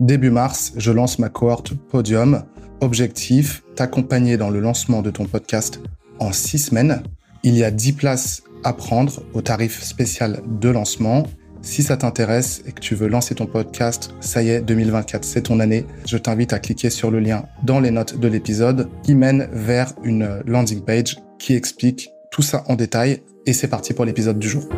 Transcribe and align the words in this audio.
Début 0.00 0.30
mars, 0.30 0.74
je 0.76 0.92
lance 0.92 1.18
ma 1.18 1.28
cohorte 1.28 1.74
Podium. 1.74 2.44
Objectif, 2.80 3.64
t'accompagner 3.74 4.36
dans 4.36 4.48
le 4.48 4.60
lancement 4.60 5.02
de 5.02 5.10
ton 5.10 5.26
podcast 5.26 5.80
en 6.20 6.30
six 6.30 6.60
semaines. 6.60 7.02
Il 7.42 7.56
y 7.56 7.64
a 7.64 7.72
10 7.72 7.94
places 7.94 8.44
à 8.62 8.72
prendre 8.72 9.24
au 9.34 9.42
tarif 9.42 9.82
spécial 9.82 10.40
de 10.46 10.68
lancement. 10.68 11.24
Si 11.62 11.82
ça 11.82 11.96
t'intéresse 11.96 12.62
et 12.64 12.70
que 12.70 12.80
tu 12.80 12.94
veux 12.94 13.08
lancer 13.08 13.34
ton 13.34 13.46
podcast, 13.46 14.14
ça 14.20 14.40
y 14.40 14.50
est, 14.50 14.60
2024, 14.60 15.24
c'est 15.24 15.42
ton 15.42 15.58
année. 15.58 15.84
Je 16.06 16.16
t'invite 16.16 16.52
à 16.52 16.60
cliquer 16.60 16.90
sur 16.90 17.10
le 17.10 17.18
lien 17.18 17.46
dans 17.64 17.80
les 17.80 17.90
notes 17.90 18.20
de 18.20 18.28
l'épisode 18.28 18.88
qui 19.02 19.16
mène 19.16 19.48
vers 19.52 19.94
une 20.04 20.42
landing 20.46 20.82
page 20.82 21.16
qui 21.40 21.54
explique 21.54 22.10
tout 22.30 22.42
ça 22.42 22.62
en 22.68 22.76
détail. 22.76 23.22
Et 23.46 23.52
c'est 23.52 23.68
parti 23.68 23.94
pour 23.94 24.04
l'épisode 24.04 24.38
du 24.38 24.48
jour. 24.48 24.68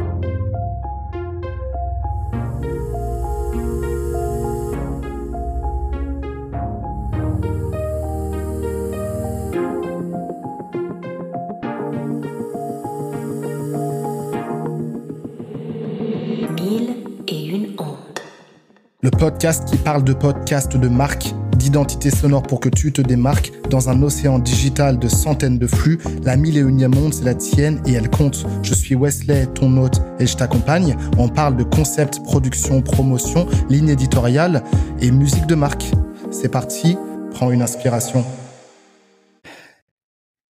Le 19.02 19.10
podcast 19.10 19.66
qui 19.66 19.78
parle 19.78 20.04
de 20.04 20.12
podcast, 20.12 20.76
de 20.76 20.88
marque, 20.88 21.34
d'identité 21.56 22.10
sonore 22.10 22.42
pour 22.42 22.60
que 22.60 22.68
tu 22.68 22.92
te 22.92 23.00
démarques 23.00 23.50
dans 23.70 23.88
un 23.88 24.02
océan 24.02 24.38
digital 24.38 24.98
de 24.98 25.08
centaines 25.08 25.58
de 25.58 25.66
flux. 25.66 25.98
La 26.22 26.36
mille 26.36 26.58
et 26.58 26.60
unième 26.60 26.94
monde, 26.94 27.14
c'est 27.14 27.24
la 27.24 27.34
tienne 27.34 27.82
et 27.86 27.92
elle 27.92 28.10
compte. 28.10 28.46
Je 28.62 28.74
suis 28.74 28.94
Wesley, 28.94 29.46
ton 29.54 29.76
hôte, 29.78 30.02
et 30.18 30.26
je 30.26 30.36
t'accompagne. 30.36 30.96
On 31.16 31.28
parle 31.28 31.56
de 31.56 31.64
concept, 31.64 32.22
production, 32.24 32.82
promotion, 32.82 33.46
ligne 33.70 33.88
éditoriale 33.88 34.62
et 35.00 35.10
musique 35.10 35.46
de 35.46 35.54
marque. 35.54 35.90
C'est 36.30 36.50
parti, 36.50 36.98
prends 37.30 37.50
une 37.50 37.62
inspiration. 37.62 38.24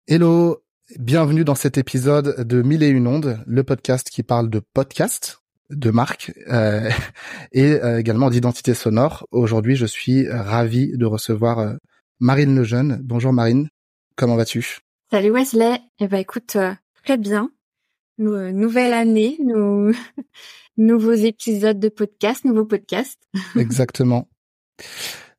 Hello, 0.08 0.60
bienvenue 0.98 1.44
dans 1.44 1.54
cet 1.54 1.78
épisode 1.78 2.44
de 2.44 2.62
Mille 2.62 2.82
et 2.82 2.88
une 2.88 3.06
ondes, 3.06 3.38
le 3.46 3.62
podcast 3.62 4.10
qui 4.10 4.24
parle 4.24 4.50
de 4.50 4.60
podcast 4.74 5.39
de 5.70 5.90
marque 5.90 6.32
euh, 6.48 6.90
et 7.52 7.72
euh, 7.72 7.98
également 7.98 8.30
d'identité 8.30 8.74
sonore. 8.74 9.26
Aujourd'hui, 9.30 9.76
je 9.76 9.86
suis 9.86 10.28
ravi 10.28 10.96
de 10.96 11.06
recevoir 11.06 11.58
euh, 11.58 11.74
Marine 12.18 12.56
Lejeune. 12.56 13.00
Bonjour 13.02 13.32
Marine, 13.32 13.68
comment 14.16 14.36
vas-tu? 14.36 14.78
Salut 15.10 15.30
Wesley. 15.30 15.80
Eh 15.98 16.08
ben 16.08 16.18
écoute, 16.18 16.56
très 17.04 17.16
bien. 17.16 17.50
nouvelle 18.18 18.92
année, 18.92 19.38
nous 19.44 19.92
nouveaux 20.76 21.12
épisodes 21.12 21.78
de 21.78 21.88
podcast, 21.88 22.44
nouveaux 22.44 22.66
podcasts. 22.66 23.20
Exactement. 23.56 24.28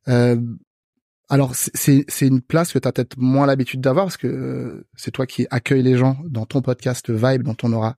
alors 0.08 1.56
c'est 1.56 2.06
c'est 2.08 2.28
une 2.28 2.42
place 2.42 2.74
que 2.74 2.80
tu 2.80 2.88
as 2.88 2.92
peut-être 2.92 3.18
moins 3.18 3.46
l'habitude 3.46 3.82
d'avoir 3.82 4.06
parce 4.06 4.18
que 4.18 4.86
c'est 4.96 5.12
toi 5.12 5.26
qui 5.26 5.48
accueilles 5.52 5.84
les 5.84 5.98
gens 5.98 6.18
dans 6.26 6.46
ton 6.46 6.62
podcast 6.62 7.10
Vibe 7.10 7.44
dont 7.44 7.58
on 7.64 7.74
aura 7.74 7.96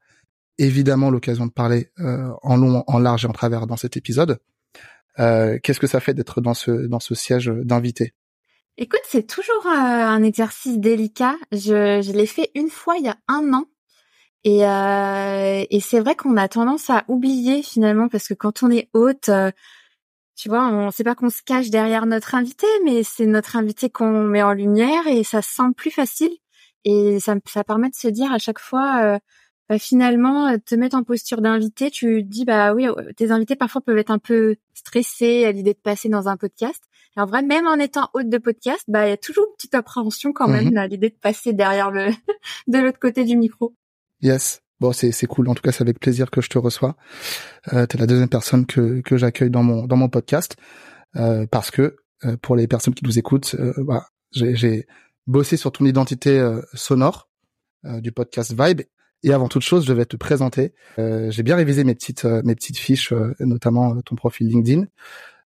évidemment 0.58 1.10
l'occasion 1.10 1.46
de 1.46 1.52
parler 1.52 1.90
euh, 2.00 2.30
en 2.42 2.58
long, 2.58 2.84
en 2.88 3.00
large 3.00 3.26
et 3.26 3.28
en 3.28 3.34
travers 3.34 3.68
dans 3.68 3.78
cet 3.78 3.98
épisode. 3.98 4.40
Euh, 5.20 5.60
Qu'est-ce 5.62 5.80
que 5.80 5.88
ça 5.88 6.00
fait 6.00 6.14
d'être 6.14 6.42
dans 6.42 6.54
ce 6.54 6.72
dans 6.72 7.00
ce 7.00 7.16
siège 7.16 7.48
d'invité? 7.48 8.14
Écoute, 8.78 9.02
c'est 9.08 9.28
toujours 9.28 9.68
euh, 9.68 9.70
un 9.70 10.24
exercice 10.24 10.80
délicat. 10.80 11.36
Je, 11.52 12.02
je 12.02 12.12
l'ai 12.12 12.26
fait 12.26 12.50
une 12.56 12.70
fois 12.70 12.96
il 12.98 13.06
y 13.06 13.10
a 13.10 13.18
un 13.28 13.54
an. 13.54 13.66
Et, 14.44 14.66
euh, 14.66 15.64
et 15.70 15.80
c'est 15.80 16.00
vrai 16.00 16.16
qu'on 16.16 16.36
a 16.38 16.48
tendance 16.48 16.90
à 16.90 17.06
oublier 17.08 17.62
finalement 17.64 18.10
parce 18.10 18.28
que 18.28 18.34
quand 18.34 18.64
on 18.64 18.72
est 18.72 18.90
hôte, 18.94 19.30
euh, 19.30 19.52
tu 20.36 20.50
vois, 20.50 20.68
on 20.68 20.90
sait 20.92 21.04
pas 21.04 21.16
qu'on 21.16 21.30
se 21.30 21.44
cache 21.44 21.70
derrière 21.70 22.08
notre 22.08 22.34
invité, 22.36 22.66
mais 22.84 23.04
c'est 23.04 23.28
notre 23.28 23.56
invité 23.56 23.90
qu'on 23.90 24.24
met 24.24 24.42
en 24.42 24.54
lumière 24.54 25.08
et 25.08 25.24
ça 25.24 25.42
semble 25.42 25.76
plus 25.76 25.92
facile. 25.92 26.32
Et 26.84 27.20
ça, 27.20 27.36
ça 27.46 27.64
permet 27.64 27.90
de 27.90 27.96
se 27.96 28.08
dire 28.08 28.32
à 28.34 28.40
chaque 28.40 28.60
fois, 28.60 29.20
bah, 29.70 29.80
finalement 29.80 30.48
euh, 30.48 30.58
te 30.64 30.76
mettre 30.76 30.96
en 30.96 31.04
posture 31.04 31.42
d'invité, 31.42 31.90
tu 31.90 32.24
dis 32.24 32.46
bah 32.46 32.74
oui, 32.74 32.88
euh, 32.88 33.14
tes 33.16 33.32
invités 33.32 33.56
parfois 33.56 33.82
peuvent 33.82 33.98
être 33.98 34.12
un 34.12 34.20
peu 34.20 34.56
stressés 34.74 35.46
à 35.46 35.52
l'idée 35.52 35.74
de 35.74 35.80
passer 35.80 36.10
dans 36.10 36.28
un 36.28 36.38
podcast. 36.38 36.84
Et 37.16 37.22
en 37.22 37.26
vrai, 37.26 37.44
même 37.44 37.68
en 37.68 37.76
étant 37.76 38.10
hôte 38.14 38.30
de 38.30 38.38
podcast, 38.38 38.84
bah 38.88 39.08
il 39.08 39.12
y 39.12 39.14
a 39.14 39.18
toujours 39.18 39.46
une 39.48 39.56
petite 39.56 39.76
appréhension 39.76 40.34
quand 40.34 40.48
même 40.48 40.72
mhm. 40.72 40.78
à 40.78 40.88
l'idée 40.88 41.10
de 41.10 41.16
passer 41.16 41.54
derrière 41.54 41.92
le 41.92 42.08
de 42.68 42.78
l'autre 42.78 43.00
côté 43.00 43.24
du 43.24 43.38
micro. 43.38 43.74
Yes. 44.22 44.62
Bon, 44.80 44.92
c'est 44.92 45.12
c'est 45.12 45.28
cool. 45.28 45.48
En 45.48 45.56
tout 45.56 45.62
cas, 45.62 45.72
c'est 45.72 45.84
avec 45.84 46.00
plaisir 46.00 46.30
que 46.30 46.42
je 46.42 46.50
te 46.50 46.58
reçois. 46.58 46.98
Euh, 47.72 47.86
es 47.90 47.98
la 47.98 48.08
deuxième 48.08 48.28
personne 48.28 48.66
que 48.66 49.00
que 49.02 49.16
j'accueille 49.16 49.50
dans 49.50 49.64
mon 49.64 49.86
dans 49.88 49.96
mon 49.96 50.10
podcast 50.10 50.58
euh, 51.16 51.46
parce 51.46 51.72
que 51.72 51.98
euh, 52.26 52.36
pour 52.42 52.58
les 52.58 52.68
personnes 52.68 52.94
qui 52.94 53.06
nous 53.06 53.18
écoutent, 53.18 53.56
bah, 53.78 54.08
j'ai 54.32 54.88
bossé 55.26 55.56
sur 55.56 55.72
ton 55.72 55.86
identité 55.86 56.44
sonore 56.74 57.30
du 57.84 58.12
podcast 58.12 58.54
Vibe 58.58 58.82
et 59.24 59.32
avant 59.32 59.48
toute 59.48 59.62
chose, 59.62 59.86
je 59.86 59.94
vais 59.94 60.06
te 60.06 60.18
présenter. 60.18 60.74
Euh, 61.00 61.32
j'ai 61.32 61.44
bien 61.44 61.56
révisé 61.56 61.84
mes 61.84 61.96
petites 61.96 62.26
euh, 62.26 62.42
mes 62.44 62.56
petites 62.56 62.78
fiches, 62.78 63.14
euh, 63.14 63.34
notamment 63.40 64.02
ton 64.02 64.16
profil 64.16 64.48
LinkedIn. 64.48 64.86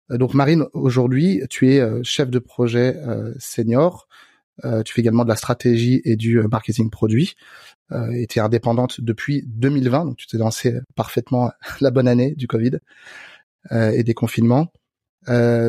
donc 0.10 0.34
Marine, 0.34 0.66
aujourd'hui, 0.74 1.42
tu 1.50 1.72
es 1.72 1.82
chef 2.04 2.30
de 2.30 2.40
projet 2.40 2.96
senior. 3.40 4.08
tu 4.86 4.94
fais 4.94 5.02
également 5.02 5.24
de 5.26 5.30
la 5.30 5.36
stratégie 5.36 6.02
et 6.06 6.16
du 6.16 6.40
marketing 6.50 6.90
produit. 6.90 7.36
et 8.14 8.26
tu 8.28 8.40
es 8.40 8.42
indépendante 8.42 9.02
depuis 9.02 9.44
2020, 9.48 10.06
donc 10.06 10.18
tu 10.18 10.28
t'es 10.28 10.38
lancé 10.38 10.80
parfaitement 10.96 11.52
la 11.82 11.92
bonne 11.92 12.08
année 12.08 12.36
du 12.36 12.48
Covid 12.48 12.80
et 13.72 14.04
des 14.04 14.14
confinements. 14.14 14.72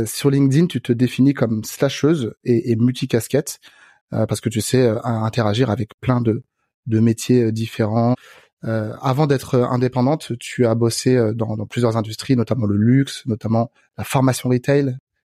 sur 0.06 0.30
LinkedIn, 0.30 0.66
tu 0.68 0.80
te 0.80 0.92
définis 0.92 1.34
comme 1.34 1.64
slasheuse 1.64 2.32
et, 2.44 2.70
et 2.70 2.76
multicasquette 2.76 3.58
parce 4.10 4.41
que 4.41 4.48
tu 4.48 4.60
sais 4.60 4.88
interagir 5.02 5.68
avec 5.70 5.91
plein 6.00 6.20
de 6.20 6.44
de 6.87 7.00
métiers 7.00 7.44
euh, 7.44 7.53
différents. 7.53 8.15
Euh, 8.65 8.93
avant 9.00 9.27
d'être 9.27 9.55
euh, 9.55 9.66
indépendante, 9.66 10.33
tu 10.39 10.66
as 10.66 10.75
bossé 10.75 11.16
dans, 11.34 11.56
dans, 11.56 11.66
plusieurs 11.66 11.97
industries, 11.97 12.37
notamment 12.37 12.66
le 12.66 12.77
luxe, 12.77 13.25
notamment 13.27 13.71
la 13.97 14.05
formation 14.05 14.49
retail, 14.49 14.97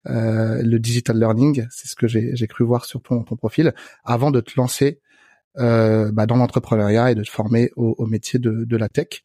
euh, 0.08 0.62
le 0.62 0.78
digital 0.78 1.18
learning, 1.18 1.66
c'est 1.70 1.88
ce 1.88 1.94
que 1.94 2.06
j'ai 2.08 2.46
cru 2.46 2.64
voir 2.64 2.84
sur 2.84 3.02
ton, 3.02 3.22
ton 3.22 3.36
profil, 3.36 3.74
avant 4.04 4.30
de 4.30 4.40
te 4.40 4.52
lancer 4.56 5.00
euh, 5.58 6.10
bah, 6.12 6.26
dans 6.26 6.36
l'entrepreneuriat 6.36 7.10
et 7.10 7.14
de 7.14 7.22
te 7.22 7.30
former 7.30 7.70
au, 7.76 7.94
au 7.98 8.06
métier 8.06 8.38
de, 8.38 8.64
de, 8.64 8.76
la 8.76 8.88
tech. 8.88 9.24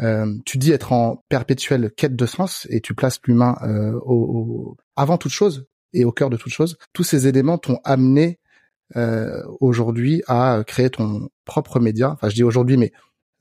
Euh, 0.00 0.34
tu 0.44 0.58
dis 0.58 0.72
être 0.72 0.92
en 0.92 1.24
perpétuelle 1.28 1.90
quête 1.96 2.16
de 2.16 2.26
sens 2.26 2.66
et 2.70 2.80
tu 2.80 2.94
places 2.94 3.18
l'humain 3.26 3.56
au, 4.04 4.76
avant 4.96 5.16
toute 5.16 5.32
chose 5.32 5.66
et 5.92 6.04
au 6.04 6.12
cœur 6.12 6.30
de 6.30 6.36
toute 6.36 6.52
chose. 6.52 6.76
Tous 6.92 7.04
ces 7.04 7.26
éléments 7.26 7.58
t'ont 7.58 7.80
amené 7.84 8.38
euh, 8.96 9.42
aujourd'hui 9.60 10.22
à 10.28 10.62
créer 10.66 10.88
ton 10.88 11.28
propre 11.44 11.78
média. 11.78 12.10
Enfin, 12.12 12.30
je 12.30 12.34
dis 12.34 12.42
aujourd'hui, 12.42 12.78
mais 12.78 12.92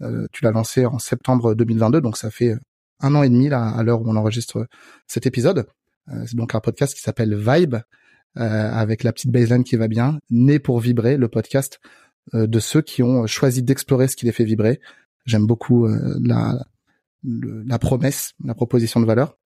euh, 0.02 0.28
tu 0.34 0.44
l'as 0.44 0.52
lancé 0.52 0.86
en 0.86 1.00
septembre 1.00 1.56
2022, 1.56 2.02
donc 2.02 2.18
ça 2.18 2.30
fait 2.30 2.54
un 3.00 3.16
an 3.16 3.24
et 3.24 3.30
demi 3.30 3.48
là 3.48 3.70
à 3.70 3.82
l'heure 3.84 4.02
où 4.02 4.10
on 4.10 4.16
enregistre 4.18 4.68
cet 5.08 5.26
épisode. 5.26 5.66
Euh, 6.10 6.24
c'est 6.26 6.36
donc 6.36 6.54
un 6.54 6.60
podcast 6.60 6.94
qui 6.94 7.02
s'appelle 7.02 7.36
Vibe, 7.36 7.78
avec 8.36 9.04
la 9.04 9.14
petite 9.14 9.32
baseline 9.32 9.64
qui 9.64 9.78
va 9.78 9.88
bien, 9.88 10.20
né 10.30 10.60
pour 10.60 10.80
vibrer, 10.80 11.18
le 11.18 11.28
podcast 11.28 11.80
de 12.34 12.60
ceux 12.60 12.84
qui 12.84 13.02
ont 13.02 13.26
choisi 13.26 13.64
d'explorer 13.64 14.08
ce 14.08 14.16
qui 14.16 14.28
les 14.28 14.32
fait 14.32 14.44
vibrer. 14.44 14.80
J'aime 15.26 15.48
beaucoup 15.48 15.88
la, 15.88 16.64
la 17.24 17.80
promesse, 17.80 18.34
la 18.46 18.54
proposition 18.54 19.00
de 19.00 19.08
valeur. 19.08 19.40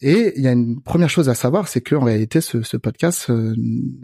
Et 0.00 0.32
il 0.36 0.44
y 0.44 0.46
a 0.46 0.52
une 0.52 0.80
première 0.80 1.10
chose 1.10 1.28
à 1.28 1.34
savoir, 1.34 1.66
c'est 1.66 1.80
que 1.80 1.96
en 1.96 2.04
réalité, 2.04 2.40
ce, 2.40 2.62
ce 2.62 2.76
podcast 2.76 3.32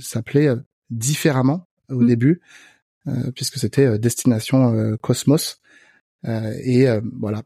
s'appelait 0.01 0.49
différemment 0.91 1.67
au 1.91 2.01
mmh. 2.01 2.07
début, 2.07 2.41
euh, 3.09 3.31
puisque 3.35 3.59
c'était 3.59 3.87
euh, 3.87 3.99
destination 3.99 4.75
euh, 4.75 4.97
Cosmos. 4.97 5.61
et 6.25 6.87
voilà, 7.21 7.43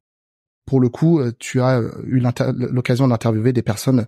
pour 0.65 0.81
le 0.81 0.89
coup, 0.89 1.21
tu 1.39 1.61
as 1.61 1.83
eu 2.05 2.23
l'occasion 2.55 3.09
d'interviewer 3.09 3.53
des 3.53 3.63
personnes 3.63 4.07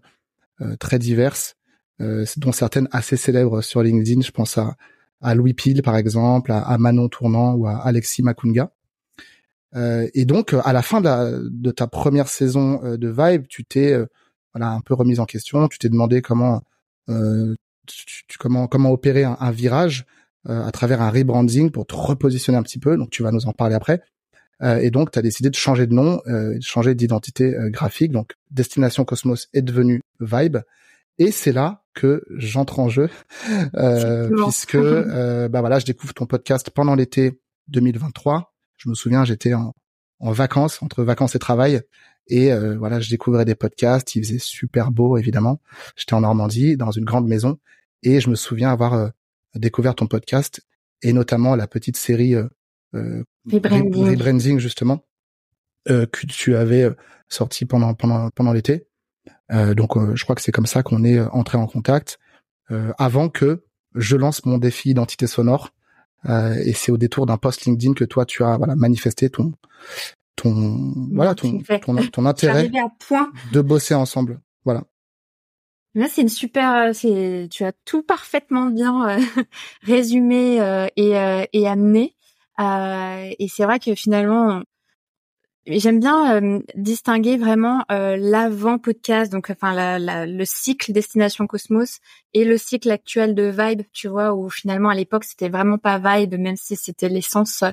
très 0.79 0.99
diverses, 0.99 1.57
dont 1.99 2.53
certaines 2.53 2.89
assez 2.91 3.19
célèbres 3.19 3.61
sur 3.61 3.83
LinkedIn. 3.83 4.23
Je 4.23 4.31
pense 4.31 4.57
à, 4.57 4.77
à 5.21 5.35
Louis 5.35 5.53
Pile, 5.53 5.83
par 5.83 5.97
exemple, 5.97 6.53
à, 6.53 6.79
Manon 6.79 7.09
Tournant 7.11 7.53
ou 7.53 7.67
à 7.67 7.85
Alexis 7.85 8.23
Makunga. 8.23 8.73
Et 9.75 10.25
donc, 10.25 10.55
à 10.65 10.73
la 10.73 10.81
fin 10.81 11.03
de, 11.03 11.51
de 11.51 11.71
ta 11.71 11.87
première 11.87 12.29
saison 12.29 12.97
de 12.97 13.09
Vibe, 13.09 13.47
tu 13.49 13.67
t'es 13.67 13.95
voilà 14.55 14.71
un 14.71 14.81
peu 14.81 14.95
remise 14.95 15.21
en 15.21 15.27
question. 15.27 15.69
Tu 15.69 15.79
t'es 15.79 15.89
demandé 15.89 16.23
comment 16.23 16.63
euh, 17.09 17.55
tu, 17.87 18.39
comment 18.39 18.67
comment 18.67 18.91
opérer 18.91 19.25
un, 19.25 19.51
virage 19.51 20.07
euh, 20.49 20.65
à 20.65 20.71
travers 20.73 21.03
un 21.03 21.11
rebranding 21.11 21.71
pour 21.71 21.87
te 21.87 21.95
repositionner 21.95 22.59
un 22.59 22.63
petit 22.63 22.79
peu. 22.79 22.97
Donc 22.97 23.11
tu 23.11 23.23
vas 23.23 23.31
nous 23.31 23.47
en 23.47 23.53
parler 23.53 23.75
après. 23.75 24.03
Euh, 24.63 24.79
et 24.79 24.91
donc 24.91 25.11
tu 25.11 25.19
as 25.19 25.23
décidé 25.23 25.51
de 25.51 25.57
changer 25.57 25.87
de 25.87 25.95
nom, 25.95 26.21
euh, 26.27 26.57
de 26.57 26.63
changer 26.63 26.95
d'identité 26.95 27.55
graphique. 27.67 28.13
Donc 28.13 28.35
Destination 28.51 29.05
Cosmos 29.05 29.49
est 29.53 29.63
devenu 29.63 30.01
Vibe. 30.21 30.59
Et 31.19 31.31
c'est 31.31 31.53
là 31.53 31.85
que 31.95 32.25
j'entre 32.31 32.81
en 32.81 32.89
jeu, 32.89 33.11
puisque 34.45 34.79
bah 34.79 35.61
voilà, 35.61 35.79
je 35.79 35.85
découvre 35.85 36.15
ton 36.15 36.27
podcast 36.27 36.71
pendant 36.71 36.95
l'été 36.95 37.39
2023. 37.69 38.55
Je 38.79 38.89
me 38.89 38.95
souviens, 38.95 39.25
j'étais 39.25 39.53
en, 39.53 39.75
en 40.23 40.33
vacances, 40.33 40.83
entre 40.83 41.03
vacances 41.03 41.35
et 41.35 41.39
travail, 41.39 41.83
Et 42.29 42.53
euh, 42.53 42.77
voilà, 42.79 43.01
je 43.01 43.11
découvrais 43.11 43.45
des 43.45 43.55
podcasts. 43.55 44.15
Il 44.15 44.25
faisait 44.25 44.39
super 44.39 44.91
beau, 44.91 45.17
évidemment. 45.17 45.61
J'étais 45.97 46.15
en 46.15 46.21
Normandie, 46.21 46.77
dans 46.77 46.91
une 46.91 47.05
grande 47.05 47.27
maison, 47.27 47.59
et 48.03 48.21
je 48.21 48.31
me 48.31 48.35
souviens 48.35 48.71
avoir 48.71 48.95
euh, 48.95 49.09
découvert 49.55 49.95
ton 49.95 50.07
podcast 50.07 50.63
et 51.03 51.13
notamment 51.13 51.57
la 51.57 51.67
petite 51.67 51.97
série 51.97 52.35
euh, 52.35 52.49
euh 52.95 53.25
Rebranding. 53.51 54.59
justement 54.59 55.05
que 55.89 56.27
tu 56.29 56.55
avais 56.55 56.89
sorti 57.29 57.65
pendant 57.65 57.93
pendant 57.95 58.31
pendant 58.31 58.53
l'été. 58.53 58.87
donc, 59.51 59.99
je 60.15 60.23
crois 60.23 60.37
que 60.37 60.41
c'est 60.41 60.53
comme 60.53 60.67
ça 60.67 60.85
qu'on 60.85 61.03
est 61.03 61.19
entré 61.19 61.59
en 61.59 61.67
contact 61.67 62.21
avant 62.69 63.29
que 63.29 63.65
je 63.97 64.17
lance 64.17 64.45
mon 64.45 64.59
défi 64.59 64.91
identité 64.91 65.27
sonore. 65.27 65.75
et 66.29 66.73
c'est 66.73 66.93
au 66.93 66.99
détour 66.99 67.27
d'un 67.27 67.37
post 67.37 67.65
LinkedIn 67.65 67.95
que 67.95 68.05
toi 68.05 68.25
tu 68.25 68.45
as 68.45 68.57
voilà 68.59 68.77
manifesté 68.77 69.29
ton 69.29 69.55
ton 70.37 70.93
voilà 71.13 71.35
ton 71.35 71.61
ton, 72.13 72.27
intérêt 72.27 72.71
de 73.53 73.61
bosser 73.61 73.95
ensemble. 73.95 74.41
Voilà. 74.65 74.85
Là, 75.95 76.07
c'est 76.09 76.23
une 76.23 76.31
super, 76.31 76.73
euh, 76.73 76.93
c'est, 76.95 77.49
tu 77.51 77.65
as 77.65 77.73
tout 77.85 78.03
parfaitement 78.03 78.67
bien 78.71 79.11
euh, 79.11 79.21
résumé 79.83 80.61
euh, 80.61 80.87
et, 80.97 81.13
et 81.53 81.69
amené. 81.69 82.15
et 82.59 83.49
c'est 83.49 83.65
vrai 83.65 83.79
que 83.79 83.95
finalement, 83.95 84.63
j'aime 85.67 86.01
bien 86.01 86.61
distinguer 86.75 87.37
vraiment 87.37 87.85
l'avant 87.91 88.79
podcast, 88.79 89.31
donc 89.31 89.51
enfin 89.51 89.75
la, 89.75 90.27
le 90.27 90.45
cycle 90.45 90.93
Destination 90.93 91.47
Cosmos 91.47 92.01
et 92.33 92.45
le 92.45 92.57
cycle 92.57 92.91
actuel 92.91 93.35
de 93.35 93.45
Vibe, 93.45 93.83
tu 93.93 94.09
vois, 94.09 94.35
où 94.35 94.49
finalement 94.49 94.89
à 94.89 94.95
l'époque 94.95 95.25
c'était 95.25 95.49
vraiment 95.49 95.79
pas 95.79 95.99
Vibe, 95.99 96.39
même 96.39 96.57
si 96.57 96.77
c'était 96.77 97.09
l'essence 97.09 97.65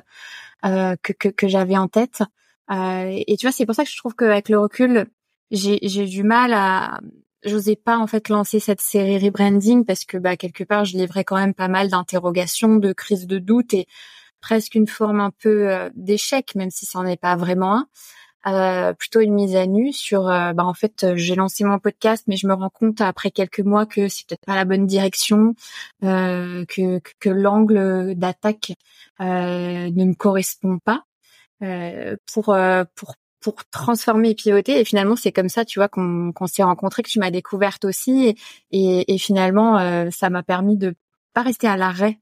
que, 0.62 1.12
que, 1.12 1.28
que 1.28 1.48
j'avais 1.48 1.76
en 1.76 1.88
tête. 1.88 2.22
Euh, 2.70 3.22
et 3.26 3.36
tu 3.36 3.46
vois, 3.46 3.52
c'est 3.52 3.66
pour 3.66 3.74
ça 3.74 3.84
que 3.84 3.90
je 3.90 3.96
trouve 3.96 4.14
qu'avec 4.14 4.48
le 4.48 4.58
recul, 4.58 5.06
j'ai, 5.50 5.78
du 5.80 6.22
mal 6.22 6.52
à, 6.52 7.00
j'osais 7.44 7.76
pas 7.76 7.98
en 7.98 8.06
fait 8.06 8.28
lancer 8.28 8.60
cette 8.60 8.80
série 8.80 9.18
rebranding 9.18 9.84
parce 9.84 10.04
que 10.04 10.16
bah 10.18 10.36
quelque 10.36 10.64
part 10.64 10.84
je 10.84 10.96
livrais 10.96 11.24
quand 11.24 11.36
même 11.36 11.54
pas 11.54 11.68
mal 11.68 11.88
d'interrogations, 11.88 12.76
de 12.76 12.92
crises 12.92 13.26
de 13.26 13.38
doute 13.38 13.74
et 13.74 13.86
presque 14.40 14.74
une 14.74 14.86
forme 14.86 15.20
un 15.20 15.30
peu 15.30 15.70
euh, 15.70 15.90
d'échec, 15.94 16.54
même 16.54 16.70
si 16.70 16.86
n'en 16.96 17.06
est 17.06 17.20
pas 17.20 17.36
vraiment 17.36 17.76
un. 17.76 17.88
Euh, 18.46 18.94
plutôt 18.94 19.20
une 19.20 19.34
mise 19.34 19.54
à 19.54 19.66
nu 19.66 19.92
sur 19.92 20.24
bah 20.24 20.54
en 20.64 20.72
fait 20.72 21.14
j'ai 21.14 21.34
lancé 21.34 21.62
mon 21.62 21.78
podcast 21.78 22.24
mais 22.26 22.36
je 22.36 22.46
me 22.46 22.54
rends 22.54 22.70
compte 22.70 23.02
après 23.02 23.30
quelques 23.30 23.60
mois 23.60 23.84
que 23.84 24.08
c'est 24.08 24.26
peut-être 24.26 24.46
pas 24.46 24.54
la 24.54 24.64
bonne 24.64 24.86
direction 24.86 25.54
que 26.00 26.64
que, 27.20 27.28
l'angle 27.28 28.14
d'attaque 28.14 28.72
ne 29.20 30.04
me 30.04 30.14
correspond 30.14 30.78
pas 30.78 31.04
pour 32.32 32.50
euh, 32.50 32.84
pour 32.94 33.14
pour 33.40 33.64
transformer 33.70 34.30
et 34.30 34.34
pivoter. 34.34 34.80
Et 34.80 34.84
finalement 34.84 35.16
c'est 35.16 35.32
comme 35.32 35.48
ça 35.48 35.64
tu 35.64 35.78
vois 35.78 35.88
qu'on 35.88 36.32
qu'on 36.32 36.46
s'est 36.46 36.62
rencontrés 36.62 37.02
que 37.02 37.08
tu 37.08 37.18
m'as 37.18 37.30
découverte 37.30 37.84
aussi. 37.84 38.36
Et, 38.70 39.14
et, 39.14 39.18
finalement 39.18 39.78
euh, 39.78 40.10
ça 40.10 40.30
m'a 40.30 40.42
permis 40.42 40.76
de 40.76 40.94
pas 41.34 41.42
rester 41.42 41.66
à 41.66 41.76
l'arrêt 41.76 42.18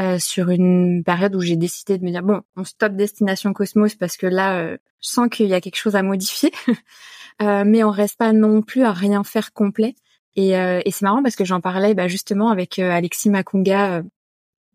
euh, 0.00 0.18
sur 0.18 0.50
une 0.50 1.02
période 1.04 1.34
où 1.34 1.40
j'ai 1.40 1.56
décidé 1.56 1.98
de 1.98 2.04
me 2.04 2.10
dire 2.10 2.22
bon 2.22 2.42
on 2.56 2.64
stop 2.64 2.92
destination 2.94 3.52
Cosmos 3.52 3.94
parce 3.96 4.16
que 4.16 4.26
là 4.26 4.72
je 4.72 4.78
sens 5.00 5.28
qu'il 5.30 5.46
y 5.46 5.54
a 5.54 5.60
quelque 5.60 5.76
chose 5.76 5.96
à 5.96 6.02
modifier. 6.02 6.52
Mais 7.40 7.82
on 7.82 7.90
reste 7.90 8.18
pas 8.18 8.32
non 8.32 8.62
plus 8.62 8.84
à 8.84 8.92
rien 8.92 9.24
faire 9.24 9.52
complet. 9.52 9.96
Et, 10.36 10.50
et 10.50 10.90
c'est 10.90 11.02
marrant 11.02 11.22
parce 11.22 11.34
que 11.34 11.44
j'en 11.44 11.60
parlais 11.60 11.92
bah, 11.94 12.06
justement 12.06 12.50
avec 12.50 12.78
Alexis 12.78 13.30
Makunga 13.30 14.02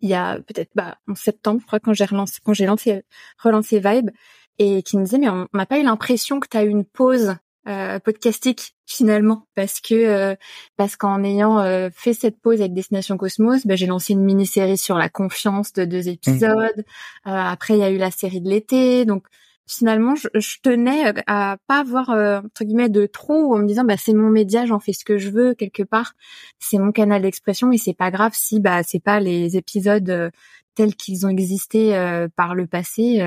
il 0.01 0.09
y 0.09 0.13
a 0.13 0.35
peut-être 0.39 0.71
bah, 0.75 0.97
en 1.07 1.15
septembre, 1.15 1.59
je 1.61 1.67
crois, 1.67 1.79
quand 1.79 1.93
j'ai 1.93 2.05
relancé, 2.05 2.39
quand 2.43 2.53
j'ai 2.53 2.65
lancé, 2.65 3.03
relancé 3.41 3.79
Vibe, 3.79 4.11
et 4.59 4.83
qui 4.83 4.97
me 4.97 5.03
disait 5.03 5.19
mais 5.19 5.29
on 5.29 5.47
m'a 5.53 5.65
pas 5.65 5.79
eu 5.79 5.83
l'impression 5.83 6.39
que 6.39 6.47
tu 6.47 6.57
as 6.57 6.63
eu 6.63 6.69
une 6.69 6.85
pause 6.85 7.35
euh, 7.67 7.99
podcastique 7.99 8.75
finalement 8.85 9.45
parce 9.55 9.81
que 9.81 9.93
euh, 9.93 10.35
parce 10.77 10.95
qu'en 10.95 11.23
ayant 11.23 11.59
euh, 11.59 11.89
fait 11.93 12.13
cette 12.13 12.39
pause 12.39 12.61
avec 12.61 12.73
Destination 12.73 13.17
Cosmos, 13.17 13.67
bah, 13.67 13.75
j'ai 13.75 13.87
lancé 13.87 14.13
une 14.13 14.23
mini-série 14.23 14.77
sur 14.77 14.97
la 14.97 15.09
confiance 15.09 15.73
de 15.73 15.85
deux 15.85 16.07
épisodes. 16.07 16.77
Mmh. 16.77 17.29
Euh, 17.29 17.35
après 17.35 17.75
il 17.75 17.79
y 17.79 17.83
a 17.83 17.91
eu 17.91 17.97
la 17.97 18.11
série 18.11 18.41
de 18.41 18.49
l'été, 18.49 19.05
donc 19.05 19.25
finalement, 19.67 20.15
je, 20.15 20.27
je, 20.33 20.57
tenais 20.63 21.13
à 21.27 21.57
pas 21.67 21.81
avoir 21.81 22.09
euh, 22.09 22.39
entre 22.39 22.63
guillemets 22.63 22.89
de 22.89 23.05
trop 23.05 23.53
en 23.53 23.59
me 23.59 23.67
disant 23.67 23.83
bah 23.83 23.97
c'est 23.97 24.13
mon 24.13 24.29
média, 24.29 24.65
j'en 24.65 24.79
fais 24.79 24.93
ce 24.93 25.03
que 25.03 25.17
je 25.17 25.29
veux 25.29 25.53
quelque 25.53 25.83
part, 25.83 26.13
c'est 26.57 26.77
mon 26.77 26.91
canal 26.91 27.21
d'expression 27.21 27.71
et 27.71 27.77
c'est 27.77 27.93
pas 27.93 28.09
grave 28.09 28.31
si 28.33 28.59
bah 28.59 28.81
c'est 28.83 29.01
pas 29.01 29.19
les 29.19 29.57
épisodes 29.57 30.09
euh, 30.09 30.29
tels 30.73 30.95
qu'ils 30.95 31.25
ont 31.25 31.29
existé 31.29 31.95
euh, 31.95 32.27
par 32.35 32.55
le 32.55 32.65
passé. 32.65 33.19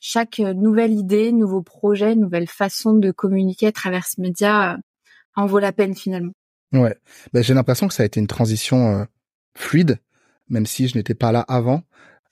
chaque 0.00 0.38
nouvelle 0.38 0.92
idée, 0.92 1.32
nouveau 1.32 1.62
projet, 1.62 2.14
nouvelle 2.14 2.48
façon 2.48 2.94
de 2.94 3.10
communiquer 3.10 3.68
à 3.68 3.72
travers 3.72 4.06
ce 4.06 4.20
média 4.20 4.78
en 5.34 5.46
vaut 5.46 5.58
la 5.58 5.72
peine 5.72 5.94
finalement. 5.94 6.32
Ouais, 6.72 6.96
bah, 7.32 7.42
j'ai 7.42 7.54
l'impression 7.54 7.88
que 7.88 7.94
ça 7.94 8.02
a 8.02 8.06
été 8.06 8.20
une 8.20 8.26
transition 8.26 9.06
fluide, 9.54 9.98
même 10.48 10.66
si 10.66 10.88
je 10.88 10.96
n'étais 10.96 11.14
pas 11.14 11.32
là 11.32 11.40
avant. 11.48 11.82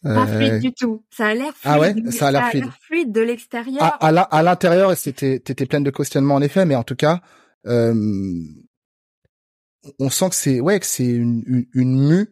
Pas 0.04 0.26
fluide 0.26 0.52
euh, 0.52 0.58
du 0.58 0.72
tout. 0.72 1.02
Ça 1.10 1.28
a 1.28 1.34
l'air 1.34 1.52
fluide. 1.54 1.74
Ah 1.74 1.80
ouais, 1.80 1.94
ça 2.12 2.28
a 2.28 2.30
l'air 2.30 2.48
fluide. 2.50 2.64
fluide 2.80 3.12
de 3.12 3.20
l'extérieur. 3.22 3.82
À, 3.82 4.08
à 4.08 4.42
l'intérieur, 4.42 4.96
c'était, 4.96 5.38
t'étais 5.40 5.66
pleine 5.66 5.82
de 5.82 5.90
questionnements 5.90 6.34
en 6.34 6.42
effet, 6.42 6.66
mais 6.66 6.74
en 6.76 6.82
tout 6.84 6.94
cas, 6.94 7.20
euh, 7.66 7.94
on 9.98 10.10
sent 10.10 10.28
que 10.28 10.34
c'est, 10.36 10.60
ouais, 10.60 10.78
que 10.78 10.86
c'est 10.86 11.06
une, 11.06 11.42
une, 11.46 11.66
une 11.72 12.08
mue 12.08 12.28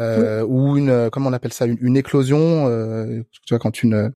euh, 0.00 0.44
ou 0.44 0.76
une, 0.76 1.08
comment 1.10 1.30
on 1.30 1.32
appelle 1.32 1.52
ça, 1.52 1.66
une, 1.66 1.78
une 1.80 1.96
éclosion. 1.96 2.66
Euh, 2.68 3.22
tu 3.32 3.54
vois, 3.54 3.58
quand 3.58 3.82
une 3.82 4.12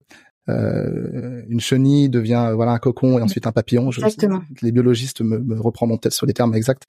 euh, 0.48 1.42
une 1.48 1.60
chenille 1.60 2.08
devient 2.08 2.50
voilà 2.54 2.72
un 2.72 2.78
cocon 2.78 3.18
et 3.18 3.22
ensuite 3.22 3.46
un 3.46 3.52
papillon. 3.52 3.90
Exactement. 3.90 4.42
les 4.60 4.72
biologistes 4.72 5.20
me, 5.20 5.38
me 5.38 5.60
reprendront 5.60 5.98
peut-être 5.98 6.14
sur 6.14 6.26
les 6.26 6.34
termes 6.34 6.54
exacts. 6.54 6.84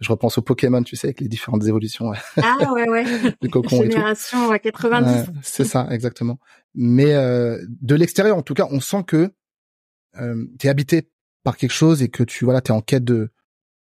Je 0.00 0.10
repense 0.10 0.38
au 0.38 0.42
Pokémon, 0.42 0.82
tu 0.82 0.96
sais, 0.96 1.08
avec 1.08 1.20
les 1.20 1.28
différentes 1.28 1.64
évolutions. 1.66 2.12
Ah 2.36 2.72
ouais 2.72 2.88
ouais. 2.88 3.04
du 3.42 3.48
cocon 3.48 3.82
Génération 3.82 4.54
et 4.54 4.60
tout. 4.60 4.70
90. 4.70 5.30
c'est 5.42 5.64
ça, 5.64 5.88
exactement. 5.90 6.38
Mais 6.74 7.14
euh, 7.14 7.58
de 7.80 7.94
l'extérieur, 7.94 8.36
en 8.36 8.42
tout 8.42 8.54
cas, 8.54 8.68
on 8.70 8.80
sent 8.80 9.04
que 9.06 9.32
euh, 10.20 10.46
tu 10.58 10.66
es 10.66 10.70
habité 10.70 11.10
par 11.42 11.56
quelque 11.56 11.72
chose 11.72 12.02
et 12.02 12.08
que 12.08 12.22
tu 12.22 12.44
voilà, 12.44 12.60
t'es 12.60 12.70
en 12.70 12.80
quête 12.80 13.04
de 13.04 13.30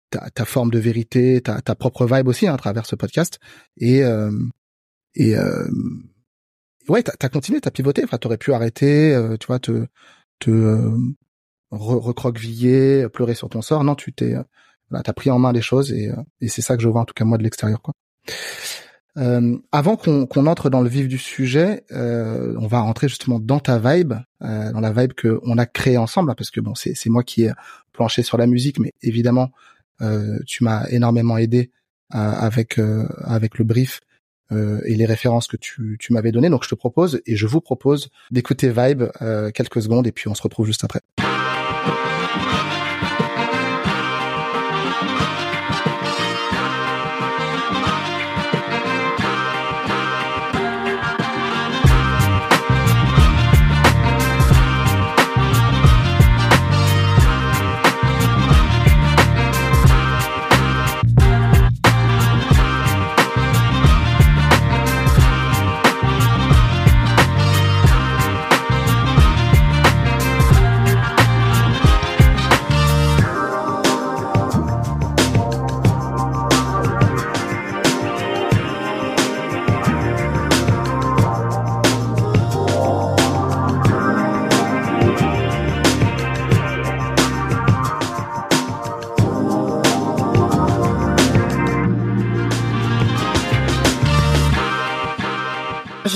ta, 0.10 0.30
ta, 0.30 0.46
forme 0.46 0.72
de 0.72 0.80
vérité, 0.80 1.42
ta, 1.42 1.62
ta 1.62 1.76
propre 1.76 2.06
vibe 2.06 2.28
aussi 2.28 2.48
hein, 2.48 2.54
à 2.54 2.58
travers 2.58 2.86
ce 2.86 2.96
podcast. 2.96 3.40
Et 3.78 4.04
euh, 4.04 4.32
et 5.16 5.36
euh, 5.36 5.68
ouais, 6.88 7.04
t'as 7.04 7.14
as 7.22 7.30
continué, 7.30 7.62
t'as 7.62 7.72
pivoté. 7.72 8.04
Enfin, 8.04 8.18
t'aurais 8.18 8.38
pu 8.38 8.54
arrêter, 8.54 9.14
euh, 9.14 9.38
tu 9.38 9.48
vois, 9.48 9.60
te 9.60 9.86
te 10.40 10.52
euh, 10.52 10.98
recroqueviller, 11.72 13.10
pleurer 13.10 13.36
sur 13.36 13.50
ton 13.50 13.62
sort. 13.62 13.84
Non, 13.84 13.96
tu 13.96 14.14
t'es, 14.14 14.36
euh, 14.36 14.44
voilà, 14.90 15.04
t'as 15.04 15.14
pris 15.14 15.30
en 15.30 15.40
main 15.40 15.52
les 15.52 15.62
choses 15.62 15.92
et, 15.92 16.12
et 16.42 16.48
c'est 16.48 16.62
ça 16.62 16.76
que 16.76 16.84
je 16.84 16.88
vois 16.88 17.02
en 17.02 17.06
tout 17.06 17.14
cas 17.14 17.26
moi 17.26 17.38
de 17.38 17.44
l'extérieur, 17.44 17.82
quoi. 17.82 17.94
avant 19.72 19.98
qu'on 19.98 20.46
entre 20.48 20.70
dans 20.70 20.82
le 20.82 20.90
vif 20.90 21.08
du 21.08 21.18
sujet, 21.18 21.84
on 21.92 22.68
va 22.68 22.82
rentrer 22.82 23.08
justement 23.08 23.40
dans 23.40 23.60
ta 23.60 23.80
vibe, 23.80 24.14
dans 24.42 24.80
la 24.80 24.92
vibe 24.92 25.14
que 25.14 25.40
on 25.44 25.58
a 25.58 25.66
créée 25.66 25.98
ensemble, 25.98 26.32
hein, 26.32 26.36
parce 26.38 26.52
que 26.52 26.62
bon, 26.62 26.76
c'est 26.76 27.08
moi 27.08 27.24
qui 27.24 27.44
ai 27.44 27.52
planché 27.92 28.24
sur 28.24 28.38
la 28.38 28.48
musique, 28.48 28.80
mais 28.80 28.94
évidemment, 29.02 29.52
tu 30.46 30.64
m'as 30.64 30.88
énormément 30.90 31.38
aidé 31.38 31.72
avec 32.10 32.80
avec 33.26 33.58
le 33.58 33.66
brief 33.66 34.02
euh, 34.52 34.82
et 34.86 34.96
les 34.96 35.06
références 35.06 35.48
que 35.48 35.58
tu, 35.58 35.98
tu 36.00 36.12
m'avais 36.12 36.32
données. 36.32 36.50
Donc 36.50 36.64
je 36.64 36.70
te 36.70 36.76
propose 36.76 37.22
et 37.28 37.36
je 37.36 37.46
vous 37.46 37.62
propose 37.62 38.10
d'écouter 38.32 38.70
Vibe 38.70 39.04
euh, 39.22 39.52
quelques 39.52 39.82
secondes 39.82 40.08
et 40.08 40.12
puis 40.12 40.28
on 40.28 40.34
se 40.34 40.42
retrouve 40.42 40.66
juste 40.66 40.84
après. 40.84 41.02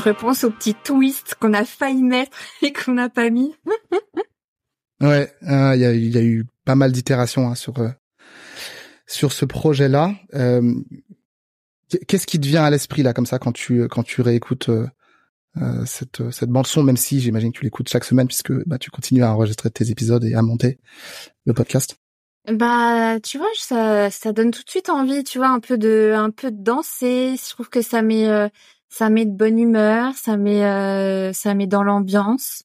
Je 0.03 0.09
repense 0.09 0.43
au 0.43 0.51
petit 0.51 0.75
twist 0.75 1.35
qu'on 1.39 1.53
a 1.53 1.65
failli 1.65 2.03
mettre 2.03 2.37
et 2.61 2.73
qu'on 2.73 2.93
n'a 2.93 3.09
pas 3.09 3.29
mis. 3.29 3.55
Ouais, 5.01 5.33
il 5.41 5.47
y, 5.47 5.85
a, 5.85 5.93
y, 5.93 6.17
a, 6.17 6.23
eu 6.23 6.45
pas 6.65 6.75
mal 6.75 6.91
d'itérations 6.91 7.49
hein, 7.49 7.55
sur 7.55 7.73
sur 9.05 9.31
ce 9.33 9.45
projet-là. 9.45 10.15
Qu'est-ce 12.07 12.27
qui 12.27 12.39
te 12.39 12.47
vient 12.47 12.63
à 12.63 12.69
l'esprit 12.69 13.03
là 13.03 13.13
comme 13.13 13.25
ça 13.25 13.39
quand 13.39 13.51
tu 13.51 13.87
quand 13.89 14.03
tu 14.03 14.21
réécoutes 14.21 14.69
euh, 14.69 15.85
cette 15.85 16.31
cette 16.31 16.49
bande 16.49 16.67
son, 16.67 16.83
même 16.83 16.97
si 16.97 17.19
j'imagine 17.19 17.51
que 17.51 17.59
tu 17.59 17.63
l'écoutes 17.63 17.89
chaque 17.89 18.05
semaine 18.05 18.27
puisque 18.27 18.53
bah 18.65 18.77
tu 18.77 18.91
continues 18.91 19.23
à 19.23 19.33
enregistrer 19.33 19.69
tes 19.69 19.91
épisodes 19.91 20.23
et 20.23 20.33
à 20.33 20.41
monter 20.41 20.79
le 21.45 21.53
podcast? 21.53 21.97
Bah, 22.51 23.21
tu 23.21 23.37
vois, 23.37 23.47
ça 23.55 24.09
ça 24.11 24.33
donne 24.33 24.51
tout 24.51 24.63
de 24.63 24.69
suite 24.69 24.89
envie, 24.89 25.23
tu 25.23 25.37
vois, 25.37 25.47
un 25.47 25.61
peu 25.61 25.77
de 25.77 26.13
un 26.15 26.29
peu 26.29 26.51
de 26.51 26.61
danser. 26.61 27.35
Je 27.37 27.49
trouve 27.49 27.69
que 27.69 27.81
ça 27.81 28.01
met 28.01 28.27
euh, 28.27 28.49
ça 28.93 29.09
met 29.09 29.25
de 29.25 29.31
bonne 29.31 29.57
humeur, 29.57 30.13
ça 30.15 30.37
met 30.37 30.63
euh, 30.63 31.33
ça 31.33 31.53
met 31.53 31.67
dans 31.67 31.83
l'ambiance. 31.83 32.63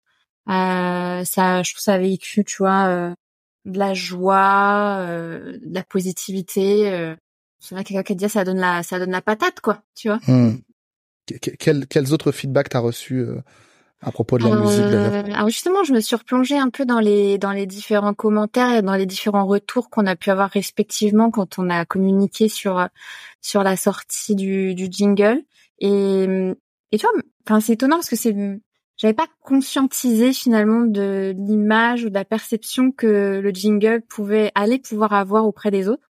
Euh, 0.49 1.25
ça, 1.25 1.63
je 1.63 1.73
trouve 1.73 1.83
ça 1.83 1.99
véhicule, 1.99 2.45
tu 2.45 2.59
vois, 2.59 3.15
de 3.65 3.79
la 3.79 3.95
joie, 3.95 5.05
de 5.07 5.75
la 5.75 5.83
positivité. 5.83 7.17
c'est 7.61 7.75
vrai 7.75 7.85
quelqu'un 7.85 8.03
qui 8.03 8.17
dit 8.17 8.29
ça 8.29 8.45
donne 8.45 8.59
la 8.59 8.83
ça 8.83 8.99
donne 8.99 9.11
la 9.11 9.23
patate, 9.23 9.61
quoi, 9.61 9.83
tu 9.95 10.09
vois. 10.09 10.21
Mmh 10.27 10.59
quels 11.37 12.13
autres 12.13 12.33
feedbacks 12.33 12.71
t'as 12.71 12.79
reçus 12.79 13.21
euh, 13.21 13.41
à 14.01 14.13
propos 14.13 14.39
de 14.39 14.45
la 14.45 14.57
musique 14.57 14.81
euh, 14.81 15.25
Alors 15.35 15.49
justement, 15.49 15.85
je 15.85 15.93
me 15.93 16.01
suis 16.01 16.17
replongée 16.17 16.59
un 16.59 16.71
peu 16.71 16.85
dans 16.85 17.01
les 17.01 17.39
dans 17.39 17.53
les 17.53 17.67
différents 17.67 18.15
commentaires 18.15 18.73
et 18.73 18.83
dans 18.83 18.95
les 18.95 19.07
différents 19.07 19.47
retours 19.47 19.91
qu'on 19.91 20.07
a 20.07 20.17
pu 20.17 20.31
avoir 20.31 20.51
respectivement 20.51 21.31
quand 21.31 21.59
on 21.59 21.69
a 21.71 21.85
communiqué 21.85 22.49
sur 22.49 22.89
sur 23.41 23.63
la 23.63 23.77
sortie 23.77 24.35
du, 24.35 24.75
du 24.75 24.89
jingle. 24.91 25.43
Et 25.81 26.27
et 26.93 26.99
tu 26.99 27.07
vois, 27.07 27.21
enfin 27.47 27.61
c'est 27.61 27.75
étonnant 27.75 27.97
parce 27.97 28.09
que 28.09 28.17
c'est 28.17 28.35
j'avais 28.99 29.15
pas 29.15 29.29
conscientisé 29.43 30.33
finalement 30.33 30.81
de 30.81 31.33
l'image 31.37 32.05
ou 32.05 32.09
de 32.09 32.15
la 32.15 32.25
perception 32.25 32.91
que 32.91 33.39
le 33.41 33.51
jingle 33.51 34.03
pouvait 34.03 34.51
aller 34.57 34.79
pouvoir 34.81 35.13
avoir 35.13 35.47
auprès 35.47 35.71
des 35.71 35.89
autres. 35.89 36.09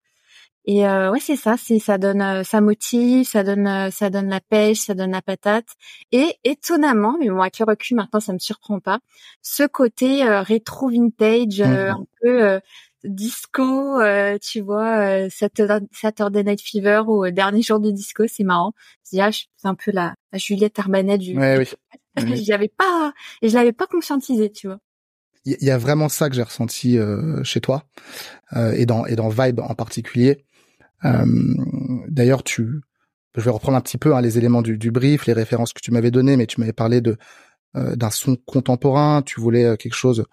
Et 0.67 0.87
euh, 0.87 1.11
ouais, 1.11 1.19
c'est 1.19 1.35
ça, 1.35 1.57
c'est 1.57 1.79
ça 1.79 1.97
donne, 1.97 2.21
euh, 2.21 2.43
ça 2.43 2.59
motive, 2.59 3.25
ça 3.25 3.43
donne, 3.43 3.67
euh, 3.67 3.91
ça 3.91 4.09
donne 4.09 4.29
la 4.29 4.39
pêche, 4.39 4.79
ça 4.79 4.95
donne 4.95 5.11
la 5.11 5.21
patate. 5.21 5.67
Et 6.11 6.35
étonnamment, 6.43 7.17
mais 7.19 7.29
moi, 7.29 7.43
avec 7.45 7.59
le 7.59 7.65
recul 7.65 7.97
maintenant, 7.97 8.19
ça 8.19 8.33
me 8.33 8.39
surprend 8.39 8.79
pas, 8.79 8.99
ce 9.41 9.63
côté 9.63 10.23
rétro 10.23 10.89
vintage, 10.89 11.61
mmh. 11.61 11.63
un 11.63 12.05
peu 12.21 12.59
disco, 13.05 13.99
tu 14.41 14.61
vois, 14.61 15.29
Saturday 15.29 16.43
Night 16.43 16.61
Fever 16.61 17.03
ou 17.07 17.29
dernier 17.29 17.61
jour 17.61 17.79
du 17.79 17.93
disco, 17.93 18.25
c'est 18.27 18.43
marrant. 18.43 18.73
C'est 19.03 19.21
un 19.63 19.75
peu 19.75 19.91
la, 19.91 20.15
Juliette 20.33 20.79
Armanet 20.79 21.17
du. 21.17 21.37
Ouais, 21.37 21.57
oui. 21.57 21.67
J'y 22.35 22.53
avais 22.53 22.69
pas, 22.69 23.13
et 23.41 23.49
je 23.49 23.55
l'avais 23.55 23.73
pas 23.73 23.87
conscientisé, 23.87 24.51
tu 24.51 24.67
vois 24.67 24.79
il 25.47 25.61
y 25.61 25.69
a 25.69 25.77
vraiment 25.77 26.09
ça 26.09 26.27
que 26.27 26.35
j'ai 26.35 26.41
ressenti 26.41 26.97
chez 27.43 27.61
toi 27.61 27.83
euh, 28.53 28.71
et 28.71 28.87
dans 28.87 29.05
et 29.05 29.15
dans 29.15 29.29
Vibe 29.29 29.59
en 29.59 29.75
particulier. 29.75 30.43
Euh, 31.03 31.25
d'ailleurs, 32.07 32.43
tu, 32.43 32.81
je 33.35 33.41
vais 33.41 33.51
reprendre 33.51 33.77
un 33.77 33.81
petit 33.81 33.97
peu 33.97 34.15
hein, 34.15 34.21
les 34.21 34.37
éléments 34.37 34.61
du, 34.61 34.77
du, 34.77 34.91
brief, 34.91 35.25
les 35.25 35.33
références 35.33 35.73
que 35.73 35.81
tu 35.81 35.91
m'avais 35.91 36.11
données, 36.11 36.37
mais 36.37 36.47
tu 36.47 36.59
m'avais 36.59 36.73
parlé 36.73 37.01
de 37.01 37.17
euh, 37.75 37.95
d'un 37.95 38.09
son 38.09 38.37
contemporain. 38.45 39.21
Tu 39.21 39.39
voulais 39.39 39.65
euh, 39.65 39.75
quelque 39.75 39.95
chose 39.95 40.25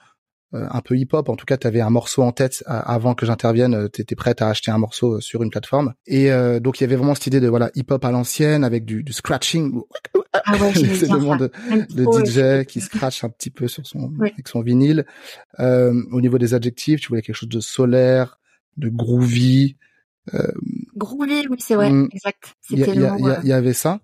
un 0.53 0.81
peu 0.81 0.97
hip-hop. 0.97 1.29
En 1.29 1.37
tout 1.37 1.47
cas, 1.47 1.57
tu 1.57 1.67
avais 1.67 1.81
un 1.81 1.91
morceau 1.91 2.23
en 2.23 2.33
tête 2.33 2.63
avant 2.67 3.15
que 3.15 3.27
j'intervienne. 3.27 3.89
Tu 3.93 4.03
étais 4.03 4.15
prête 4.15 4.43
à 4.43 4.49
acheter 4.49 4.71
un 4.71 4.79
morceau 4.79 5.21
sur 5.21 5.43
une 5.43 5.51
plateforme. 5.51 5.95
Et 6.07 6.31
donc, 6.61 6.81
il 6.81 6.85
y 6.85 6.87
avait 6.87 6.97
vraiment 6.97 7.15
cette 7.15 7.27
idée 7.27 7.41
de 7.41 7.49
voilà 7.49 7.71
hip-hop 7.75 8.05
à 8.05 8.11
l'ancienne 8.11 8.65
avec 8.65 8.85
du, 8.85 9.03
du 9.03 9.13
scratching. 9.13 9.81
Ah 10.33 10.57
ouais, 10.57 10.73
c'est 10.75 11.09
de, 11.09 11.51
de 11.95 12.63
DJ 12.63 12.67
qui 12.67 12.81
scratch 12.81 13.25
un 13.25 13.29
petit 13.29 13.51
peu 13.51 13.69
sur 13.69 13.87
son 13.87 14.13
avec 14.21 14.49
son 14.49 14.61
vinyle. 14.61 15.07
au 15.59 16.21
niveau 16.21 16.39
des 16.39 16.55
adjectifs, 16.55 17.01
tu 17.01 17.09
voulais 17.09 17.23
quelque 17.23 17.37
chose 17.37 17.49
de 17.49 17.61
solaire, 17.61 18.39
de 18.77 18.89
groovy, 18.89 19.77
euh, 20.35 20.53
oui, 20.61 21.57
c'est 21.59 21.75
vrai, 21.75 21.91
mm. 21.91 22.09
exact. 22.13 22.55
Il 22.71 22.79
y, 22.79 23.53
avait 23.53 23.73
ça. 23.73 24.01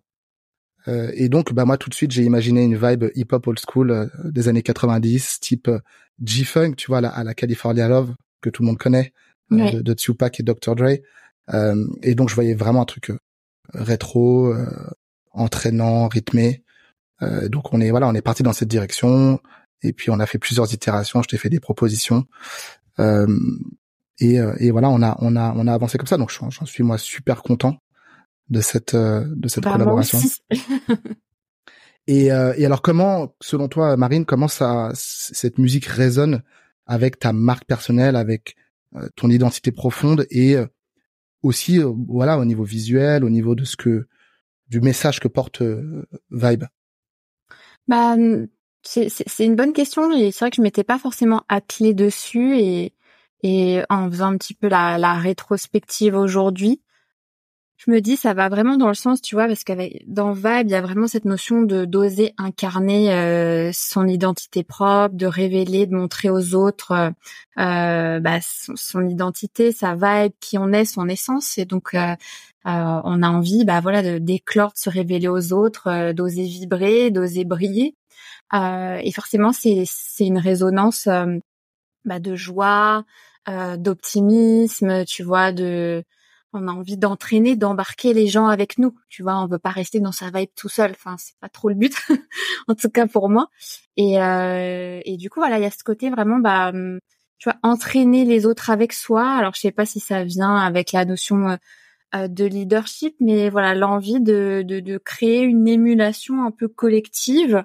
Euh, 0.89 1.11
et 1.15 1.29
donc, 1.29 1.53
bah 1.53 1.65
moi, 1.65 1.77
tout 1.77 1.91
de 1.91 1.95
suite, 1.95 2.11
j'ai 2.11 2.23
imaginé 2.23 2.63
une 2.63 2.77
vibe 2.77 3.05
hip-hop 3.15 3.47
old 3.47 3.59
school 3.59 3.91
euh, 3.91 4.07
des 4.25 4.49
années 4.49 4.63
90, 4.63 5.39
type 5.41 5.69
euh, 5.69 5.79
G-Funk, 6.25 6.75
tu 6.77 6.89
vois, 6.89 6.99
à 6.99 7.25
la 7.25 7.35
California 7.35 7.89
Love, 7.89 8.15
que 8.41 8.51
tout 8.51 8.63
le 8.63 8.69
monde 8.69 8.79
connaît, 8.79 9.13
de, 9.51 9.81
de, 9.81 9.95
Tupac 9.95 10.41
et 10.41 10.43
Dr. 10.43 10.75
Dre. 10.75 10.99
et 12.03 12.15
donc, 12.15 12.29
je 12.29 12.35
voyais 12.35 12.55
vraiment 12.55 12.83
un 12.83 12.87
truc 12.87 13.13
rétro, 13.73 14.55
entraînant, 15.33 16.09
rythmé. 16.09 16.63
donc, 17.21 17.73
on 17.73 17.81
est 17.81 17.91
voilà, 17.91 18.09
on 18.09 18.15
est 18.15 18.23
parti 18.23 18.43
dans 18.43 18.53
cette 18.53 18.69
direction. 18.69 19.41
Et 19.83 19.93
puis, 19.93 20.11
on 20.11 20.19
a 20.21 20.27
fait 20.27 20.39
plusieurs 20.39 20.73
itérations. 20.75 21.23
Je 21.23 21.29
t'ai 21.29 21.39
fait 21.39 21.51
des 21.51 21.61
propositions. 21.61 22.27
Et, 24.21 24.41
euh, 24.41 24.55
et 24.59 24.71
voilà, 24.71 24.91
on 24.91 25.03
a 25.03 25.17
on 25.21 25.37
a 25.37 25.53
on 25.57 25.67
a 25.67 25.73
avancé 25.73 25.99
comme 25.99 26.07
ça. 26.07 26.17
Donc 26.17 26.31
j'en 26.31 26.67
suis 26.67 26.83
moi 26.83 26.99
super 26.99 27.43
content 27.43 27.77
de 28.49 28.61
cette 28.61 28.95
euh, 28.95 29.25
de 29.37 29.49
cette 29.49 29.65
bah, 29.65 29.73
collaboration. 29.73 30.19
et, 32.09 32.33
euh, 32.33 32.53
et 32.57 32.67
alors 32.67 32.83
comment, 32.83 33.37
selon 33.41 33.69
toi, 33.69 33.97
Marine, 33.97 34.25
comment 34.25 34.49
ça 34.49 34.91
cette 34.95 35.59
musique 35.59 35.87
résonne 35.87 36.43
avec 36.87 37.21
ta 37.21 37.33
marque 37.33 37.67
personnelle, 37.67 38.17
avec 38.17 38.57
ton 39.15 39.29
identité 39.29 39.71
profonde 39.71 40.27
et 40.31 40.57
aussi 41.43 41.79
voilà 42.09 42.39
au 42.39 42.47
niveau 42.47 42.65
visuel, 42.65 43.23
au 43.23 43.31
niveau 43.31 43.55
de 43.55 43.65
ce 43.65 43.77
que 43.77 44.09
du 44.69 44.81
message 44.81 45.21
que 45.21 45.29
porte 45.29 45.63
Vibe? 46.31 46.65
Bah 47.87 48.17
c'est 48.83 49.45
une 49.45 49.57
bonne 49.57 49.75
question 49.75 50.11
et 50.17 50.31
c'est 50.31 50.41
vrai 50.41 50.51
que 50.51 50.57
je 50.57 50.63
m'étais 50.63 50.85
pas 50.85 50.99
forcément 50.99 51.45
attelée 51.51 51.93
dessus 51.93 52.59
et 52.59 52.95
et 53.43 53.83
en 53.89 54.11
faisant 54.11 54.33
un 54.33 54.39
petit 54.39 54.55
peu 54.55 54.69
la, 54.69 54.99
la 54.99 55.15
rétrospective 55.15 56.17
aujourd'hui, 56.17 56.81
je 57.79 57.93
me 57.93 58.01
dis 58.01 58.17
ça 58.17 58.35
va 58.35 58.49
vraiment 58.49 58.77
dans 58.77 58.89
le 58.89 58.95
sens, 58.95 59.23
tu 59.23 59.37
vois, 59.37 59.47
parce 59.47 59.63
qu'avec 59.63 60.03
dans 60.09 60.33
Vibe, 60.33 60.67
il 60.67 60.71
y 60.71 60.75
a 60.75 60.81
vraiment 60.81 61.07
cette 61.07 61.25
notion 61.25 61.63
de 61.63 61.85
d'oser 61.85 62.35
incarner 62.37 63.13
euh, 63.15 63.71
son 63.73 64.09
identité 64.09 64.65
propre, 64.65 65.15
de 65.15 65.27
révéler, 65.27 65.87
de 65.87 65.95
montrer 65.95 66.29
aux 66.29 66.57
autres 66.57 66.91
euh, 66.91 67.11
euh 67.59 68.21
bah, 68.21 68.41
son, 68.43 69.09
identité, 69.09 69.71
sa 69.71 69.95
vibe, 69.95 70.33
qui 70.41 70.59
on 70.59 70.73
est, 70.73 70.85
son 70.85 71.09
essence. 71.09 71.57
Et 71.57 71.67
donc 71.67 71.95
euh, 71.95 72.17
on 72.65 73.23
a 73.23 73.29
envie, 73.29 73.65
bah 73.65 73.81
voilà, 73.81 74.03
de 74.03 74.19
d'éclore, 74.19 74.73
de 74.73 74.79
se 74.79 74.91
révéler 74.91 75.29
aux 75.29 75.53
autres, 75.53 76.13
d'oser 76.13 76.45
vibrer, 76.45 77.11
d'oser 77.13 77.45
briller. 77.45 77.95
et 78.53 79.13
forcément, 79.15 79.53
c'est 79.53 79.87
une 80.21 80.39
résonance 80.39 81.09
bah, 82.05 82.19
de 82.21 82.35
joie, 82.35 83.05
d'optimisme, 83.79 85.05
tu 85.07 85.23
vois, 85.23 85.53
de 85.53 86.05
on 86.59 86.69
a 86.69 86.73
envie 86.73 86.97
d'entraîner, 86.97 87.57
d'embarquer 87.57 88.13
les 88.15 88.27
gens 88.27 88.47
avec 88.47 88.79
nous, 88.79 88.95
tu 89.09 89.23
vois, 89.23 89.41
on 89.43 89.47
veut 89.47 89.59
pas 89.59 89.71
rester 89.71 90.01
dans 90.01 90.13
sa 90.13 90.31
vibe 90.31 90.51
tout 90.57 90.69
seul, 90.69 90.93
enfin 90.93 91.17
c'est 91.19 91.37
pas 91.41 91.49
trop 91.49 91.69
le 91.69 91.75
but, 91.75 91.95
en 92.69 92.75
tout 92.75 92.91
cas 92.91 93.07
pour 93.07 93.29
moi. 93.29 93.49
Et 93.97 94.21
euh, 94.21 95.01
et 95.05 95.17
du 95.17 95.31
coup 95.31 95.41
voilà, 95.41 95.59
il 95.59 95.63
y 95.63 95.67
a 95.67 95.71
ce 95.71 95.85
côté 95.85 96.11
vraiment 96.11 96.39
bah 96.39 96.71
hum, 96.71 97.01
tu 97.39 97.49
vois 97.49 97.59
entraîner 97.63 98.25
les 98.25 98.47
autres 98.47 98.71
avec 98.71 98.93
soi. 98.93 99.29
Alors 99.29 99.55
je 99.55 99.61
sais 99.61 99.73
pas 99.73 99.87
si 99.87 100.01
ça 100.01 100.25
vient 100.25 100.57
avec 100.57 100.93
la 100.93 101.05
notion 101.05 101.59
euh, 102.15 102.29
de 102.29 102.45
leadership, 102.45 103.15
mais 103.21 103.51
voilà 103.51 103.75
l'envie 103.75 104.21
de, 104.21 104.63
de, 104.67 104.81
de 104.81 104.99
créer 104.99 105.43
une 105.43 105.69
émulation 105.69 106.45
un 106.45 106.51
peu 106.51 106.69
collective 106.69 107.65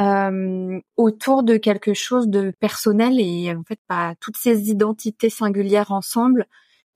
euh, 0.00 0.80
autour 0.96 1.42
de 1.42 1.56
quelque 1.56 1.92
chose 1.92 2.28
de 2.28 2.52
personnel 2.58 3.20
et 3.20 3.54
en 3.54 3.64
fait 3.64 3.80
pas 3.86 4.14
toutes 4.20 4.36
ces 4.36 4.70
identités 4.70 5.28
singulières 5.28 5.92
ensemble 5.92 6.46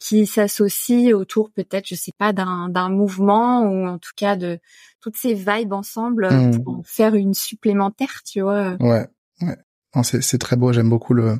qui 0.04 0.26
s'associent 0.26 1.12
autour 1.12 1.50
peut-être 1.50 1.86
je 1.88 1.94
sais 1.94 2.12
pas 2.18 2.32
d'un 2.32 2.88
mouvement 2.90 3.62
ou 3.62 3.86
en 3.86 3.98
tout 3.98 4.12
cas 4.14 4.36
de 4.36 4.58
toutes 5.00 5.16
ces 5.16 5.32
vibes 5.32 5.72
ensemble 5.72 6.28
mmh. 6.30 6.62
pour 6.62 6.82
faire 6.86 7.14
une 7.14 7.32
supplémentaire 7.32 8.20
tu 8.24 8.42
vois 8.42 8.76
ouais 8.80 9.06
ouais 9.40 9.56
c'est 10.02 10.38
très 10.38 10.56
beau 10.56 10.72
j'aime 10.72 10.90
beaucoup 10.90 11.14
le 11.14 11.38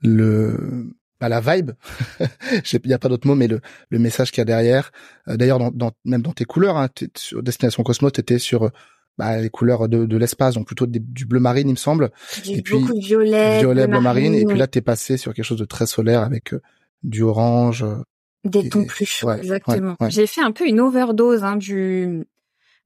le 0.00 0.92
bah, 1.20 1.28
la 1.28 1.40
vibe 1.40 1.72
il 2.72 2.90
y 2.90 2.92
a 2.92 2.98
pas 2.98 3.08
d'autre 3.08 3.28
mot 3.28 3.36
mais 3.36 3.46
le 3.46 3.60
le 3.88 3.98
message 4.00 4.32
qu'il 4.32 4.40
y 4.40 4.42
a 4.42 4.46
derrière 4.46 4.90
euh, 5.28 5.36
d'ailleurs 5.36 5.60
dans, 5.60 5.70
dans, 5.70 5.92
même 6.04 6.22
dans 6.22 6.32
tes 6.32 6.44
couleurs 6.44 6.76
hein, 6.76 6.88
sur 7.16 7.40
Destination 7.42 7.84
Cosmos 7.84 8.12
t'étais 8.12 8.40
sur 8.40 8.70
bah, 9.16 9.40
les 9.40 9.48
couleurs 9.48 9.88
de, 9.88 10.06
de 10.06 10.16
l'espace, 10.16 10.54
donc 10.54 10.66
plutôt 10.66 10.86
du 10.88 11.24
bleu 11.24 11.38
marine, 11.38 11.68
il 11.68 11.74
me 11.74 11.76
semble. 11.76 12.10
Et 12.48 12.62
puis 12.62 12.80
beaucoup 12.80 12.94
de 12.94 12.98
violet, 12.98 13.60
violet 13.60 13.86
bleu, 13.86 14.00
marine. 14.00 14.34
Et 14.34 14.44
puis 14.44 14.58
là, 14.58 14.66
t'es 14.66 14.80
passé 14.80 15.16
sur 15.18 15.32
quelque 15.32 15.44
chose 15.44 15.60
de 15.60 15.64
très 15.64 15.86
solaire 15.86 16.22
avec 16.22 16.52
euh, 16.52 16.60
du 17.04 17.22
orange. 17.22 17.84
Euh, 17.84 18.02
Des 18.44 18.68
tons 18.68 18.84
plus 18.84 19.06
chauds, 19.06 19.32
exactement. 19.32 19.96
J'ai 20.08 20.26
fait 20.26 20.42
un 20.42 20.52
peu 20.52 20.66
une 20.66 20.80
overdose 20.80 21.44
hein, 21.44 21.56
du 21.56 22.26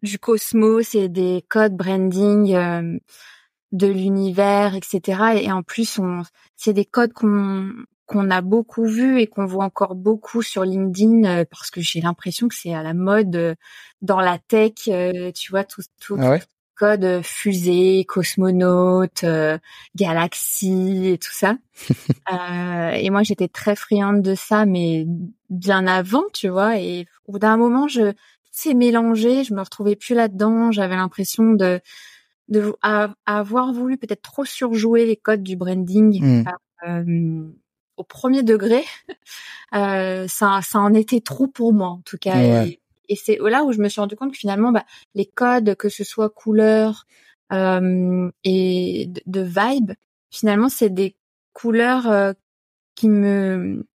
du 0.03 0.19
cosmos 0.19 0.95
et 0.95 1.09
des 1.09 1.45
codes 1.49 1.77
branding 1.77 2.55
euh, 2.55 2.99
de 3.73 3.87
l'univers, 3.87 4.75
etc. 4.75 5.41
Et 5.43 5.51
en 5.51 5.63
plus, 5.63 5.99
on 5.99 6.23
c'est 6.57 6.73
des 6.73 6.85
codes 6.85 7.13
qu'on 7.13 7.73
qu'on 8.09 8.31
a 8.31 8.41
beaucoup 8.41 8.87
vu 8.87 9.21
et 9.21 9.27
qu'on 9.27 9.45
voit 9.45 9.65
encore 9.65 9.95
beaucoup 9.95 10.41
sur 10.41 10.65
LinkedIn 10.65 11.25
euh, 11.25 11.45
parce 11.45 11.71
que 11.71 11.83
j'ai 11.83 12.01
l'impression 12.01 12.49
que 12.49 12.55
c'est 12.55 12.73
à 12.73 12.83
la 12.83 12.95
mode 12.95 13.37
euh, 13.37 13.55
dans 14.01 14.19
la 14.19 14.39
tech, 14.39 14.73
euh, 14.89 15.31
tu 15.33 15.51
vois, 15.51 15.63
tout, 15.63 15.83
tout, 16.01 16.17
ah 16.19 16.39
codes 16.79 17.23
fusée, 17.23 18.05
cosmonaute, 18.07 19.25
galaxie 19.97 21.09
et 21.09 21.19
tout 21.19 21.33
ça. 21.33 21.57
et 22.95 23.11
moi, 23.11 23.23
j'étais 23.23 23.49
très 23.49 23.77
friande 23.77 24.23
de 24.23 24.35
ça, 24.35 24.67
mais 24.67 25.07
bien 25.51 25.87
avant, 25.87 26.25
tu 26.33 26.49
vois. 26.49 26.79
Et 26.79 27.07
au 27.27 27.33
bout 27.33 27.39
d'un 27.39 27.57
moment, 27.57 27.89
je 27.89 28.13
c'est 28.59 28.75
mélangé, 28.75 29.45
je 29.45 29.55
me 29.55 29.61
retrouvais 29.61 29.95
plus 29.95 30.15
là-dedans. 30.15 30.73
J'avais 30.73 30.97
l'impression 30.97 31.53
de 31.53 31.81
de 32.49 32.75
avoir 33.27 33.73
voulu 33.73 33.99
peut-être 33.99 34.23
trop 34.23 34.45
surjouer 34.45 35.05
les 35.05 35.17
codes 35.17 35.43
du 35.43 35.55
branding 35.55 36.25
mmh. 36.25 36.45
euh, 36.89 37.45
au 37.97 38.05
premier 38.05 38.43
degré. 38.43 38.85
euh, 39.75 40.27
ça, 40.29 40.61
ça 40.63 40.79
en 40.79 40.95
était 40.95 41.21
trop 41.21 41.47
pour 41.47 41.73
moi 41.73 41.89
en 41.89 42.01
tout 42.05 42.19
cas. 42.19 42.65
Et, 42.65 42.81
c'est 43.17 43.39
là 43.41 43.65
où 43.65 43.73
je 43.73 43.79
me 43.79 43.89
suis 43.89 44.01
rendu 44.01 44.17
compte 44.17 44.33
que 44.33 44.39
finalement, 44.39 44.73
bah, 44.73 44.85
les 45.15 45.27
codes, 45.27 45.75
que 45.77 45.89
ce 45.89 46.05
soit 46.05 46.31
couleur 46.31 47.07
euh, 47.53 48.31
et 48.45 49.07
de, 49.09 49.23
de, 49.27 49.41
vibe, 49.41 49.93
finalement, 50.31 50.69
c'est 50.69 50.91
des 50.91 51.17
couleurs 51.53 52.09
euh, 52.09 52.33
qui 52.95 53.09
me 53.09 53.87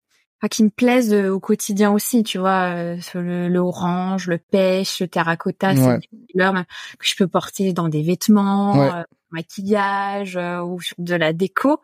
qui 0.49 0.63
me 0.63 0.69
plaisent 0.69 1.13
euh, 1.13 1.29
au 1.29 1.39
quotidien 1.39 1.91
aussi, 1.91 2.23
tu 2.23 2.37
vois, 2.37 2.73
euh, 2.75 2.97
le, 3.15 3.47
le, 3.47 3.59
orange, 3.59 4.27
le 4.27 4.37
pêche, 4.37 4.99
le 4.99 5.07
terracotta, 5.07 5.75
c'est 5.75 5.99
des 5.99 6.09
couleurs 6.31 6.53
que 6.99 7.05
je 7.05 7.15
peux 7.15 7.27
porter 7.27 7.73
dans 7.73 7.87
des 7.87 8.01
vêtements, 8.01 8.81
euh, 8.81 9.03
maquillage 9.31 10.35
ou 10.37 10.79
sur 10.81 10.95
de 10.99 11.15
la 11.15 11.33
déco. 11.33 11.79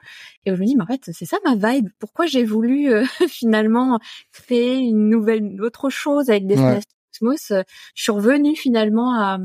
Et 0.45 0.53
je 0.53 0.59
me 0.59 0.65
dis, 0.65 0.75
mais 0.75 0.83
en 0.83 0.87
fait, 0.87 1.09
c'est 1.11 1.25
ça 1.25 1.37
ma 1.43 1.55
vibe. 1.55 1.89
Pourquoi 1.99 2.25
j'ai 2.25 2.43
voulu 2.43 2.91
finalement 3.27 3.99
créer 4.31 4.77
une 4.77 5.09
nouvelle, 5.09 5.61
autre 5.61 5.89
chose 5.89 6.29
avec 6.29 6.45
des 6.45 6.59
ouais. 6.59 6.79
Cosmos 7.17 7.51
Je 7.95 8.03
suis 8.03 8.11
revenue 8.11 8.55
finalement 8.55 9.13
à 9.13 9.39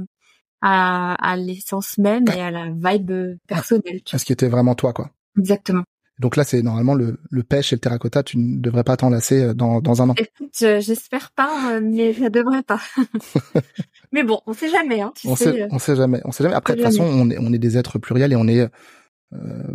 à, 0.64 1.14
à 1.14 1.36
l'essence 1.36 1.98
même 1.98 2.24
et 2.34 2.40
à 2.40 2.50
la 2.50 2.70
vibe 2.70 3.36
personnelle. 3.46 4.00
À 4.10 4.18
ce 4.18 4.24
qui 4.24 4.32
était 4.32 4.48
vraiment 4.48 4.74
toi, 4.74 4.94
quoi. 4.94 5.10
Exactement. 5.38 5.84
Donc 6.20 6.36
là, 6.36 6.44
c'est 6.44 6.62
normalement 6.62 6.94
le, 6.94 7.18
le, 7.28 7.42
pêche 7.42 7.72
et 7.72 7.76
le 7.76 7.80
terracotta. 7.80 8.22
Tu 8.22 8.38
ne 8.38 8.60
devrais 8.60 8.84
pas 8.84 8.96
t'en 8.96 9.10
lasser 9.10 9.42
euh, 9.42 9.54
dans, 9.54 9.80
dans 9.80 10.00
un 10.00 10.10
an. 10.10 10.14
Écoute, 10.16 10.56
j'espère 10.80 11.32
pas, 11.32 11.72
euh, 11.72 11.80
mais 11.82 12.14
ça 12.14 12.30
devrait 12.30 12.62
pas. 12.62 12.80
mais 14.12 14.22
bon, 14.22 14.40
on 14.46 14.52
sait 14.52 14.70
jamais. 14.70 15.00
Hein, 15.00 15.12
tu 15.16 15.26
on 15.26 15.34
sais, 15.36 15.44
sait, 15.44 15.62
euh. 15.62 15.68
on 15.70 15.78
sait 15.78 15.96
jamais. 15.96 16.20
On 16.24 16.30
sait 16.30 16.44
jamais. 16.44 16.54
Après, 16.54 16.74
de 16.74 16.78
toute 16.78 16.86
façon, 16.86 17.02
on 17.02 17.30
est, 17.30 17.38
on 17.38 17.52
est 17.52 17.58
des 17.58 17.76
êtres 17.76 17.98
pluriels 17.98 18.32
et 18.32 18.36
on 18.36 18.46
est 18.46 18.60
euh, 18.60 18.68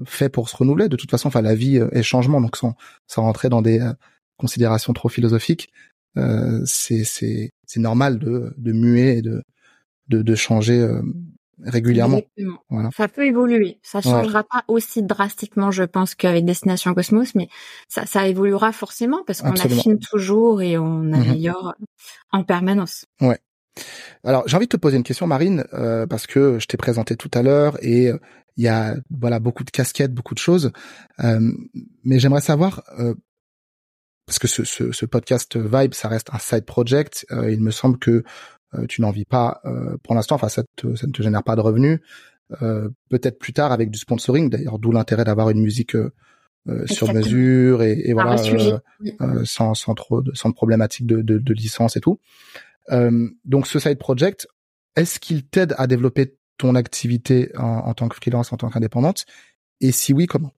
fait 0.06 0.30
pour 0.30 0.48
se 0.48 0.56
renouveler. 0.56 0.88
De 0.88 0.96
toute 0.96 1.12
façon, 1.12 1.28
enfin, 1.28 1.42
la 1.42 1.56
vie 1.56 1.78
est 1.92 2.04
changement. 2.04 2.40
Donc, 2.40 2.56
sans, 2.56 2.76
sans 3.06 3.24
rentrer 3.24 3.50
dans 3.50 3.62
des 3.62 3.86
considérations 4.38 4.94
trop 4.94 5.10
philosophiques, 5.10 5.70
euh, 6.18 6.62
c'est 6.66 7.04
c'est 7.04 7.52
c'est 7.66 7.80
normal 7.80 8.20
de 8.20 8.54
de 8.58 8.72
muer 8.72 9.18
et 9.18 9.22
de 9.22 9.44
de, 10.08 10.22
de 10.22 10.36
changer 10.36 10.88
régulièrement. 11.64 12.22
Voilà. 12.70 12.90
Ça 12.96 13.08
peut 13.08 13.26
évoluer. 13.26 13.80
Ça 13.84 14.02
changera 14.02 14.44
pas 14.44 14.64
aussi 14.68 15.04
drastiquement, 15.04 15.72
je 15.72 15.84
pense, 15.84 16.16
qu'avec 16.16 16.46
Destination 16.46 16.94
Cosmos, 16.94 17.36
mais 17.36 17.50
ça, 17.88 18.06
ça 18.06 18.28
évoluera 18.28 18.72
forcément 18.72 19.24
parce 19.26 19.42
qu'on 19.42 19.52
affine 19.52 20.00
toujours 20.00 20.62
et 20.62 20.78
on 20.78 21.00
mhm. 21.00 21.14
améliore 21.14 21.76
en 22.32 22.44
permanence. 22.44 23.06
Ouais. 23.22 23.40
Alors 24.24 24.48
j'ai 24.48 24.58
envie 24.58 24.66
de 24.66 24.72
te 24.72 24.78
poser 24.78 24.98
une 24.98 25.04
question, 25.04 25.28
Marine, 25.28 25.64
euh, 25.74 26.06
parce 26.06 26.28
que 26.28 26.60
je 26.60 26.66
t'ai 26.66 26.78
présenté 26.78 27.16
tout 27.16 27.32
à 27.34 27.42
l'heure 27.42 27.78
et 27.82 28.10
euh, 28.10 28.18
il 28.58 28.64
y 28.64 28.68
a 28.68 28.96
voilà 29.10 29.40
beaucoup 29.40 29.64
de 29.64 29.70
casquettes, 29.70 30.14
beaucoup 30.14 30.34
de 30.34 30.40
choses, 30.40 30.72
euh, 31.24 31.40
mais 32.04 32.20
j'aimerais 32.20 32.42
savoir 32.42 32.84
parce 34.30 34.38
que 34.38 34.48
ce, 34.48 34.64
ce, 34.64 34.92
ce, 34.92 35.06
podcast 35.08 35.58
Vibe, 35.58 35.96
ça 35.96 36.08
reste 36.08 36.30
un 36.32 36.38
side 36.38 36.66
project. 36.66 37.26
il 37.32 37.62
me 37.62 37.72
semble 37.72 37.98
que 37.98 38.24
euh, 38.76 38.86
tu 38.86 39.02
n'en 39.02 39.10
vis 39.10 39.26
pas 39.26 39.60
euh, 39.66 39.98
pour 40.04 40.14
l'instant, 40.14 40.36
enfin 40.36 40.50
ça, 40.50 40.62
ça, 40.80 41.08
ne 41.08 41.12
te 41.12 41.24
génère 41.24 41.44
pas 41.44 41.56
de 41.56 41.62
revenus. 41.62 42.00
Euh, 42.62 42.90
peut-être 43.10 43.40
plus 43.40 43.54
tard 43.54 43.72
avec 43.72 43.90
du 43.90 43.98
sponsoring, 43.98 44.52
d'ailleurs 44.52 44.78
d'où 44.78 44.92
l'intérêt 44.92 45.24
d'avoir 45.24 45.50
une 45.50 45.62
musique 45.62 45.98
sur 46.86 47.12
mesure 47.12 47.82
et, 47.82 48.00
et 48.06 48.14
voilà 48.14 48.38
sans, 49.44 49.74
sans 49.74 49.96
trop 49.96 50.22
de, 50.22 50.32
sans 50.36 50.50
de 50.50 50.54
problématiques 50.54 51.08
de, 51.08 51.24
de, 51.24 51.40
de 51.40 51.54
licence 51.56 51.98
et 51.98 52.00
tout. 52.00 52.20
donc 53.46 53.66
ce 53.66 53.80
side 53.80 53.98
project, 53.98 54.48
est-ce 54.96 55.20
qu'il 55.20 55.48
t'aide 55.48 55.74
à 55.80 55.88
développer 55.88 56.36
ton 56.60 56.76
activité 56.76 57.52
en, 57.58 57.64
en 57.64 57.94
tant 57.96 58.08
que 58.08 58.16
freelance, 58.16 58.54
en 58.54 58.58
tant 58.58 58.70
qu'indépendante? 58.70 59.26
Et 59.82 59.92
si 59.92 60.14
oui, 60.14 60.28
comment? 60.28 60.54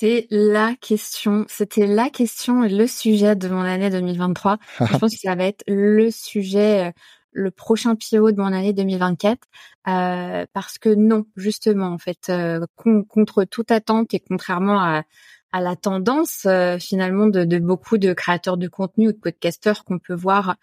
C'est 0.00 0.28
la 0.30 0.76
question, 0.80 1.44
c'était 1.48 1.86
la 1.86 2.08
question 2.08 2.62
et 2.62 2.68
le 2.68 2.86
sujet 2.86 3.34
de 3.34 3.48
mon 3.48 3.62
année 3.62 3.90
2023. 3.90 4.58
je 4.80 4.98
pense 4.98 5.12
que 5.12 5.20
ça 5.20 5.34
va 5.34 5.44
être 5.46 5.64
le 5.66 6.12
sujet, 6.12 6.86
euh, 6.86 6.92
le 7.32 7.50
prochain 7.50 7.96
pivot 7.96 8.30
de 8.30 8.36
mon 8.36 8.52
année 8.52 8.72
2024, 8.72 9.40
euh, 9.88 10.46
parce 10.52 10.78
que 10.78 10.90
non, 10.90 11.26
justement, 11.34 11.88
en 11.88 11.98
fait, 11.98 12.28
euh, 12.28 12.64
contre 12.76 13.42
toute 13.42 13.72
attente 13.72 14.14
et 14.14 14.20
contrairement 14.20 14.80
à, 14.80 15.02
à 15.50 15.60
la 15.60 15.74
tendance 15.74 16.46
euh, 16.46 16.78
finalement 16.78 17.26
de, 17.26 17.44
de, 17.44 17.58
beaucoup 17.58 17.98
de 17.98 18.12
créateurs 18.12 18.56
de 18.56 18.68
contenu 18.68 19.08
ou 19.08 19.12
de 19.12 19.18
podcasteurs 19.18 19.84
qu'on 19.84 19.98
peut 19.98 20.14
voir 20.14 20.56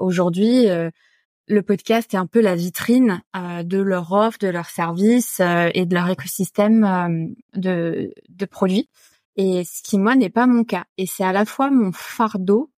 aujourd'hui 0.00 0.66
le 1.48 1.62
podcast 1.62 2.12
est 2.14 2.18
un 2.18 2.26
peu 2.26 2.40
la 2.40 2.54
vitrine 2.54 3.22
euh, 3.36 3.62
de 3.62 3.78
leur 3.78 4.12
offre, 4.12 4.38
de 4.38 4.48
leur 4.48 4.66
service 4.66 5.40
euh, 5.40 5.70
et 5.74 5.86
de 5.86 5.94
leur 5.94 6.08
écosystème 6.08 6.84
euh, 6.84 7.58
de, 7.58 8.12
de 8.28 8.44
produits. 8.44 8.88
Et 9.36 9.64
ce 9.64 9.82
qui 9.82 9.98
moi 9.98 10.14
n'est 10.16 10.30
pas 10.30 10.46
mon 10.46 10.64
cas. 10.64 10.84
Et 10.96 11.06
c'est 11.06 11.24
à 11.24 11.32
la 11.32 11.44
fois 11.44 11.70
mon 11.70 11.92
fardeau 11.92 12.70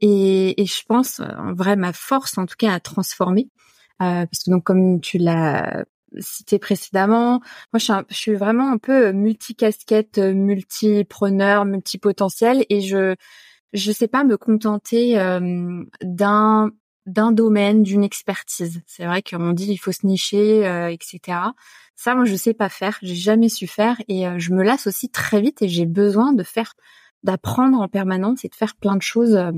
et, 0.00 0.60
et, 0.60 0.66
je 0.66 0.82
pense 0.86 1.20
en 1.20 1.54
vrai 1.54 1.76
ma 1.76 1.92
force 1.92 2.38
en 2.38 2.46
tout 2.46 2.54
cas 2.56 2.72
à 2.72 2.80
transformer. 2.80 3.48
parce 3.98 4.44
que 4.44 4.50
donc 4.50 4.64
comme 4.64 5.00
tu 5.00 5.18
l'as 5.18 5.84
cité 6.20 6.58
précédemment, 6.58 7.40
moi 7.72 7.78
je 7.78 8.14
suis, 8.14 8.34
vraiment 8.36 8.70
un 8.70 8.78
peu 8.78 9.10
multicasquette, 9.12 10.18
multipreneur, 10.18 11.64
multipotentiel 11.64 12.64
et 12.70 12.80
je 12.80 13.16
je 13.72 13.92
sais 13.92 14.08
pas 14.08 14.24
me 14.24 14.38
contenter 14.38 15.14
d'un 16.02 16.70
d'un 17.08 17.32
domaine, 17.32 17.82
d'une 17.82 18.04
expertise. 18.04 18.82
C'est 18.86 19.06
vrai 19.06 19.22
qu'on 19.22 19.52
dit 19.52 19.72
il 19.72 19.78
faut 19.78 19.92
se 19.92 20.06
nicher, 20.06 20.66
euh, 20.66 20.88
etc. 20.90 21.38
Ça, 21.96 22.14
moi, 22.14 22.24
je 22.24 22.36
sais 22.36 22.54
pas 22.54 22.68
faire. 22.68 22.98
J'ai 23.02 23.14
jamais 23.14 23.48
su 23.48 23.66
faire 23.66 23.96
et 24.08 24.26
euh, 24.28 24.38
je 24.38 24.52
me 24.52 24.62
lasse 24.62 24.86
aussi 24.86 25.08
très 25.08 25.40
vite 25.40 25.62
et 25.62 25.68
j'ai 25.68 25.86
besoin 25.86 26.32
de 26.32 26.42
faire, 26.42 26.74
d'apprendre 27.24 27.80
en 27.80 27.88
permanence 27.88 28.44
et 28.44 28.48
de 28.48 28.54
faire 28.54 28.76
plein 28.76 28.94
de 28.94 29.02
choses 29.02 29.34
euh, 29.34 29.50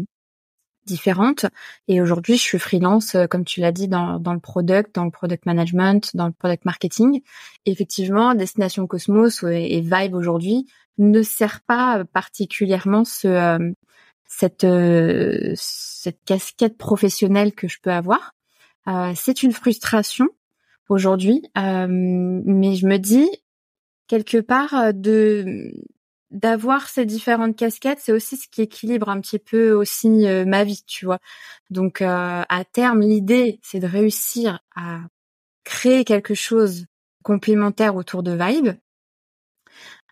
différentes. 0.87 1.47
Et 1.89 2.01
aujourd'hui, 2.01 2.37
je 2.37 2.43
suis 2.43 2.59
freelance, 2.59 3.17
comme 3.29 3.45
tu 3.45 3.61
l'as 3.61 3.73
dit, 3.73 3.89
dans, 3.89 4.19
dans 4.19 4.33
le 4.33 4.41
product, 4.41 4.95
dans 4.95 5.05
le 5.05 5.11
product 5.11 5.45
management, 5.45 6.15
dans 6.15 6.27
le 6.27 6.33
product 6.33 6.65
marketing. 6.65 7.21
effectivement, 7.67 8.35
Destination 8.35 8.87
Cosmos 8.87 9.43
et 9.45 9.81
Vibe 9.81 10.15
aujourd'hui 10.15 10.67
ne 10.99 11.23
sert 11.23 11.61
pas 11.61 12.05
particulièrement 12.13 13.05
ce 13.05 13.75
cette 14.31 14.65
euh, 14.65 15.53
cette 15.57 16.23
casquette 16.25 16.79
professionnelle 16.79 17.53
que 17.53 17.69
je 17.69 17.79
peux 17.83 17.91
avoir. 17.91 18.35
Euh, 18.87 19.13
c'est 19.17 19.43
une 19.43 19.53
frustration 19.53 20.29
aujourd'hui, 20.89 21.43
euh, 21.59 21.87
mais 21.89 22.77
je 22.77 22.87
me 22.87 22.97
dis 22.97 23.29
quelque 24.07 24.39
part 24.39 24.95
de 24.95 25.73
d'avoir 26.31 26.89
ces 26.89 27.07
différentes 27.07 27.57
casquettes, 27.57 27.99
c'est 28.01 28.13
aussi 28.13 28.37
ce 28.37 28.49
qui 28.49 28.63
équilibre 28.63 29.09
un 29.09 29.21
petit 29.21 29.41
peu 29.41 29.73
aussi 29.73 30.09
ma 30.47 30.63
vie, 30.63 30.85
tu 30.87 31.05
vois. 31.05 31.19
Donc 31.71 32.01
à 32.01 32.65
terme, 32.73 33.01
l'idée 33.01 33.59
c'est 33.63 33.81
de 33.81 33.87
réussir 33.87 34.61
à 34.77 35.01
créer 35.65 36.05
quelque 36.05 36.35
chose 36.35 36.87
complémentaire 37.25 37.97
autour 37.97 38.23
de 38.23 38.31
Vibe, 38.31 38.75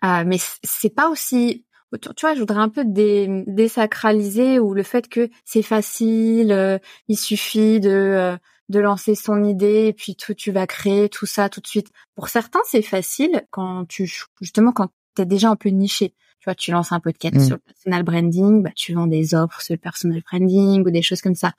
mais 0.03 0.37
c'est 0.63 0.93
pas 0.93 1.09
aussi 1.09 1.65
tu 1.97 2.21
vois, 2.21 2.35
je 2.35 2.39
voudrais 2.39 2.59
un 2.59 2.69
peu 2.69 2.85
dé, 2.85 3.43
désacraliser 3.47 4.59
ou 4.59 4.73
le 4.73 4.83
fait 4.83 5.07
que 5.07 5.29
c'est 5.45 5.63
facile, 5.63 6.51
euh, 6.51 6.77
il 7.07 7.17
suffit 7.17 7.79
de 7.79 7.89
euh, 7.89 8.37
de 8.69 8.79
lancer 8.79 9.15
son 9.15 9.43
idée 9.43 9.87
et 9.87 9.93
puis 9.93 10.15
tout, 10.15 10.35
tu 10.35 10.51
vas 10.51 10.67
créer 10.67 11.09
tout 11.09 11.25
ça 11.25 11.49
tout 11.49 11.59
de 11.59 11.67
suite. 11.67 11.89
Pour 12.15 12.29
certains, 12.29 12.59
c'est 12.65 12.83
facile 12.83 13.43
quand 13.49 13.85
tu 13.87 14.11
justement 14.39 14.71
quand 14.71 14.89
t'es 15.15 15.25
déjà 15.25 15.49
un 15.49 15.55
peu 15.55 15.69
niché. 15.69 16.13
Tu 16.39 16.45
vois, 16.45 16.55
tu 16.55 16.71
lances 16.71 16.91
un 16.91 16.99
podcast 16.99 17.35
mmh. 17.35 17.45
sur 17.45 17.55
le 17.55 17.61
personal 17.61 18.03
branding, 18.03 18.63
bah 18.63 18.69
tu 18.75 18.93
vends 18.93 19.07
des 19.07 19.33
offres 19.33 19.61
sur 19.61 19.73
le 19.73 19.79
personal 19.79 20.21
branding 20.21 20.85
ou 20.85 20.91
des 20.91 21.01
choses 21.01 21.21
comme 21.21 21.35
ça. 21.35 21.53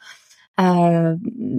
Euh, 0.60 1.16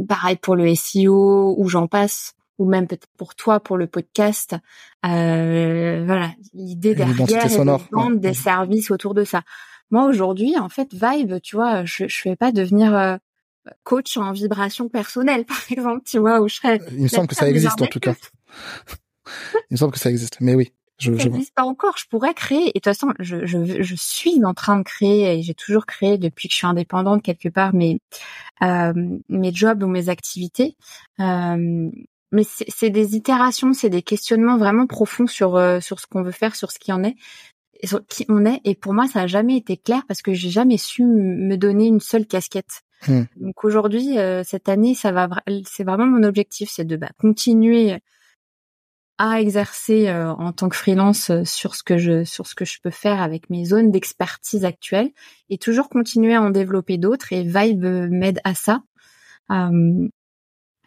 pareil 0.07 0.37
pour 0.37 0.55
le 0.55 0.73
SEO 0.73 1.55
ou 1.57 1.67
j'en 1.67 1.87
passe 1.87 2.33
ou 2.61 2.65
même 2.65 2.85
peut-être 2.85 3.07
pour 3.17 3.33
toi 3.33 3.59
pour 3.59 3.75
le 3.75 3.87
podcast. 3.87 4.55
Euh, 5.03 6.03
voilà, 6.05 6.29
l'idée 6.53 6.93
derrière 6.93 7.19
est 7.19 7.57
de 7.57 7.91
vendre 7.91 8.19
des 8.19 8.35
services 8.35 8.91
autour 8.91 9.15
de 9.15 9.23
ça. 9.23 9.41
Moi 9.89 10.05
aujourd'hui, 10.05 10.57
en 10.59 10.69
fait, 10.69 10.93
Vibe, 10.93 11.41
tu 11.41 11.55
vois, 11.55 11.85
je 11.85 12.07
je 12.07 12.29
vais 12.29 12.35
pas 12.35 12.51
devenir 12.51 12.95
euh, 12.95 13.17
coach 13.83 14.15
en 14.17 14.31
vibration 14.31 14.89
personnelle, 14.89 15.45
par 15.47 15.57
exemple, 15.71 16.03
tu 16.05 16.19
vois, 16.19 16.39
où 16.39 16.47
je 16.47 16.55
serais. 16.55 16.79
Il 16.91 17.01
me 17.01 17.07
semble 17.07 17.27
que 17.27 17.35
ça 17.35 17.49
existe 17.49 17.81
en 17.81 17.87
tout 17.87 17.99
cas. 17.99 18.13
Il 19.25 19.73
me 19.73 19.77
semble 19.77 19.93
que 19.93 19.99
ça 19.99 20.11
existe, 20.11 20.37
mais 20.39 20.53
oui. 20.53 20.71
Je, 20.99 21.17
ça 21.17 21.29
n'existe 21.29 21.55
pas 21.55 21.63
encore. 21.63 21.97
Je 21.97 22.05
pourrais 22.07 22.35
créer. 22.35 22.61
Et 22.61 22.65
de 22.65 22.73
toute 22.73 22.83
façon, 22.83 23.07
je, 23.17 23.47
je, 23.47 23.81
je 23.81 23.95
suis 23.95 24.45
en 24.45 24.53
train 24.53 24.77
de 24.77 24.83
créer 24.83 25.33
et 25.33 25.41
j'ai 25.41 25.55
toujours 25.55 25.87
créé 25.87 26.19
depuis 26.19 26.47
que 26.47 26.53
je 26.53 26.57
suis 26.57 26.67
indépendante 26.67 27.23
quelque 27.23 27.49
part 27.49 27.73
mes 27.73 27.99
euh, 28.61 28.93
mes 29.27 29.51
jobs 29.51 29.81
ou 29.81 29.87
mes 29.87 30.09
activités. 30.09 30.75
Euh, 31.19 31.89
mais 32.31 32.43
c'est 32.45 32.89
des 32.89 33.15
itérations, 33.15 33.73
c'est 33.73 33.89
des 33.89 34.01
questionnements 34.01 34.57
vraiment 34.57 34.87
profonds 34.87 35.27
sur 35.27 35.59
sur 35.81 35.99
ce 35.99 36.07
qu'on 36.07 36.23
veut 36.23 36.31
faire, 36.31 36.55
sur 36.55 36.71
ce 36.71 36.79
qui 36.79 36.91
en 36.91 37.03
est, 37.03 37.15
sur 37.83 38.05
qui 38.07 38.25
on 38.29 38.45
est. 38.45 38.61
Et 38.63 38.75
pour 38.75 38.93
moi, 38.93 39.07
ça 39.07 39.21
a 39.21 39.27
jamais 39.27 39.57
été 39.57 39.77
clair 39.77 40.03
parce 40.07 40.21
que 40.21 40.33
j'ai 40.33 40.49
jamais 40.49 40.77
su 40.77 41.03
me 41.03 41.55
donner 41.57 41.87
une 41.87 41.99
seule 41.99 42.25
casquette. 42.25 42.81
Hmm. 43.07 43.23
Donc 43.35 43.63
aujourd'hui, 43.63 44.15
cette 44.43 44.69
année, 44.69 44.95
ça 44.95 45.11
va, 45.11 45.29
c'est 45.65 45.83
vraiment 45.83 46.07
mon 46.07 46.23
objectif, 46.23 46.69
c'est 46.71 46.85
de 46.85 46.95
bah, 46.95 47.09
continuer 47.19 47.97
à 49.23 49.39
exercer 49.39 50.07
euh, 50.07 50.31
en 50.33 50.51
tant 50.51 50.67
que 50.67 50.75
freelance 50.75 51.29
euh, 51.29 51.45
sur 51.45 51.75
ce 51.75 51.83
que 51.83 51.99
je 51.99 52.23
sur 52.23 52.47
ce 52.47 52.55
que 52.55 52.65
je 52.65 52.79
peux 52.81 52.89
faire 52.89 53.21
avec 53.21 53.51
mes 53.51 53.65
zones 53.65 53.91
d'expertise 53.91 54.65
actuelles 54.65 55.11
et 55.51 55.59
toujours 55.59 55.89
continuer 55.89 56.33
à 56.33 56.41
en 56.41 56.49
développer 56.49 56.97
d'autres 56.97 57.31
et 57.31 57.43
Vibe 57.43 57.85
m'aide 58.09 58.39
à 58.43 58.55
ça. 58.55 58.81
Euh, 59.51 60.07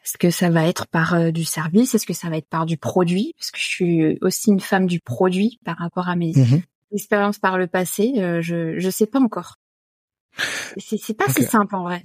est-ce 0.04 0.18
que 0.18 0.30
ça 0.30 0.50
va 0.50 0.66
être 0.66 0.86
par 0.86 1.32
du 1.32 1.44
service? 1.44 1.94
Est-ce 1.94 2.06
que 2.06 2.12
ça 2.12 2.28
va 2.28 2.36
être 2.36 2.48
par 2.48 2.66
du 2.66 2.76
produit? 2.76 3.34
Parce 3.38 3.50
que 3.50 3.58
je 3.58 3.64
suis 3.64 4.18
aussi 4.20 4.50
une 4.50 4.60
femme 4.60 4.86
du 4.86 5.00
produit 5.00 5.58
par 5.64 5.78
rapport 5.78 6.08
à 6.08 6.16
mes 6.16 6.32
mmh 6.32 6.62
expériences 6.92 7.40
par 7.40 7.58
le 7.58 7.66
passé. 7.66 8.12
je 8.40 8.78
je 8.78 8.90
sais 8.90 9.06
pas 9.06 9.18
encore. 9.18 9.56
C'est 10.76 10.96
c'est 10.96 11.14
pas 11.14 11.28
si 11.28 11.42
simple 11.42 11.74
en 11.74 11.82
vrai 11.82 12.02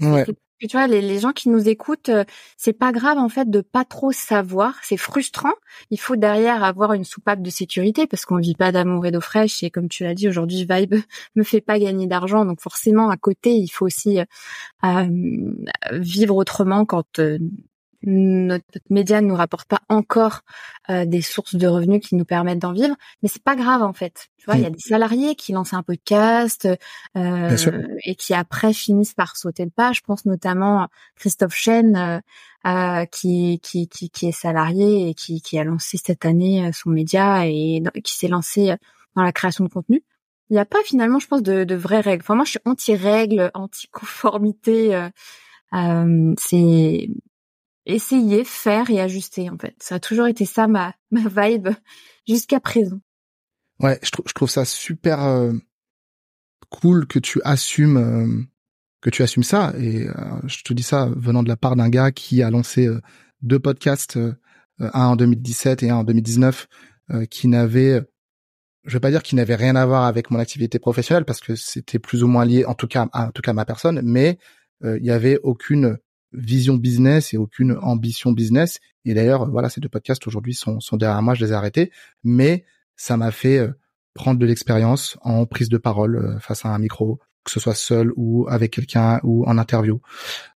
tu 0.67 0.75
vois, 0.75 0.87
les, 0.87 1.01
les, 1.01 1.19
gens 1.19 1.31
qui 1.31 1.49
nous 1.49 1.69
écoutent, 1.69 2.09
euh, 2.09 2.25
c'est 2.57 2.73
pas 2.73 2.91
grave 2.91 3.17
en 3.17 3.29
fait 3.29 3.49
de 3.49 3.61
pas 3.61 3.85
trop 3.85 4.11
savoir. 4.11 4.75
C'est 4.81 4.97
frustrant. 4.97 5.53
Il 5.89 5.99
faut 5.99 6.17
derrière 6.17 6.63
avoir 6.63 6.93
une 6.93 7.05
soupape 7.05 7.41
de 7.41 7.49
sécurité 7.49 8.07
parce 8.07 8.25
qu'on 8.25 8.37
vit 8.37 8.55
pas 8.55 8.71
d'amour 8.71 9.05
et 9.05 9.11
d'eau 9.11 9.21
fraîche. 9.21 9.63
Et 9.63 9.69
comme 9.69 9.87
tu 9.87 10.03
l'as 10.03 10.15
dit, 10.15 10.27
aujourd'hui, 10.27 10.67
Vibe 10.69 10.95
me 11.35 11.43
fait 11.43 11.61
pas 11.61 11.79
gagner 11.79 12.07
d'argent. 12.07 12.43
Donc 12.43 12.59
forcément, 12.61 13.09
à 13.09 13.17
côté, 13.17 13.53
il 13.53 13.69
faut 13.69 13.85
aussi 13.85 14.19
euh, 14.19 14.25
euh 14.83 15.07
vivre 15.93 16.35
autrement 16.35 16.85
quand 16.85 17.19
euh, 17.19 17.39
notre, 18.03 18.63
média 18.89 19.21
ne 19.21 19.27
nous 19.27 19.35
rapporte 19.35 19.67
pas 19.67 19.81
encore 19.89 20.41
euh, 20.89 21.05
des 21.05 21.21
sources 21.21 21.55
de 21.55 21.67
revenus 21.67 22.07
qui 22.07 22.15
nous 22.15 22.25
permettent 22.25 22.59
d'en 22.59 22.71
vivre, 22.71 22.95
mais 23.21 23.29
c'est 23.29 23.43
pas 23.43 23.55
grave 23.55 23.81
en 23.81 23.93
fait. 23.93 24.27
Tu 24.37 24.45
vois, 24.45 24.55
il 24.55 24.61
y 24.61 24.65
a 24.65 24.69
mm. 24.69 24.73
des 24.73 24.79
salariés 24.79 25.35
qui 25.35 25.51
lancent 25.51 25.73
un 25.73 25.83
podcast 25.83 26.67
euh, 27.17 27.57
et 28.05 28.15
qui 28.15 28.33
après 28.33 28.73
finissent 28.73 29.13
par 29.13 29.35
sauter 29.35 29.65
le 29.65 29.71
pas. 29.71 29.91
Je 29.91 30.01
pense 30.01 30.25
notamment 30.25 30.83
à 30.83 30.89
Christophe 31.15 31.55
Chen 31.55 32.21
euh, 32.65 33.05
qui, 33.05 33.59
qui, 33.61 33.87
qui, 33.87 34.09
qui 34.09 34.27
est 34.27 34.31
salarié 34.33 35.09
et 35.09 35.13
qui, 35.13 35.41
qui 35.41 35.57
a 35.59 35.63
lancé 35.63 35.97
cette 35.97 36.25
année 36.25 36.67
euh, 36.67 36.71
son 36.73 36.89
média 36.89 37.47
et 37.47 37.81
qui 38.03 38.15
s'est 38.15 38.27
lancé 38.27 38.75
dans 39.15 39.23
la 39.23 39.31
création 39.31 39.63
de 39.63 39.69
contenu. 39.69 40.03
Il 40.49 40.53
n'y 40.53 40.59
a 40.59 40.65
pas 40.65 40.79
finalement, 40.83 41.19
je 41.19 41.27
pense, 41.27 41.43
de, 41.43 41.63
de 41.63 41.75
vraies 41.75 42.01
règles. 42.01 42.23
Enfin, 42.23 42.35
moi, 42.35 42.43
je 42.43 42.51
suis 42.51 42.59
anti-règles, 42.65 43.51
anti-conformité. 43.53 45.09
Euh, 45.73 46.33
c'est 46.37 47.09
essayer, 47.89 48.43
faire 48.43 48.89
et 48.89 49.01
ajuster 49.01 49.49
en 49.49 49.57
fait. 49.57 49.75
Ça 49.79 49.95
a 49.95 49.99
toujours 49.99 50.27
été 50.27 50.45
ça 50.45 50.67
ma 50.67 50.93
ma 51.11 51.27
vibe 51.27 51.69
jusqu'à 52.27 52.59
présent. 52.59 52.99
Ouais, 53.79 53.99
je, 54.03 54.11
trouve 54.11 54.25
je 54.27 54.33
trouve 54.33 54.49
ça 54.49 54.65
super 54.65 55.23
euh, 55.23 55.53
cool 56.69 57.07
que 57.07 57.19
tu 57.19 57.41
assumes 57.43 57.97
euh, 57.97 58.43
que 59.01 59.09
tu 59.09 59.23
assumes 59.23 59.43
ça 59.43 59.73
et 59.77 60.07
euh, 60.07 60.13
je 60.45 60.63
te 60.63 60.73
dis 60.73 60.83
ça 60.83 61.09
venant 61.15 61.43
de 61.43 61.47
la 61.47 61.55
part 61.55 61.75
d'un 61.77 61.89
gars 61.89 62.11
qui 62.11 62.43
a 62.43 62.51
lancé 62.51 62.89
deux 63.41 63.59
podcasts 63.59 64.19
un 64.79 65.05
en 65.05 65.15
2017 65.15 65.83
et 65.83 65.89
un 65.89 65.97
en 65.97 66.03
2019 66.03 66.67
qui 67.29 67.47
n'avaient 67.47 68.01
je 68.83 68.93
vais 68.93 68.99
pas 68.99 69.11
dire 69.11 69.23
qu'il 69.23 69.37
n'avait 69.37 69.55
rien 69.55 69.77
à 69.77 69.85
voir 69.85 70.03
avec 70.03 70.29
mon 70.31 70.39
activité 70.39 70.79
professionnelle 70.79 71.23
parce 71.23 71.39
que 71.39 71.55
c'était 71.55 71.99
plus 71.99 72.23
ou 72.23 72.27
moins 72.27 72.43
lié 72.43 72.65
en 72.65 72.73
tout 72.73 72.87
cas 72.87 73.07
en 73.13 73.31
tout 73.31 73.41
cas 73.41 73.51
à 73.51 73.53
ma 73.53 73.63
personne 73.63 74.01
mais 74.03 74.37
il 74.83 75.05
y 75.05 75.11
avait 75.11 75.39
aucune 75.43 75.97
vision 76.33 76.75
business 76.75 77.33
et 77.33 77.37
aucune 77.37 77.77
ambition 77.81 78.31
business. 78.31 78.79
Et 79.05 79.13
d'ailleurs, 79.13 79.49
voilà, 79.49 79.69
ces 79.69 79.81
deux 79.81 79.89
podcasts 79.89 80.25
aujourd'hui 80.27 80.53
sont, 80.53 80.79
sont 80.79 80.97
derrière 80.97 81.21
moi, 81.21 81.33
je 81.33 81.45
les 81.45 81.51
ai 81.51 81.55
arrêtés, 81.55 81.91
mais 82.23 82.65
ça 82.95 83.17
m'a 83.17 83.31
fait 83.31 83.57
euh, 83.57 83.71
prendre 84.13 84.39
de 84.39 84.45
l'expérience 84.45 85.17
en 85.21 85.45
prise 85.45 85.69
de 85.69 85.77
parole 85.77 86.17
euh, 86.17 86.39
face 86.39 86.65
à 86.65 86.69
un 86.69 86.77
micro, 86.77 87.19
que 87.43 87.51
ce 87.51 87.59
soit 87.59 87.73
seul 87.73 88.11
ou 88.15 88.47
avec 88.49 88.71
quelqu'un 88.71 89.19
ou 89.23 89.45
en 89.45 89.57
interview. 89.57 90.01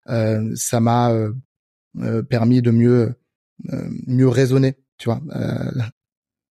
Euh, 0.09 0.51
ça 0.55 0.79
m'a 0.79 1.11
euh, 1.11 2.23
permis 2.23 2.61
de 2.61 2.71
mieux 2.71 3.15
mieux 4.07 4.27
raisonner, 4.27 4.75
tu 4.97 5.07
vois, 5.07 5.21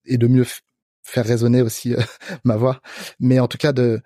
et 0.07 0.17
de 0.17 0.29
mieux 0.29 0.47
faire 1.03 1.27
résonner 1.27 1.63
aussi 1.63 1.95
euh, 1.95 2.01
ma 2.45 2.57
voix. 2.57 2.81
Mais 3.21 3.41
en 3.41 3.49
tout 3.49 3.59
cas, 3.59 3.73
de 3.73 4.01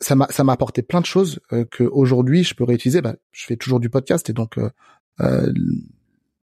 ça 0.00 0.14
m'a 0.14 0.28
ça 0.30 0.44
m'a 0.44 0.52
apporté 0.52 0.82
plein 0.82 1.00
de 1.00 1.06
choses 1.06 1.40
euh, 1.52 1.64
que 1.64 1.82
aujourd'hui 1.82 2.44
je 2.44 2.54
peux 2.54 2.64
réutiliser. 2.64 3.00
Bah, 3.00 3.16
je 3.32 3.46
fais 3.46 3.56
toujours 3.56 3.80
du 3.80 3.90
podcast 3.90 4.28
et 4.30 4.32
donc 4.32 4.58
euh, 4.58 4.70
euh 5.20 5.52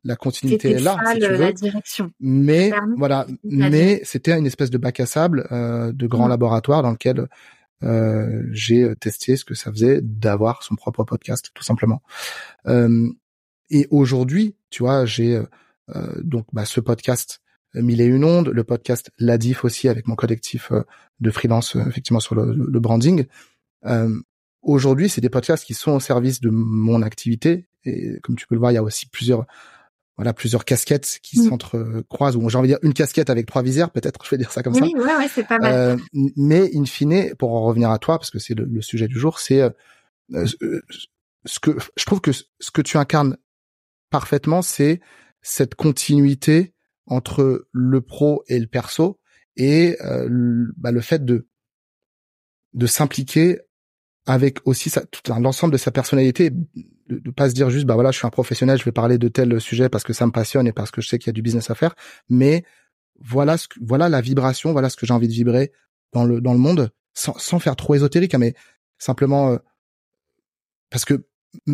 la 0.05 0.15
continuité 0.15 0.71
est 0.71 0.79
là, 0.79 0.97
si 1.13 1.19
tu 1.19 1.27
veux. 1.27 1.39
La 1.39 1.53
direction. 1.53 2.13
Mais 2.21 2.71
voilà, 2.97 3.27
mais 3.43 4.01
c'était 4.05 4.39
une 4.39 4.47
espèce 4.47 4.71
de 4.71 4.79
bac 4.79 5.01
à 5.01 5.07
sable 5.07 5.47
de 5.51 6.07
grand 6.07 6.27
mmh. 6.27 6.31
laboratoire 6.31 6.83
dans 6.83 6.93
lequel 6.93 7.27
j'ai 8.53 8.95
testé 9.01 9.37
ce 9.37 9.45
que 9.45 9.55
ça 9.55 9.73
faisait 9.73 10.01
d'avoir 10.01 10.63
son 10.63 10.77
propre 10.77 11.03
podcast, 11.03 11.51
tout 11.53 11.65
simplement. 11.65 12.01
et 12.65 13.87
aujourd'hui, 13.91 14.55
tu 14.71 14.85
vois, 14.85 15.05
j'ai 15.05 15.43
donc 16.23 16.47
bah, 16.53 16.65
ce 16.65 16.81
podcast 16.81 17.43
Mille 17.75 18.01
et 18.01 18.07
une 18.07 18.25
ondes, 18.25 18.49
le 18.49 18.65
podcast 18.65 19.11
Ladif 19.19 19.65
aussi 19.65 19.89
avec 19.89 20.07
mon 20.07 20.15
collectif 20.15 20.73
euh, 20.73 20.83
de 21.21 21.31
freelance 21.31 21.77
euh, 21.77 21.87
effectivement 21.87 22.21
sur 22.21 22.35
le, 22.35 22.81
branding. 22.81 23.27
Euh, 23.85 24.15
aujourd'hui, 24.63 25.09
c'est 25.09 25.21
des 25.21 25.29
podcasts 25.29 25.65
qui 25.65 25.75
sont 25.75 25.93
au 25.93 26.01
service 26.01 26.41
de 26.41 26.51
mon 26.51 27.03
activité 27.03 27.69
et 27.85 28.19
comme 28.23 28.37
tu 28.37 28.47
peux 28.47 28.55
le 28.55 28.61
voir, 28.61 28.73
il 28.73 28.75
y 28.75 28.79
a 28.79 28.83
aussi 28.83 29.07
plusieurs 29.07 29.47
voilà 30.17 30.33
plusieurs 30.33 30.65
casquettes 30.65 31.21
qui 31.23 31.39
mmh. 31.39 31.49
s'entrecroisent 31.49 32.35
ou 32.35 32.49
j'ai 32.51 32.59
envie 32.59 32.69
de 32.69 32.73
dire 32.75 32.81
une 32.83 32.93
casquette 32.93 33.31
avec 33.31 33.47
trois 33.47 33.63
visières 33.63 33.91
peut-être 33.91 34.25
je 34.25 34.31
vais 34.31 34.37
dire 34.37 34.51
ça 34.51 34.65
comme 34.65 34.75
ça 34.75 34.81
oui 34.83 34.93
ouais, 34.97 35.15
ouais 35.17 35.29
c'est 35.33 35.47
pas 35.47 35.59
mal 35.59 35.73
euh, 35.73 35.97
mais 36.13 36.69
in 36.75 36.87
fine 36.87 37.37
pour 37.37 37.55
en 37.55 37.63
revenir 37.63 37.93
à 37.93 38.01
toi 38.01 38.19
parce 38.19 38.33
que 38.33 38.41
c'est 38.41 38.55
le, 38.55 38.65
le, 38.65 38.83
sujet 38.83 39.07
du 39.07 39.17
jour 39.17 39.39
c'est 39.39 39.63
ce 40.35 41.61
que 41.61 41.79
je 41.97 42.05
trouve 42.05 42.21
que 42.21 42.33
ce 42.33 42.71
que 42.73 42.83
tu 42.83 42.97
incarnes 42.97 43.37
parfaitement 44.11 44.61
c'est 44.61 45.01
cette 45.41 45.77
continuité 45.77 46.75
entre 47.09 47.67
le 47.73 48.01
pro 48.01 48.45
et 48.49 48.59
le 48.59 48.67
perso 48.67 49.19
et 49.57 49.97
euh, 50.03 50.67
bah, 50.77 50.93
le 50.93 51.01
fait 51.01 51.25
de 51.25 51.47
de 52.75 52.87
s'impliquer 52.87 53.61
avec 54.27 54.59
aussi 54.67 54.91
ça, 54.91 55.05
tout 55.07 55.23
l'ensemble 55.33 55.73
de 55.73 55.79
sa 55.79 55.91
personnalité, 55.91 56.51
de, 57.09 57.31
pas 57.31 57.49
se 57.49 57.55
dire 57.55 57.71
juste 57.71 57.87
bah 57.87 57.95
voilà 57.95 58.11
je 58.11 58.19
suis 58.19 58.27
un 58.27 58.31
professionnel, 58.31 58.79
je 58.79 58.85
vais 58.85 58.93
parler 58.93 59.17
de 59.17 59.29
tel 59.29 59.59
sujet 59.61 59.89
parce 59.89 60.05
que 60.05 60.13
ça 60.13 60.27
me 60.27 60.33
passionne 60.33 60.67
et 60.67 60.73
parce 60.73 60.91
que 60.91 61.01
je 61.01 61.09
sais 61.09 61.19
qu'il 61.19 61.29
y 61.29 61.31
a 61.31 61.33
du 61.33 61.43
business 61.43 61.71
à 61.71 61.75
faire, 61.75 61.95
mais 62.29 62.63
voilà 63.21 63.57
ce 63.57 63.69
que, 63.69 63.79
voilà 63.81 64.09
la 64.09 64.21
vibration, 64.21 64.73
voilà 64.73 64.91
ce 64.91 64.97
que 64.97 65.07
j'ai 65.07 65.15
envie 65.15 65.29
de 65.29 65.33
vibrer 65.33 65.73
dans 66.13 66.25
le 66.25 66.41
dans 66.41 66.53
le 66.53 66.59
monde 66.59 66.91
sans, 67.15 67.37
sans 67.39 67.59
faire 67.59 67.75
trop 67.75 67.95
ésotérique, 67.95 68.35
hein, 68.35 68.39
mais 68.39 68.55
simplement 68.99 69.53
euh, 69.53 69.59
parce 70.91 71.07
que 71.07 71.27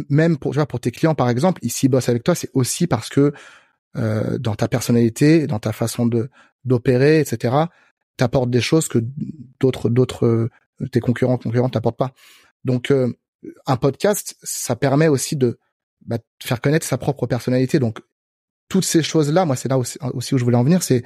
même 0.08 0.38
pour 0.38 0.52
tu 0.52 0.58
vois, 0.58 0.66
pour 0.66 0.80
tes 0.80 0.92
clients 0.92 1.16
par 1.16 1.28
exemple, 1.28 1.64
ici 1.64 1.88
bossent 1.88 2.08
avec 2.08 2.22
toi, 2.22 2.36
c'est 2.36 2.50
aussi 2.54 2.86
parce 2.86 3.08
que 3.08 3.32
euh, 3.96 4.38
dans 4.38 4.54
ta 4.54 4.66
personnalité, 4.68 5.46
dans 5.46 5.60
ta 5.60 5.72
façon 5.72 6.06
de 6.06 6.30
d'opérer, 6.64 7.20
etc. 7.20 7.54
T'apportes 8.16 8.50
des 8.50 8.60
choses 8.60 8.88
que 8.88 8.98
d'autres 9.60 9.88
d'autres 9.88 10.26
euh, 10.26 10.50
tes 10.90 11.00
concurrents 11.00 11.38
concurrents 11.38 11.68
t'apportent 11.68 11.98
pas. 11.98 12.12
Donc 12.64 12.90
euh, 12.90 13.12
un 13.66 13.76
podcast, 13.76 14.36
ça 14.42 14.74
permet 14.74 15.08
aussi 15.08 15.36
de, 15.36 15.58
bah, 16.06 16.18
faire 16.42 16.60
connaître 16.60 16.86
sa 16.86 16.98
propre 16.98 17.26
personnalité. 17.26 17.78
Donc 17.78 18.00
toutes 18.68 18.84
ces 18.84 19.02
choses-là, 19.02 19.44
moi 19.44 19.54
c'est 19.54 19.68
là 19.68 19.78
aussi, 19.78 19.98
où 20.34 20.38
je 20.38 20.44
voulais 20.44 20.56
en 20.56 20.64
venir, 20.64 20.82
c'est 20.82 21.04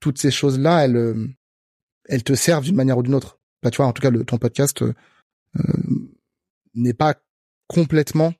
toutes 0.00 0.18
ces 0.18 0.30
choses-là, 0.30 0.84
elles 0.84 1.28
elles 2.08 2.24
te 2.24 2.34
servent 2.34 2.64
d'une 2.64 2.76
manière 2.76 2.98
ou 2.98 3.02
d'une 3.02 3.14
autre. 3.14 3.38
Bah, 3.62 3.70
tu 3.70 3.76
vois, 3.76 3.86
en 3.86 3.92
tout 3.92 4.02
cas, 4.02 4.10
le, 4.10 4.24
ton 4.24 4.38
podcast 4.38 4.82
n'est 6.74 6.94
pas 6.94 7.14
complètement 7.68 8.32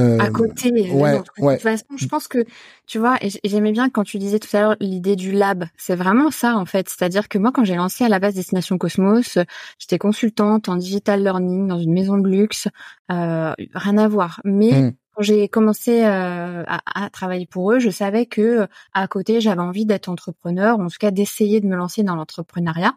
euh, 0.00 0.18
à 0.18 0.30
côté. 0.30 0.70
Ouais, 0.90 1.18
De 1.18 1.52
toute 1.52 1.62
façon, 1.62 1.84
je 1.96 2.06
pense 2.06 2.28
que 2.28 2.44
tu 2.86 2.98
vois, 2.98 3.16
et 3.22 3.30
j'aimais 3.44 3.72
bien 3.72 3.90
quand 3.90 4.04
tu 4.04 4.18
disais 4.18 4.38
tout 4.38 4.54
à 4.56 4.60
l'heure 4.60 4.76
l'idée 4.80 5.16
du 5.16 5.32
lab. 5.32 5.64
C'est 5.76 5.94
vraiment 5.94 6.30
ça 6.30 6.56
en 6.56 6.66
fait. 6.66 6.88
C'est-à-dire 6.88 7.28
que 7.28 7.38
moi, 7.38 7.52
quand 7.52 7.64
j'ai 7.64 7.76
lancé 7.76 8.04
à 8.04 8.08
la 8.08 8.18
base 8.18 8.34
Destination 8.34 8.78
Cosmos, 8.78 9.38
j'étais 9.78 9.98
consultante 9.98 10.68
en 10.68 10.76
digital 10.76 11.22
learning 11.22 11.68
dans 11.68 11.78
une 11.78 11.92
maison 11.92 12.18
de 12.18 12.28
luxe, 12.28 12.68
euh, 13.10 13.52
rien 13.74 13.98
à 13.98 14.08
voir. 14.08 14.40
Mais 14.44 14.72
mmh. 14.72 14.92
quand 15.14 15.22
j'ai 15.22 15.48
commencé 15.48 16.04
euh, 16.04 16.64
à, 16.66 17.04
à, 17.04 17.10
travailler 17.10 17.46
pour 17.46 17.72
eux, 17.72 17.78
je 17.78 17.90
savais 17.90 18.26
que 18.26 18.66
à 18.92 19.06
côté, 19.06 19.40
j'avais 19.40 19.62
envie 19.62 19.86
d'être 19.86 20.08
entrepreneur, 20.08 20.78
en 20.78 20.88
tout 20.88 20.98
cas 20.98 21.10
d'essayer 21.10 21.60
de 21.60 21.66
me 21.66 21.76
lancer 21.76 22.02
dans 22.02 22.16
l'entrepreneuriat. 22.16 22.94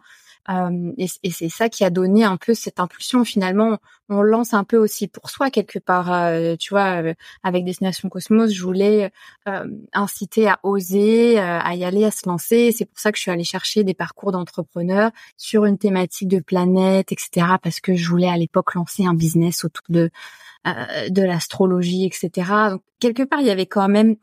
Euh, 0.49 0.93
et, 0.97 1.07
c'est 1.31 1.49
ça 1.49 1.69
qui 1.69 1.83
a 1.83 1.89
donné 1.89 2.23
un 2.23 2.37
peu 2.37 2.53
cette 2.53 2.79
impulsion. 2.79 3.25
Finalement, 3.25 3.79
on 4.09 4.21
lance 4.21 4.53
un 4.53 4.63
peu 4.63 4.77
aussi 4.77 5.07
pour 5.07 5.29
soi 5.29 5.49
quelque 5.49 5.79
part. 5.79 6.11
Euh, 6.13 6.55
tu 6.57 6.69
vois, 6.69 7.01
euh, 7.01 7.13
avec 7.43 7.65
Destination 7.65 8.09
Cosmos, 8.09 8.51
je 8.51 8.63
voulais 8.63 9.11
inciter 9.93 10.47
à 10.47 10.59
oser, 10.63 11.39
à 11.39 11.75
y 11.75 11.83
aller, 11.83 12.05
à 12.05 12.11
se 12.11 12.27
lancer. 12.27 12.71
C'est 12.71 12.85
pour 12.85 12.99
ça 12.99 13.11
que 13.11 13.17
je 13.17 13.23
suis 13.23 13.31
allée 13.31 13.43
chercher 13.43 13.83
des 13.83 13.93
parcours 13.93 14.31
d'entrepreneurs 14.31 15.11
sur 15.37 15.65
une 15.65 15.77
thématique 15.77 16.27
de 16.27 16.39
planète, 16.39 17.11
etc. 17.11 17.47
Parce 17.61 17.79
que 17.79 17.95
je 17.95 18.09
voulais 18.09 18.29
à 18.29 18.37
l'époque 18.37 18.73
lancer 18.75 19.05
un 19.05 19.13
business 19.13 19.63
autour 19.65 19.85
de 19.89 20.09
de 21.09 21.21
l'astrologie, 21.21 22.05
etc. 22.05 22.51
Donc, 22.71 22.81
quelque 22.99 23.23
part, 23.23 23.39
il 23.39 23.47
y 23.47 23.51
avait 23.51 23.67
quand 23.67 23.87
même 23.87 24.17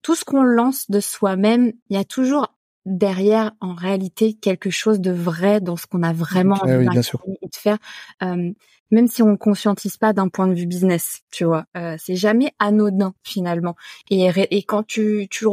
tout 0.00 0.14
ce 0.14 0.24
qu'on 0.24 0.42
lance 0.42 0.90
de 0.90 1.00
soi-même. 1.00 1.72
Il 1.90 1.96
y 1.96 2.00
a 2.00 2.04
toujours 2.04 2.54
derrière 2.84 3.52
en 3.60 3.74
réalité 3.74 4.34
quelque 4.34 4.70
chose 4.70 5.00
de 5.00 5.10
vrai 5.10 5.60
dans 5.60 5.76
ce 5.76 5.86
qu'on 5.86 6.02
a 6.02 6.12
vraiment 6.12 6.60
eh 6.66 6.72
envie 6.74 6.86
de 6.86 7.56
faire 7.56 7.78
euh, 8.22 8.52
même 8.90 9.08
si 9.08 9.22
on 9.22 9.30
ne 9.30 9.36
conscientise 9.36 9.96
pas 9.96 10.12
d'un 10.12 10.28
point 10.28 10.46
de 10.46 10.54
vue 10.54 10.66
business 10.66 11.22
tu 11.30 11.44
vois. 11.44 11.64
Euh, 11.76 11.96
c'est 11.98 12.16
jamais 12.16 12.52
anodin 12.58 13.14
finalement. 13.22 13.74
Et, 14.10 14.28
et 14.50 14.62
quand 14.62 14.84
tu 14.86 15.26
tu 15.30 15.46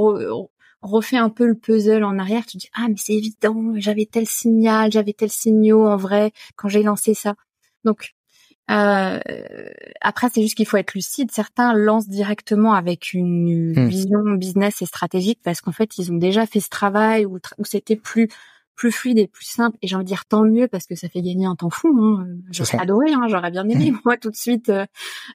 refais 0.82 1.18
un 1.18 1.30
peu 1.30 1.48
le 1.48 1.56
puzzle 1.56 2.04
en 2.04 2.20
arrière 2.20 2.46
tu 2.46 2.58
dis 2.58 2.70
ah 2.74 2.88
mais 2.90 2.96
c'est 2.98 3.14
évident 3.14 3.74
j'avais 3.76 4.06
tel 4.06 4.26
signal 4.28 4.92
j'avais 4.92 5.14
tel 5.14 5.30
signal 5.30 5.78
en 5.78 5.98
vrai 5.98 6.32
quand 6.56 6.70
j'ai 6.70 6.84
lancé 6.84 7.14
ça 7.14 7.36
donc 7.84 8.14
euh, 8.72 9.20
après, 10.00 10.30
c'est 10.34 10.42
juste 10.42 10.56
qu'il 10.56 10.68
faut 10.68 10.78
être 10.78 10.94
lucide. 10.94 11.32
Certains 11.32 11.74
lancent 11.74 12.08
directement 12.08 12.74
avec 12.74 13.14
une 13.14 13.74
hmm. 13.74 13.88
vision 13.88 14.20
business 14.38 14.82
et 14.82 14.86
stratégique 14.86 15.40
parce 15.44 15.62
qu'en 15.62 15.72
fait, 15.72 15.98
ils 15.98 16.12
ont 16.12 16.18
déjà 16.18 16.46
fait 16.46 16.60
ce 16.60 16.70
travail 16.70 17.26
où, 17.26 17.40
c'était 17.64 17.96
plus 17.96 18.30
plus 18.74 18.92
fluide 18.92 19.20
et 19.20 19.28
plus 19.28 19.46
simple. 19.46 19.78
Et 19.84 19.88
j'ai 19.88 19.96
envie 19.96 20.06
de 20.06 20.08
dire 20.08 20.26
tant 20.26 20.44
mieux 20.44 20.68
parce 20.68 20.88
que 20.88 20.96
ça 20.96 21.08
fait 21.08 21.22
gagner 21.22 21.46
un 21.46 21.56
temps 21.56 21.70
fou. 21.70 21.96
Hein. 22.02 22.26
J'aurais 22.50 22.80
adoré, 22.80 23.14
hein. 23.14 23.28
j'aurais 23.28 23.52
bien 23.52 23.68
aimé 23.70 23.92
hmm. 23.92 24.00
moi 24.06 24.18
tout 24.18 24.32
de 24.32 24.36
suite 24.36 24.70
euh, 24.70 24.86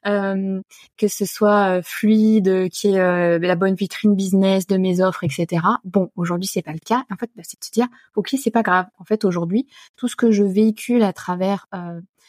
euh, 0.06 0.60
que 0.96 1.06
ce 1.06 1.24
soit 1.26 1.76
euh, 1.76 1.82
fluide, 1.84 2.68
qui 2.70 2.88
est 2.88 2.98
euh, 2.98 3.38
la 3.38 3.54
bonne 3.54 3.74
vitrine 3.74 4.16
business 4.16 4.66
de 4.66 4.78
mes 4.78 5.00
offres, 5.00 5.22
etc. 5.22 5.62
Bon, 5.84 6.10
aujourd'hui 6.16 6.48
c'est 6.48 6.62
pas 6.62 6.72
le 6.72 6.80
cas. 6.84 7.04
En 7.12 7.16
fait, 7.16 7.30
bah, 7.36 7.42
c'est 7.44 7.60
de 7.60 7.64
se 7.64 7.70
dire 7.70 7.86
ok, 8.16 8.34
c'est 8.36 8.50
pas 8.50 8.62
grave. 8.62 8.86
En 8.98 9.04
fait, 9.04 9.24
aujourd'hui, 9.24 9.68
tout 9.94 10.08
ce 10.08 10.16
que 10.16 10.32
je 10.32 10.42
véhicule 10.42 11.04
à 11.04 11.12
travers 11.12 11.66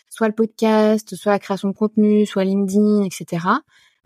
soit 0.09 0.27
le 0.27 0.33
podcast, 0.33 1.15
soit 1.15 1.31
la 1.31 1.39
création 1.39 1.69
de 1.69 1.73
contenu, 1.73 2.25
soit 2.25 2.43
LinkedIn, 2.43 3.03
etc. 3.03 3.45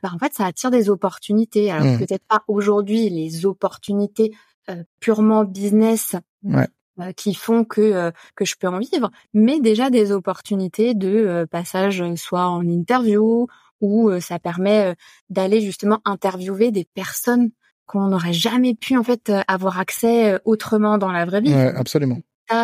Bah, 0.01 0.09
en 0.13 0.17
fait, 0.17 0.33
ça 0.33 0.45
attire 0.45 0.71
des 0.71 0.89
opportunités. 0.89 1.71
Alors 1.71 1.85
mmh. 1.85 1.99
peut-être 1.99 2.25
pas 2.27 2.43
aujourd'hui 2.47 3.09
les 3.09 3.45
opportunités 3.45 4.33
euh, 4.69 4.83
purement 4.99 5.43
business 5.43 6.15
ouais. 6.43 6.67
euh, 6.99 7.11
qui 7.13 7.33
font 7.33 7.63
que 7.63 7.81
euh, 7.81 8.11
que 8.35 8.45
je 8.45 8.55
peux 8.59 8.67
en 8.67 8.79
vivre, 8.79 9.11
mais 9.33 9.59
déjà 9.59 9.89
des 9.89 10.11
opportunités 10.11 10.93
de 10.93 11.09
euh, 11.09 11.45
passage 11.45 12.03
soit 12.15 12.45
en 12.45 12.67
interview 12.67 13.47
ou 13.79 14.11
ça 14.19 14.37
permet 14.37 14.95
d'aller 15.31 15.59
justement 15.59 16.01
interviewer 16.05 16.69
des 16.69 16.85
personnes 16.93 17.49
qu'on 17.87 18.09
n'aurait 18.09 18.31
jamais 18.31 18.75
pu 18.75 18.95
en 18.95 19.01
fait 19.01 19.31
avoir 19.47 19.79
accès 19.79 20.39
autrement 20.45 20.99
dans 20.99 21.11
la 21.11 21.25
vraie 21.25 21.41
vie. 21.41 21.51
Ouais, 21.51 21.73
absolument 21.75 22.19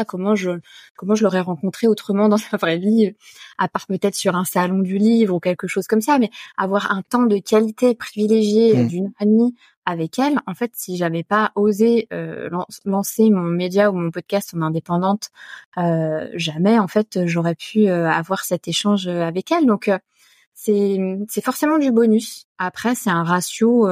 comment 0.05 0.35
je 0.35 0.51
comment 0.95 1.15
je 1.15 1.23
l'aurais 1.23 1.41
rencontré 1.41 1.87
autrement 1.87 2.29
dans 2.29 2.37
sa 2.37 2.57
vraie 2.57 2.77
vie, 2.77 3.15
à 3.57 3.67
part 3.67 3.87
peut-être 3.87 4.15
sur 4.15 4.35
un 4.35 4.45
salon 4.45 4.79
du 4.79 4.97
livre 4.97 5.35
ou 5.35 5.39
quelque 5.39 5.67
chose 5.67 5.87
comme 5.87 6.01
ça, 6.01 6.19
mais 6.19 6.29
avoir 6.57 6.91
un 6.91 7.01
temps 7.01 7.23
de 7.23 7.37
qualité 7.37 7.95
privilégié 7.95 8.75
mmh. 8.75 8.87
d'une 8.87 9.11
amie 9.19 9.55
avec 9.87 10.19
elle, 10.19 10.37
en 10.47 10.53
fait, 10.53 10.71
si 10.75 10.97
j'avais 10.97 11.23
pas 11.23 11.53
osé 11.55 12.09
euh, 12.11 12.49
lancer 12.83 13.29
mon 13.29 13.43
média 13.43 13.89
ou 13.89 13.95
mon 13.95 14.11
podcast 14.11 14.53
en 14.53 14.61
indépendante, 14.61 15.29
euh, 15.77 16.27
jamais, 16.33 16.77
en 16.77 16.89
fait, 16.89 17.25
j'aurais 17.25 17.55
pu 17.55 17.87
euh, 17.87 18.09
avoir 18.09 18.43
cet 18.43 18.67
échange 18.67 19.07
avec 19.07 19.49
elle. 19.49 19.65
Donc, 19.65 19.89
c'est 20.53 20.99
c'est 21.29 21.43
forcément 21.43 21.77
du 21.77 21.93
bonus. 21.93 22.47
Après, 22.57 22.95
c'est 22.95 23.09
un 23.09 23.23
ratio 23.23 23.87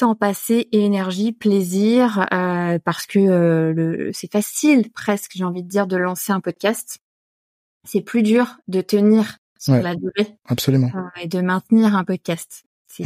temps 0.00 0.14
passé, 0.14 0.66
énergie, 0.72 1.32
plaisir, 1.32 2.26
euh, 2.32 2.78
parce 2.78 3.06
que 3.06 3.18
euh, 3.18 3.72
le, 3.74 4.12
c'est 4.14 4.32
facile 4.32 4.90
presque, 4.92 5.32
j'ai 5.34 5.44
envie 5.44 5.62
de 5.62 5.68
dire, 5.68 5.86
de 5.86 5.98
lancer 5.98 6.32
un 6.32 6.40
podcast. 6.40 7.00
C'est 7.84 8.00
plus 8.00 8.22
dur 8.22 8.56
de 8.66 8.80
tenir 8.80 9.36
sur 9.58 9.74
la 9.74 9.94
durée. 9.94 10.36
Absolument. 10.46 10.90
Euh, 10.94 11.20
et 11.20 11.28
de 11.28 11.42
maintenir 11.42 11.94
un 11.94 12.04
podcast. 12.04 12.64
C'est, 12.86 13.04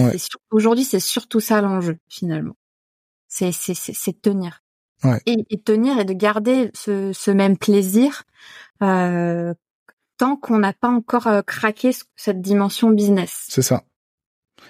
aujourd'hui, 0.53 0.85
c'est 0.85 1.01
surtout 1.01 1.41
ça 1.41 1.61
l'enjeu 1.61 1.99
finalement. 2.09 2.55
C'est, 3.27 3.51
c'est, 3.51 3.75
c'est, 3.75 4.23
tenir. 4.23 4.63
Et, 5.27 5.35
et, 5.51 5.61
tenir 5.61 5.99
et 5.99 6.05
de 6.05 6.13
garder 6.13 6.71
ce, 6.75 7.13
ce 7.13 7.31
même 7.33 7.59
plaisir 7.59 8.23
tant 8.81 10.37
qu'on 10.41 10.59
n'a 10.59 10.73
pas 10.73 10.91
encore 10.91 11.29
craqué 11.45 11.91
cette 12.15 12.41
dimension 12.41 12.91
business. 12.91 13.47
C'est 13.49 13.63
ça. 13.63 13.83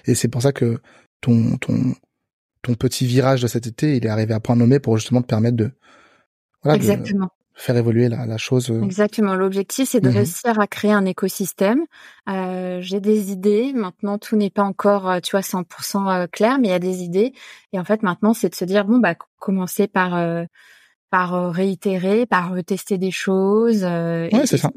Et 0.05 0.15
c'est 0.15 0.27
pour 0.27 0.41
ça 0.41 0.51
que 0.51 0.81
ton, 1.21 1.57
ton, 1.57 1.95
ton 2.65 2.73
petit 2.73 3.05
virage 3.05 3.41
de 3.41 3.47
cet 3.47 3.67
été, 3.67 3.95
il 3.95 4.05
est 4.05 4.09
arrivé 4.09 4.33
à 4.33 4.39
point 4.39 4.55
nommé 4.55 4.79
pour 4.79 4.97
justement 4.97 5.21
te 5.21 5.27
permettre 5.27 5.57
de, 5.57 5.71
Exactement. 6.65 7.29
faire 7.53 7.77
évoluer 7.77 8.09
la, 8.09 8.37
chose. 8.37 8.71
Euh. 8.71 8.81
Exactement. 8.81 9.35
L'objectif, 9.35 9.89
c'est 9.89 9.99
de 9.99 10.09
mhm. 10.09 10.15
réussir 10.15 10.59
à 10.59 10.65
créer 10.65 10.91
un 10.91 11.05
écosystème. 11.05 11.81
Euh, 12.27 12.79
j'ai 12.81 12.99
des 12.99 13.31
idées. 13.31 13.71
Maintenant, 13.73 14.17
tout 14.17 14.35
n'est 14.35 14.49
pas 14.49 14.63
encore, 14.63 15.07
euh, 15.09 15.19
tu 15.19 15.31
vois, 15.31 15.41
100% 15.41 16.27
clair, 16.29 16.57
mais 16.59 16.69
il 16.69 16.71
y 16.71 16.73
a 16.73 16.79
des 16.79 17.03
idées. 17.03 17.33
Et 17.71 17.79
en 17.79 17.85
fait, 17.85 18.01
maintenant, 18.01 18.33
c'est 18.33 18.49
de 18.49 18.55
se 18.55 18.65
dire, 18.65 18.85
bon, 18.85 18.97
bah, 18.97 19.15
commencer 19.39 19.87
par 19.87 20.45
par 21.11 21.51
réitérer, 21.53 22.25
par 22.25 22.51
tester 22.65 22.97
des 22.97 23.11
choses. 23.11 23.83
ouais, 23.83 24.29
c'est 24.45 24.57
ça. 24.57 24.71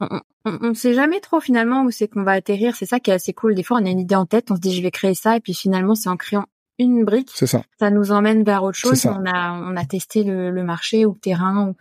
On, 0.00 0.20
on, 0.44 0.74
sait 0.74 0.94
jamais 0.94 1.20
trop 1.20 1.40
finalement 1.40 1.82
où 1.84 1.90
c'est 1.90 2.08
qu'on 2.08 2.22
va 2.22 2.32
atterrir. 2.32 2.74
C'est 2.76 2.86
ça 2.86 2.98
qui 2.98 3.10
est 3.10 3.14
assez 3.14 3.32
cool. 3.32 3.54
Des 3.54 3.62
fois, 3.62 3.78
on 3.80 3.86
a 3.86 3.90
une 3.90 4.00
idée 4.00 4.14
en 4.14 4.26
tête, 4.26 4.50
on 4.50 4.56
se 4.56 4.60
dit 4.60 4.74
je 4.74 4.82
vais 4.82 4.90
créer 4.90 5.14
ça, 5.14 5.36
et 5.36 5.40
puis 5.40 5.54
finalement, 5.54 5.94
c'est 5.94 6.08
en 6.08 6.16
créant 6.16 6.46
une 6.78 7.04
brique, 7.04 7.30
ça. 7.34 7.62
ça 7.78 7.90
nous 7.90 8.12
emmène 8.12 8.44
vers 8.44 8.62
autre 8.62 8.78
chose. 8.78 9.06
On 9.06 9.24
a 9.26 9.52
on 9.52 9.76
a 9.76 9.84
testé 9.84 10.24
le, 10.24 10.50
le 10.50 10.64
marché 10.64 11.06
ou 11.06 11.14
le 11.14 11.18
terrain. 11.18 11.74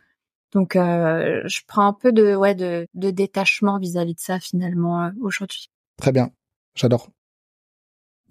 Donc 0.52 0.76
euh, 0.76 1.42
je 1.46 1.60
prends 1.68 1.86
un 1.86 1.94
peu 1.94 2.14
de 2.14 2.34
ouais 2.34 2.56
de, 2.56 2.88
de 2.94 3.12
détachement 3.12 3.78
vis-à-vis 3.78 4.16
de 4.16 4.20
ça 4.20 4.40
finalement 4.40 5.04
euh, 5.04 5.10
aujourd'hui. 5.22 5.70
Très 5.98 6.14
bien, 6.14 6.32
j'adore. 6.76 7.10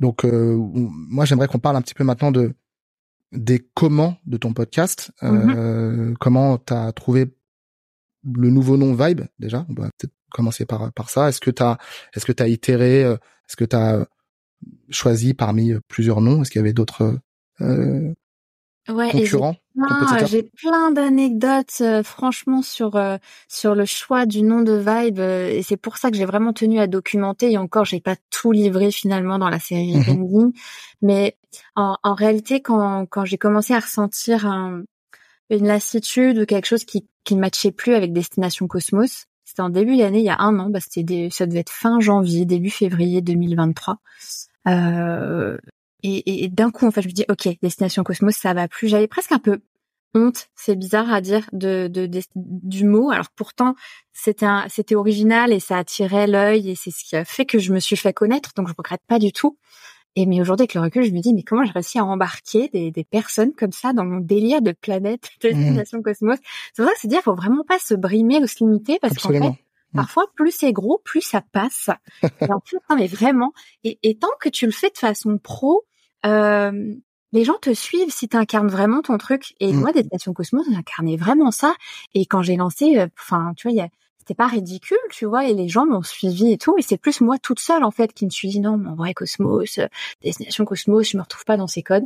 Donc 0.00 0.24
euh, 0.24 0.57
moi 0.57 1.27
j'aimerais 1.27 1.48
qu'on 1.48 1.59
parle 1.59 1.77
un 1.77 1.83
petit 1.83 1.94
peu 1.94 2.05
maintenant 2.05 2.33
de 2.33 2.55
des 3.33 3.61
comment 3.74 4.16
de 4.27 4.38
ton 4.38 4.55
podcast. 4.55 5.12
Mm-hmm. 5.20 6.14
Comment 6.14 6.57
t'as 6.57 6.92
trouvé 6.92 7.37
le 8.24 8.48
nouveau 8.48 8.77
nom 8.79 8.94
Vibe 8.94 9.22
déjà? 9.38 9.66
On 9.68 9.74
va 9.74 9.90
peut-être 9.98 10.14
commencer 10.31 10.64
par 10.64 10.92
par 10.92 11.11
ça. 11.11 11.29
Est-ce 11.29 11.40
que 11.40 11.50
t'as 11.50 11.77
est-ce 12.14 12.24
que 12.24 12.33
t'as 12.33 12.48
itéré 12.48 13.00
Est-ce 13.03 13.57
que 13.57 13.66
t'as 13.66 14.07
choisi 14.90 15.34
parmi 15.34 15.72
euh, 15.72 15.80
plusieurs 15.88 16.20
noms. 16.20 16.42
Est-ce 16.42 16.50
qu'il 16.50 16.60
y 16.60 16.64
avait 16.64 16.72
d'autres 16.72 17.18
euh, 17.60 18.14
ouais, 18.88 19.10
concurrents 19.10 19.56
J'ai 20.26 20.42
plein 20.42 20.90
d'anecdotes, 20.90 21.78
euh, 21.80 22.02
franchement, 22.02 22.62
sur 22.62 22.96
euh, 22.96 23.16
sur 23.48 23.74
le 23.74 23.84
choix 23.84 24.26
du 24.26 24.42
nom 24.42 24.62
de 24.62 24.72
Vibe, 24.72 25.20
et 25.20 25.62
c'est 25.62 25.76
pour 25.76 25.96
ça 25.96 26.10
que 26.10 26.16
j'ai 26.16 26.24
vraiment 26.24 26.52
tenu 26.52 26.78
à 26.78 26.86
documenter. 26.86 27.52
Et 27.52 27.58
encore, 27.58 27.84
j'ai 27.84 28.00
pas 28.00 28.16
tout 28.30 28.52
livré 28.52 28.90
finalement 28.90 29.38
dans 29.38 29.50
la 29.50 29.60
série 29.60 29.96
mmh 29.96 30.52
mais 31.02 31.36
en, 31.76 31.96
en, 32.02 32.14
réalité, 32.14 32.62
quand 32.62 33.06
quand 33.06 33.24
j'ai 33.24 33.38
commencé 33.38 33.74
à 33.74 33.80
ressentir 33.80 34.46
un, 34.46 34.82
une 35.50 35.66
lassitude 35.66 36.38
ou 36.38 36.46
quelque 36.46 36.66
chose 36.66 36.84
qui 36.84 37.06
qui 37.24 37.34
ne 37.34 37.40
matchait 37.40 37.72
plus 37.72 37.94
avec 37.94 38.12
Destination 38.12 38.66
Cosmos, 38.66 39.26
c'était 39.54 39.62
en 39.62 39.70
début 39.70 39.96
d'année, 39.96 40.18
il 40.18 40.24
y 40.24 40.30
a 40.30 40.40
un 40.40 40.58
an, 40.58 40.68
bah 40.68 40.80
c'était 40.80 41.28
ça 41.30 41.46
devait 41.46 41.60
être 41.60 41.70
fin 41.70 42.00
janvier, 42.00 42.44
début 42.44 42.70
février 42.70 43.22
2023. 43.22 43.98
Euh, 44.66 45.56
et, 46.02 46.42
et 46.42 46.48
d'un 46.48 46.72
coup, 46.72 46.88
en 46.88 46.90
fait, 46.90 47.02
je 47.02 47.06
me 47.06 47.12
dis, 47.12 47.24
ok, 47.28 47.48
Destination 47.62 48.02
Cosmos, 48.02 48.34
ça 48.34 48.52
va 48.52 48.66
plus. 48.66 48.88
J'avais 48.88 49.06
presque 49.06 49.30
un 49.30 49.38
peu 49.38 49.60
honte, 50.12 50.48
c'est 50.56 50.74
bizarre 50.74 51.12
à 51.12 51.20
dire 51.20 51.48
de, 51.52 51.86
de, 51.86 52.10
du 52.34 52.84
mot. 52.84 53.12
Alors 53.12 53.30
pourtant, 53.30 53.76
c'était 54.12 54.44
un, 54.44 54.66
c'était 54.68 54.96
original 54.96 55.52
et 55.52 55.60
ça 55.60 55.78
attirait 55.78 56.26
l'œil 56.26 56.70
et 56.70 56.74
c'est 56.74 56.90
ce 56.90 57.04
qui 57.04 57.14
a 57.14 57.24
fait 57.24 57.46
que 57.46 57.60
je 57.60 57.72
me 57.72 57.78
suis 57.78 57.96
fait 57.96 58.12
connaître. 58.12 58.50
Donc 58.56 58.66
je 58.66 58.74
regrette 58.76 59.02
pas 59.06 59.20
du 59.20 59.32
tout. 59.32 59.56
Et 60.16 60.27
mais 60.27 60.40
aujourd'hui, 60.40 60.62
avec 60.64 60.74
le 60.74 60.81
recul, 60.81 61.05
je 61.05 61.11
me 61.11 61.20
dis, 61.20 61.35
mais 61.35 61.42
comment 61.42 61.64
j'ai 61.64 61.72
réussi 61.72 61.98
à 61.98 62.05
embarquer 62.05 62.68
des, 62.72 62.90
des 62.90 63.05
personnes 63.05 63.53
comme 63.53 63.72
ça 63.72 63.92
dans 63.92 64.05
mon 64.05 64.20
délire 64.20 64.62
de 64.62 64.72
planète, 64.72 65.31
mmh. 65.42 65.48
destination 65.48 66.03
cosmos? 66.03 66.38
C'est 66.72 66.83
pour 66.83 66.87
ça 66.87 66.94
que 66.94 67.00
c'est 67.00 67.09
dire, 67.09 67.20
faut 67.20 67.35
vraiment 67.35 67.64
pas 67.66 67.79
se 67.79 67.94
brimer 67.94 68.38
ou 68.38 68.46
se 68.46 68.62
limiter 68.62 68.98
parce 69.00 69.16
qu'en 69.18 69.31
fait, 69.31 69.59
Mm. 69.94 69.96
Parfois, 69.96 70.27
plus 70.35 70.50
c'est 70.50 70.72
gros, 70.72 71.00
plus 71.05 71.20
ça 71.20 71.40
passe. 71.40 71.88
et 72.22 72.53
en 72.53 72.61
fait, 72.61 72.77
non, 72.90 72.96
mais 72.96 73.07
vraiment. 73.07 73.53
Et, 73.85 73.98
et, 74.03 74.16
tant 74.16 74.29
que 74.40 74.48
tu 74.48 74.66
le 74.66 74.72
fais 74.72 74.90
de 74.90 74.98
façon 74.98 75.38
pro, 75.38 75.85
euh, 76.27 76.94
les 77.33 77.44
gens 77.44 77.59
te 77.61 77.72
suivent 77.72 78.11
si 78.11 78.29
tu 78.29 78.37
incarnes 78.37 78.68
vraiment 78.68 79.03
ton 79.03 79.16
truc. 79.18 79.55
Et 79.61 79.72
mm. 79.72 79.77
moi, 79.77 79.92
Destination 79.92 80.33
Cosmos, 80.33 80.66
j'incarnais 80.70 81.16
vraiment 81.16 81.50
ça. 81.50 81.74
Et 82.14 82.27
quand 82.27 82.42
j'ai 82.42 82.57
lancé, 82.57 82.98
euh, 82.98 83.07
enfin, 83.18 83.53
tu 83.57 83.70
vois, 83.70 83.87
c'était 84.24 84.34
pas 84.34 84.46
ridicule, 84.46 84.96
tu 85.10 85.26
vois, 85.26 85.46
et 85.46 85.52
les 85.52 85.68
gens 85.68 85.84
m'ont 85.84 86.02
suivi 86.02 86.50
et 86.52 86.56
tout. 86.58 86.74
Et 86.78 86.82
c'est 86.82 86.96
plus 86.96 87.20
moi 87.20 87.38
toute 87.38 87.60
seule, 87.60 87.84
en 87.84 87.90
fait, 87.90 88.14
qui 88.14 88.24
me 88.24 88.30
suis 88.30 88.48
dit, 88.48 88.60
non, 88.60 88.78
mon 88.78 88.94
vrai 88.94 89.12
Cosmos, 89.12 89.78
euh, 89.78 89.87
Destination 90.22 90.64
Cosmos, 90.64 91.10
je 91.10 91.18
me 91.18 91.22
retrouve 91.22 91.44
pas 91.44 91.58
dans 91.58 91.66
ces 91.66 91.82
codes. 91.82 92.04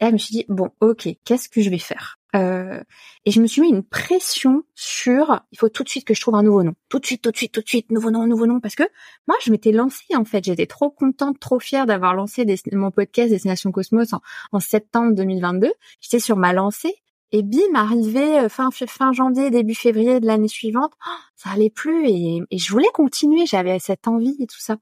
Et 0.00 0.04
là, 0.04 0.08
je 0.08 0.14
me 0.14 0.18
suis 0.18 0.32
dit, 0.32 0.46
bon, 0.48 0.70
ok, 0.80 1.08
qu'est-ce 1.26 1.50
que 1.50 1.60
je 1.60 1.68
vais 1.68 1.78
faire? 1.78 2.16
Euh, 2.34 2.80
Et 3.26 3.30
je 3.30 3.42
me 3.42 3.46
suis 3.46 3.60
mis 3.60 3.68
une 3.68 3.82
pression 3.82 4.62
sur, 4.74 5.40
il 5.52 5.58
faut 5.58 5.68
tout 5.68 5.84
de 5.84 5.90
suite 5.90 6.06
que 6.06 6.14
je 6.14 6.20
trouve 6.22 6.36
un 6.36 6.42
nouveau 6.42 6.62
nom. 6.62 6.72
Tout 6.88 6.98
de 6.98 7.04
suite, 7.04 7.20
tout 7.20 7.30
de 7.30 7.36
suite, 7.36 7.52
tout 7.52 7.60
de 7.60 7.68
suite, 7.68 7.90
nouveau 7.90 8.10
nom, 8.10 8.26
nouveau 8.26 8.46
nom. 8.46 8.60
Parce 8.60 8.74
que 8.74 8.84
moi, 9.28 9.36
je 9.44 9.50
m'étais 9.50 9.72
lancée, 9.72 10.16
en 10.16 10.24
fait. 10.24 10.42
J'étais 10.44 10.66
trop 10.66 10.90
contente, 10.90 11.38
trop 11.38 11.58
fière 11.58 11.84
d'avoir 11.84 12.14
lancé 12.14 12.46
mon 12.72 12.90
podcast 12.90 13.30
Destination 13.30 13.70
Cosmos 13.70 14.14
en, 14.14 14.22
en 14.52 14.60
septembre 14.60 15.14
2022. 15.14 15.70
J'étais 16.00 16.20
sur 16.20 16.36
ma 16.36 16.54
lancée. 16.54 16.94
Et 17.32 17.42
bim, 17.42 17.74
arrivé 17.74 18.48
fin 18.48 18.70
fin 18.70 19.12
janvier, 19.12 19.50
début 19.50 19.74
février 19.74 20.20
de 20.20 20.26
l'année 20.26 20.48
suivante, 20.48 20.92
oh, 21.06 21.10
ça 21.36 21.50
allait 21.50 21.70
plus 21.70 22.08
et, 22.08 22.40
et, 22.50 22.58
je 22.58 22.72
voulais 22.72 22.88
continuer. 22.92 23.46
J'avais 23.46 23.78
cette 23.78 24.08
envie 24.08 24.36
et 24.40 24.46
tout 24.46 24.60
ça. 24.60 24.78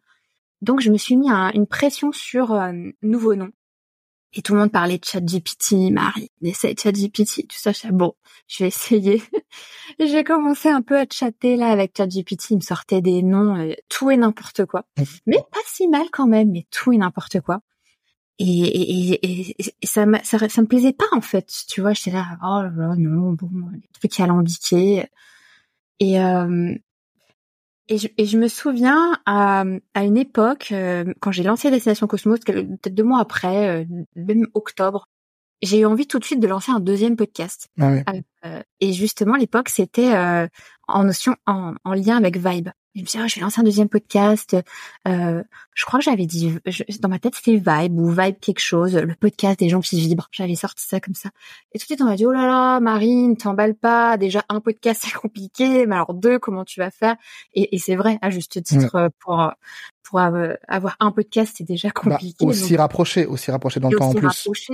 Donc 0.62 0.80
je 0.80 0.90
me 0.90 0.96
suis 0.96 1.16
mis 1.16 1.30
une 1.30 1.66
pression 1.66 2.10
sur 2.12 2.52
un 2.52 2.90
nouveau 3.02 3.34
nom. 3.34 3.50
Et 4.34 4.42
tout 4.42 4.52
le 4.52 4.60
monde 4.60 4.72
parlait 4.72 4.98
de 4.98 5.04
ChatGPT, 5.04 5.90
Marie, 5.90 6.30
essaye 6.42 6.76
ChatGPT, 6.76 7.48
tout 7.48 7.56
ça. 7.56 7.72
Je 7.72 7.88
bon, 7.88 8.14
je 8.46 8.62
vais 8.62 8.68
essayer. 8.68 9.22
j'ai 9.98 10.22
commencé 10.22 10.68
un 10.68 10.82
peu 10.82 10.98
à 10.98 11.06
chatter 11.10 11.56
là 11.56 11.68
avec 11.68 11.96
ChatGPT. 11.96 12.50
Il 12.50 12.56
me 12.56 12.60
sortait 12.60 13.00
des 13.00 13.22
noms, 13.22 13.56
euh, 13.56 13.72
tout 13.88 14.10
et 14.10 14.18
n'importe 14.18 14.66
quoi. 14.66 14.84
Mmh. 14.98 15.02
Mais 15.26 15.38
pas 15.50 15.60
si 15.64 15.88
mal 15.88 16.08
quand 16.12 16.26
même, 16.26 16.50
mais 16.50 16.66
tout 16.70 16.92
et 16.92 16.98
n'importe 16.98 17.40
quoi. 17.40 17.60
Et, 18.40 18.44
et, 18.44 19.26
et, 19.26 19.56
et 19.58 19.86
ça, 19.86 20.06
ça, 20.22 20.48
ça, 20.48 20.62
me 20.62 20.66
plaisait 20.66 20.92
pas 20.92 21.08
en 21.12 21.20
fait. 21.20 21.52
Tu 21.68 21.80
vois, 21.80 21.92
j'étais 21.92 22.12
là, 22.12 22.38
oh 22.42 22.62
là 22.62 22.72
là, 22.76 22.94
non, 22.96 23.32
bon, 23.32 23.50
les 23.72 23.88
trucs 23.92 24.20
alambiqués. 24.20 25.06
Et, 25.98 26.20
euh, 26.20 26.74
et 27.88 27.98
je, 27.98 28.08
et 28.16 28.26
je 28.26 28.38
me 28.38 28.48
souviens 28.48 29.18
à, 29.26 29.64
à 29.94 30.04
une 30.04 30.16
époque, 30.16 30.68
euh, 30.72 31.12
quand 31.20 31.32
j'ai 31.32 31.42
lancé 31.42 31.70
Destination 31.70 32.06
Cosmos, 32.06 32.38
peut-être 32.40 32.94
deux 32.94 33.02
mois 33.02 33.20
après, 33.20 33.82
euh, 33.82 33.84
même 34.14 34.46
octobre, 34.54 35.08
j'ai 35.62 35.80
eu 35.80 35.86
envie 35.86 36.06
tout 36.06 36.18
de 36.18 36.24
suite 36.24 36.40
de 36.40 36.46
lancer 36.46 36.70
un 36.70 36.80
deuxième 36.80 37.16
podcast. 37.16 37.68
Ah 37.80 37.90
oui. 37.90 38.22
euh, 38.44 38.62
et 38.80 38.92
justement, 38.92 39.36
l'époque, 39.36 39.68
c'était 39.68 40.14
euh, 40.14 40.46
en 40.86 41.04
notion, 41.04 41.34
en, 41.46 41.74
en, 41.84 41.94
lien 41.94 42.16
avec 42.16 42.36
Vibe. 42.36 42.68
Je 42.94 43.02
me 43.02 43.06
suis 43.06 43.18
dit, 43.18 43.24
ah, 43.24 43.26
je 43.28 43.34
vais 43.36 43.40
lancer 43.42 43.60
un 43.60 43.64
deuxième 43.64 43.88
podcast. 43.88 44.56
Euh, 45.06 45.42
je 45.74 45.84
crois 45.84 46.00
que 46.00 46.04
j'avais 46.04 46.26
dit, 46.26 46.56
dans 47.00 47.08
ma 47.08 47.18
tête, 47.18 47.34
c'était 47.34 47.56
Vibe 47.56 47.98
ou 47.98 48.10
Vibe 48.10 48.36
quelque 48.40 48.60
chose, 48.60 48.96
le 48.96 49.14
podcast 49.14 49.58
des 49.60 49.68
gens 49.68 49.80
qui 49.80 50.00
vibrent. 50.00 50.28
J'avais 50.32 50.56
sorti 50.56 50.84
ça 50.84 50.98
comme 51.00 51.14
ça. 51.14 51.30
Et 51.72 51.78
tout 51.78 51.84
de 51.84 51.86
suite, 51.86 52.02
on 52.02 52.06
m'a 52.06 52.16
dit, 52.16 52.26
oh 52.26 52.32
là 52.32 52.46
là, 52.46 52.80
Marine, 52.80 53.36
t'emballes 53.36 53.76
pas. 53.76 54.16
Déjà, 54.16 54.44
un 54.48 54.60
podcast, 54.60 55.02
c'est 55.06 55.14
compliqué. 55.14 55.86
Mais 55.86 55.94
alors 55.94 56.14
deux, 56.14 56.38
comment 56.38 56.64
tu 56.64 56.80
vas 56.80 56.90
faire? 56.90 57.16
Et, 57.54 57.74
et 57.74 57.78
c'est 57.78 57.96
vrai, 57.96 58.18
à 58.22 58.30
juste 58.30 58.62
titre, 58.62 58.94
ouais. 58.94 59.08
pour 59.20 59.52
pour 60.08 60.20
avoir 60.20 60.96
un 61.00 61.12
podcast, 61.12 61.54
c'est 61.58 61.64
déjà 61.64 61.88
bah, 61.88 62.00
compliqué. 62.00 62.44
Bah, 62.44 62.50
aussi 62.50 62.70
donc... 62.70 62.78
rapproché, 62.78 63.26
aussi 63.26 63.50
rapproché 63.50 63.78
dans 63.78 63.90
le 63.90 63.98
temps 63.98 64.08
en 64.08 64.14
plus. 64.14 64.26
Rapproché, 64.26 64.72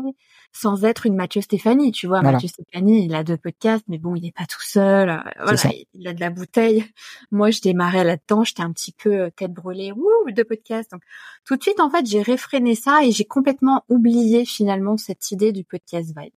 sans 0.53 0.85
être 0.85 1.07
une 1.07 1.17
Mathieu 1.17 1.41
Stéphanie, 1.41 1.91
tu 1.91 2.07
vois. 2.07 2.21
Voilà. 2.21 2.37
Mathieu 2.37 2.49
Stéphanie, 2.49 3.05
il 3.05 3.15
a 3.15 3.25
deux 3.25 3.37
podcasts, 3.37 3.85
mais 3.89 3.99
bon, 3.99 4.15
il 4.15 4.23
n'est 4.23 4.33
pas 4.33 4.47
tout 4.47 4.63
seul. 4.63 5.09
Euh, 5.11 5.19
voilà, 5.43 5.59
il 5.95 6.07
a 6.07 6.13
de 6.13 6.21
la 6.21 6.31
bouteille. 6.31 6.85
Moi, 7.33 7.51
je 7.51 7.61
démarrais 7.61 8.04
là-dedans, 8.05 8.45
j'étais 8.45 8.63
un 8.63 8.73
petit 8.73 8.93
peu 8.93 9.13
euh, 9.15 9.31
tête 9.31 9.53
brûlée, 9.53 9.93
ouh, 9.93 10.31
deux 10.31 10.45
podcasts. 10.45 10.91
Donc, 10.91 11.03
tout 11.45 11.57
de 11.57 11.63
suite, 11.63 11.81
en 11.81 11.91
fait, 11.91 12.07
j'ai 12.07 12.23
réfréné 12.23 12.75
ça 12.75 13.05
et 13.05 13.11
j'ai 13.11 13.25
complètement 13.25 13.85
oublié 13.89 14.45
finalement 14.45 14.97
cette 14.97 15.31
idée 15.31 15.53
du 15.53 15.65
podcast 15.65 16.13
Vibe. 16.17 16.33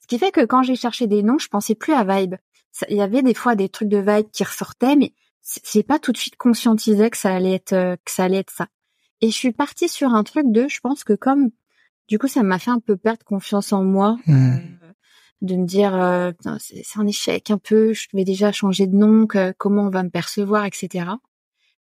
Ce 0.00 0.06
qui 0.06 0.18
fait 0.18 0.32
que 0.32 0.44
quand 0.44 0.62
j'ai 0.62 0.76
cherché 0.76 1.06
des 1.06 1.22
noms, 1.22 1.38
je 1.38 1.48
pensais 1.48 1.74
plus 1.74 1.92
à 1.92 2.04
Vibe. 2.04 2.34
Il 2.88 2.96
y 2.96 3.02
avait 3.02 3.22
des 3.22 3.34
fois 3.34 3.54
des 3.54 3.68
trucs 3.68 3.88
de 3.88 3.98
Vibe 3.98 4.30
qui 4.32 4.44
ressortaient, 4.44 4.96
mais 4.96 5.12
c'est 5.42 5.82
pas 5.82 5.98
tout 5.98 6.12
de 6.12 6.16
suite 6.16 6.36
conscientisé 6.36 7.10
que 7.10 7.16
ça 7.16 7.34
allait 7.34 7.54
être 7.54 7.72
euh, 7.72 7.96
que 8.04 8.10
ça 8.10 8.24
allait 8.24 8.38
être 8.38 8.50
ça. 8.50 8.68
Et 9.20 9.28
je 9.28 9.34
suis 9.34 9.52
partie 9.52 9.88
sur 9.88 10.14
un 10.14 10.24
truc 10.24 10.46
de, 10.50 10.66
je 10.68 10.80
pense 10.80 11.04
que 11.04 11.12
comme 11.12 11.50
du 12.08 12.18
coup 12.18 12.28
ça 12.28 12.42
m'a 12.42 12.58
fait 12.58 12.70
un 12.70 12.80
peu 12.80 12.96
perdre 12.96 13.24
confiance 13.24 13.72
en 13.72 13.84
moi, 13.84 14.16
mmh. 14.26 14.32
euh, 14.32 14.92
de 15.42 15.56
me 15.56 15.66
dire 15.66 15.94
euh, 15.94 16.32
c'est 16.58 16.98
un 16.98 17.06
échec 17.06 17.50
un 17.50 17.58
peu, 17.58 17.92
je 17.92 18.06
devais 18.12 18.24
déjà 18.24 18.52
changer 18.52 18.86
de 18.86 18.96
nom, 18.96 19.26
que, 19.26 19.52
comment 19.58 19.82
on 19.82 19.90
va 19.90 20.04
me 20.04 20.08
percevoir, 20.08 20.64
etc. 20.64 21.06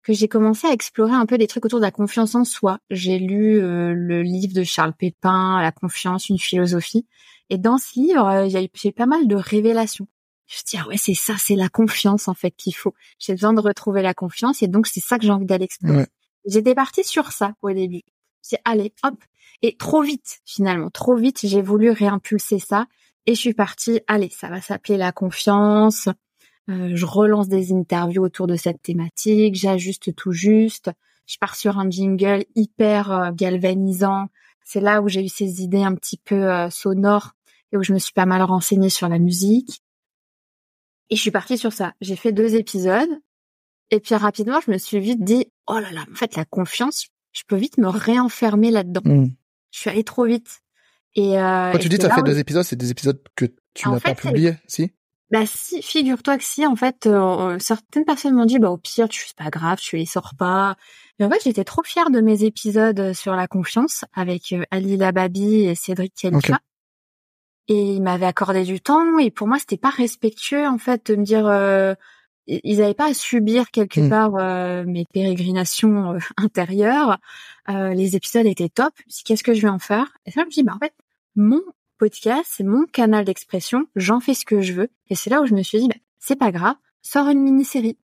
Que 0.03 0.13
j'ai 0.13 0.27
commencé 0.27 0.67
à 0.67 0.71
explorer 0.71 1.13
un 1.13 1.25
peu 1.25 1.37
des 1.37 1.47
trucs 1.47 1.65
autour 1.65 1.79
de 1.79 1.85
la 1.85 1.91
confiance 1.91 2.35
en 2.35 2.43
soi. 2.43 2.79
J'ai 2.91 3.17
lu 3.17 3.57
euh, 3.59 3.93
le 3.95 4.21
livre 4.21 4.53
de 4.53 4.63
Charles 4.63 4.93
Pépin, 4.93 5.61
La 5.61 5.71
confiance, 5.71 6.29
une 6.29 6.37
philosophie, 6.37 7.07
et 7.49 7.57
dans 7.57 7.77
ce 7.77 7.97
livre 7.99 8.47
j'ai 8.73 8.91
pas 8.91 9.05
mal 9.05 9.27
de 9.27 9.35
révélations. 9.35 10.07
Je 10.47 10.57
me 10.57 10.69
dis 10.69 10.77
ah 10.77 10.87
ouais 10.87 10.97
c'est 10.97 11.15
ça 11.15 11.35
c'est 11.39 11.55
la 11.55 11.69
confiance 11.69 12.27
en 12.27 12.33
fait 12.33 12.51
qu'il 12.51 12.75
faut. 12.75 12.93
J'ai 13.17 13.33
besoin 13.33 13.53
de 13.53 13.61
retrouver 13.61 14.01
la 14.01 14.13
confiance 14.13 14.61
et 14.61 14.67
donc 14.67 14.85
c'est 14.85 14.99
ça 14.99 15.17
que 15.17 15.25
j'ai 15.25 15.31
envie 15.31 15.45
d'aller 15.45 15.65
explorer. 15.65 15.97
Ouais. 15.97 16.07
j'étais 16.45 16.75
partie 16.75 17.03
sur 17.03 17.31
ça 17.31 17.55
au 17.61 17.71
début. 17.71 18.01
C'est 18.41 18.59
allez 18.63 18.93
hop. 19.03 19.15
Et 19.63 19.75
trop 19.75 20.03
vite 20.03 20.41
finalement. 20.45 20.91
Trop 20.91 21.15
vite 21.15 21.39
j'ai 21.43 21.63
voulu 21.63 21.89
réimpulser 21.89 22.59
ça 22.59 22.85
et 23.25 23.35
je 23.35 23.39
suis 23.39 23.53
partie 23.53 24.01
allez 24.07 24.29
ça 24.29 24.49
va 24.49 24.61
s'appeler 24.61 24.97
la 24.97 25.11
confiance 25.11 26.09
euh, 26.69 26.91
je 26.93 27.05
relance 27.05 27.47
des 27.47 27.73
interviews 27.73 28.23
autour 28.23 28.47
de 28.47 28.55
cette 28.55 28.81
thématique 28.81 29.55
j'ajuste 29.55 30.15
tout 30.15 30.31
juste 30.31 30.91
je 31.27 31.37
pars 31.39 31.55
sur 31.55 31.79
un 31.79 31.89
jingle 31.89 32.45
hyper 32.55 33.11
euh, 33.11 33.31
galvanisant 33.31 34.27
c'est 34.63 34.81
là 34.81 35.01
où 35.01 35.07
j'ai 35.07 35.23
eu 35.23 35.29
ces 35.29 35.61
idées 35.61 35.83
un 35.83 35.95
petit 35.95 36.17
peu 36.17 36.51
euh, 36.51 36.69
sonores 36.69 37.31
et 37.71 37.77
où 37.77 37.83
je 37.83 37.93
me 37.93 37.99
suis 37.99 38.13
pas 38.13 38.25
mal 38.25 38.41
renseignée 38.41 38.89
sur 38.89 39.09
la 39.09 39.19
musique 39.19 39.81
et 41.09 41.15
je 41.15 41.21
suis 41.21 41.31
partie 41.31 41.57
sur 41.57 41.73
ça. 41.73 41.93
J'ai 42.01 42.15
fait 42.15 42.31
deux 42.31 42.55
épisodes. 42.55 43.09
Et 43.91 43.99
puis 43.99 44.15
rapidement, 44.15 44.59
je 44.65 44.71
me 44.71 44.77
suis 44.77 44.99
vite 44.99 45.23
dit, 45.23 45.45
oh 45.67 45.77
là 45.77 45.91
là, 45.91 46.05
en 46.11 46.15
fait, 46.15 46.35
la 46.35 46.45
confiance, 46.45 47.07
je 47.33 47.43
peux 47.47 47.55
vite 47.55 47.77
me 47.77 47.87
réenfermer 47.87 48.71
là-dedans. 48.71 49.01
Mm. 49.03 49.29
Je 49.71 49.79
suis 49.79 49.89
allée 49.89 50.03
trop 50.03 50.25
vite. 50.25 50.63
Et 51.15 51.39
euh, 51.39 51.71
Quand 51.71 51.77
tu 51.77 51.89
dis 51.89 51.97
tu 51.97 52.05
as 52.05 52.13
fait 52.13 52.21
où... 52.21 52.23
deux 52.23 52.39
épisodes, 52.39 52.63
c'est 52.63 52.75
des 52.75 52.91
épisodes 52.91 53.21
que 53.35 53.45
tu 53.73 53.89
n'as 53.89 53.99
pas 53.99 54.15
publiés, 54.15 54.55
si? 54.67 54.91
Bah 55.31 55.45
si, 55.47 55.81
figure-toi 55.81 56.37
que 56.37 56.43
si, 56.43 56.65
en 56.67 56.75
fait, 56.75 57.07
euh, 57.07 57.57
certaines 57.59 58.05
personnes 58.05 58.35
m'ont 58.35 58.45
dit, 58.45 58.59
bah 58.59 58.69
au 58.69 58.77
pire, 58.77 59.09
tu 59.09 59.25
c'est 59.25 59.35
pas 59.35 59.49
grave, 59.49 59.79
tu 59.79 59.97
les 59.97 60.05
sors 60.05 60.33
pas. 60.37 60.75
Mais 61.17 61.25
en 61.25 61.29
fait, 61.29 61.39
j'étais 61.43 61.63
trop 61.63 61.81
fière 61.83 62.11
de 62.11 62.21
mes 62.21 62.43
épisodes 62.43 63.13
sur 63.13 63.33
la 63.33 63.47
confiance 63.47 64.05
avec 64.13 64.51
euh, 64.51 64.63
Ali 64.69 64.97
Lababi 64.97 65.65
et 65.65 65.75
Cédric 65.75 66.13
Khalifa. 66.13 66.53
Okay 66.53 66.63
et 67.67 67.95
ils 67.95 68.01
m'avaient 68.01 68.25
accordé 68.25 68.63
du 68.63 68.79
temps 68.79 69.17
et 69.17 69.31
pour 69.31 69.47
moi 69.47 69.57
c'était 69.59 69.77
pas 69.77 69.89
respectueux 69.89 70.67
en 70.67 70.77
fait 70.77 71.11
de 71.11 71.15
me 71.15 71.23
dire 71.23 71.47
euh, 71.47 71.93
ils 72.47 72.77
n'avaient 72.77 72.93
pas 72.93 73.09
à 73.09 73.13
subir 73.13 73.71
quelque 73.71 74.01
mmh. 74.01 74.09
part 74.09 74.35
euh, 74.35 74.83
mes 74.85 75.05
pérégrinations 75.11 76.13
euh, 76.13 76.19
intérieures 76.37 77.17
euh, 77.69 77.93
les 77.93 78.15
épisodes 78.15 78.45
étaient 78.45 78.69
top 78.69 78.93
qu'est-ce 79.25 79.43
que 79.43 79.53
je 79.53 79.61
vais 79.61 79.69
en 79.69 79.79
faire? 79.79 80.13
Et 80.25 80.31
ça 80.31 80.41
je 80.41 80.45
me 80.45 80.51
dis 80.51 80.63
bah 80.63 80.73
en 80.75 80.79
fait 80.79 80.93
mon 81.35 81.61
podcast 81.97 82.45
c'est 82.47 82.63
mon 82.63 82.85
canal 82.85 83.25
d'expression 83.25 83.85
j'en 83.95 84.19
fais 84.19 84.33
ce 84.33 84.45
que 84.45 84.61
je 84.61 84.73
veux 84.73 84.89
et 85.09 85.15
c'est 85.15 85.29
là 85.29 85.41
où 85.41 85.45
je 85.45 85.53
me 85.53 85.63
suis 85.63 85.79
dit 85.79 85.87
bah, 85.87 85.95
c'est 86.19 86.37
pas 86.37 86.51
grave 86.51 86.75
sors 87.01 87.27
une 87.27 87.41
mini-série 87.41 87.97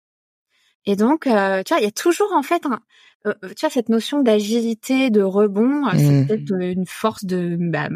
et 0.84 0.96
donc 0.96 1.26
euh, 1.26 1.62
tu 1.62 1.72
vois 1.72 1.80
il 1.80 1.84
y 1.84 1.88
a 1.88 1.92
toujours 1.92 2.32
en 2.32 2.42
fait 2.42 2.64
un, 2.66 2.80
tu 3.24 3.60
vois 3.60 3.70
cette 3.70 3.88
notion 3.88 4.22
d'agilité 4.22 5.10
de 5.10 5.22
rebond 5.22 5.86
mmh. 5.86 5.98
c'est 5.98 6.26
peut-être 6.26 6.62
une 6.62 6.86
force 6.86 7.24
de 7.24 7.56
bah, 7.58 7.88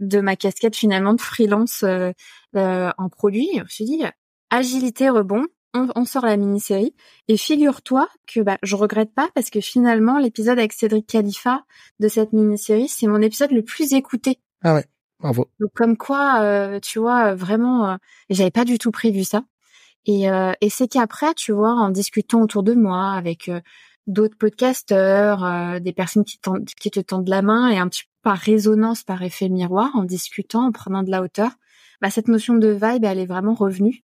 de 0.00 0.20
ma 0.20 0.36
casquette 0.36 0.76
finalement 0.76 1.14
de 1.14 1.20
freelance 1.20 1.82
euh, 1.82 2.12
euh, 2.56 2.90
en 2.98 3.08
produit. 3.08 3.48
Je 3.54 3.62
me 3.62 3.68
suis 3.68 3.84
dit 3.84 4.02
agilité 4.50 5.08
rebond. 5.08 5.44
On, 5.74 5.88
on 5.94 6.04
sort 6.06 6.24
la 6.24 6.38
mini-série 6.38 6.94
et 7.28 7.36
figure-toi 7.36 8.08
que 8.26 8.40
bah 8.40 8.56
je 8.62 8.76
regrette 8.76 9.12
pas 9.12 9.28
parce 9.34 9.50
que 9.50 9.60
finalement 9.60 10.18
l'épisode 10.18 10.58
avec 10.58 10.72
Cédric 10.72 11.06
Khalifa 11.06 11.64
de 12.00 12.08
cette 12.08 12.32
mini-série 12.32 12.88
c'est 12.88 13.06
mon 13.06 13.20
épisode 13.20 13.50
le 13.50 13.62
plus 13.62 13.92
écouté. 13.92 14.38
Ah 14.62 14.74
ouais, 14.74 14.84
bravo. 15.20 15.50
Comme 15.74 15.96
quoi 15.96 16.40
euh, 16.40 16.80
tu 16.80 16.98
vois 16.98 17.34
vraiment 17.34 17.90
euh, 17.90 17.96
j'avais 18.30 18.50
pas 18.50 18.64
du 18.64 18.78
tout 18.78 18.90
prévu 18.90 19.24
ça. 19.24 19.42
Et, 20.06 20.30
euh, 20.30 20.52
et 20.60 20.70
c'est 20.70 20.88
qu'après, 20.88 21.34
tu 21.34 21.52
vois, 21.52 21.72
en 21.72 21.90
discutant 21.90 22.40
autour 22.42 22.62
de 22.62 22.74
moi 22.74 23.12
avec 23.12 23.48
euh, 23.48 23.60
d'autres 24.06 24.36
podcasteurs, 24.38 25.44
euh, 25.44 25.80
des 25.80 25.92
personnes 25.92 26.24
qui, 26.24 26.38
qui 26.78 26.90
te 26.90 27.00
tendent 27.00 27.28
la 27.28 27.42
main 27.42 27.68
et 27.70 27.78
un 27.78 27.88
petit 27.88 28.04
peu 28.04 28.10
par 28.22 28.38
résonance, 28.38 29.02
par 29.04 29.22
effet 29.22 29.48
miroir, 29.48 29.90
en 29.94 30.04
discutant, 30.04 30.66
en 30.66 30.72
prenant 30.72 31.02
de 31.02 31.10
la 31.10 31.22
hauteur, 31.22 31.50
bah, 32.00 32.10
cette 32.10 32.28
notion 32.28 32.54
de 32.54 32.68
vibe, 32.68 33.04
elle 33.04 33.18
est 33.18 33.26
vraiment 33.26 33.54
revenue. 33.54 34.04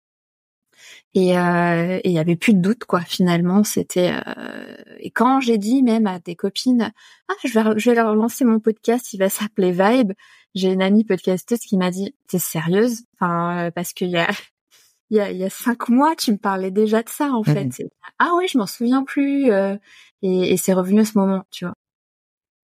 Et 1.14 1.38
euh, 1.38 2.00
il 2.04 2.12
y 2.12 2.20
avait 2.20 2.36
plus 2.36 2.54
de 2.54 2.60
doute 2.60 2.86
quoi. 2.86 3.02
Finalement, 3.02 3.64
c'était 3.64 4.12
euh... 4.12 4.76
et 5.00 5.12
quand 5.12 5.40
j'ai 5.40 5.58
dit 5.58 5.84
même 5.84 6.08
à 6.08 6.20
des 6.20 6.36
copines, 6.36 6.92
ah 7.30 7.34
je 7.44 7.54
vais 7.54 7.80
je 7.80 7.90
vais 7.90 7.96
leur 7.96 8.16
lancer 8.16 8.46
mon 8.46 8.60
podcast, 8.60 9.14
il 9.14 9.18
va 9.18 9.30
s'appeler 9.30 9.72
Vibe. 9.72 10.14
J'ai 10.56 10.72
une 10.72 10.82
amie 10.82 11.04
podcasteuse 11.04 11.60
qui 11.60 11.78
m'a 11.78 11.92
dit, 11.92 12.16
t'es 12.28 12.40
sérieuse? 12.40 13.04
Enfin 13.16 13.72
parce 13.76 13.94
qu'il 13.94 14.10
y 14.10 14.18
a 14.18 14.28
il 15.10 15.18
y 15.18 15.20
a, 15.20 15.32
il 15.32 15.38
y 15.38 15.44
a 15.44 15.50
cinq 15.50 15.90
mois, 15.90 16.16
tu 16.16 16.32
me 16.32 16.38
parlais 16.38 16.72
déjà 16.72 17.04
de 17.04 17.10
ça 17.10 17.32
en 17.32 17.44
fait. 17.44 17.66
Mmh. 17.66 17.90
Ah 18.20 18.32
oui, 18.38 18.48
je 18.48 18.58
m'en 18.58 18.66
souviens 18.68 19.04
plus. 19.04 19.52
Euh, 19.52 19.76
et, 20.22 20.54
et 20.54 20.58
c'est 20.58 20.74
revenu 20.74 21.02
à 21.02 21.06
ce 21.06 21.18
moment, 21.18 21.44
tu 21.52 21.66
vois. 21.66 21.76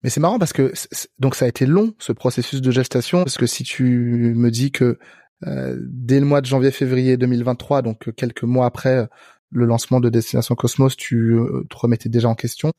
Mais 0.03 0.09
c'est 0.09 0.19
marrant 0.19 0.39
parce 0.39 0.53
que 0.53 0.73
donc 1.19 1.35
ça 1.35 1.45
a 1.45 1.47
été 1.47 1.65
long 1.65 1.93
ce 1.99 2.11
processus 2.11 2.61
de 2.61 2.71
gestation 2.71 3.19
parce 3.19 3.37
que 3.37 3.45
si 3.45 3.63
tu 3.63 4.33
me 4.35 4.49
dis 4.49 4.71
que 4.71 4.85
euh, 4.85 4.97
dès 5.43 6.19
le 6.19 6.25
mois 6.25 6.41
de 6.41 6.45
janvier-février 6.45 7.17
2023, 7.17 7.81
donc 7.81 8.07
euh, 8.07 8.11
quelques 8.11 8.43
mois 8.43 8.65
après 8.65 8.97
euh, 8.97 9.05
le 9.51 9.65
lancement 9.65 9.99
de 9.99 10.09
Destination 10.09 10.55
Cosmos, 10.55 10.95
tu 10.95 11.33
euh, 11.33 11.65
te 11.69 11.77
remettais 11.77 12.09
déjà 12.09 12.29
en 12.29 12.35
question. 12.35 12.71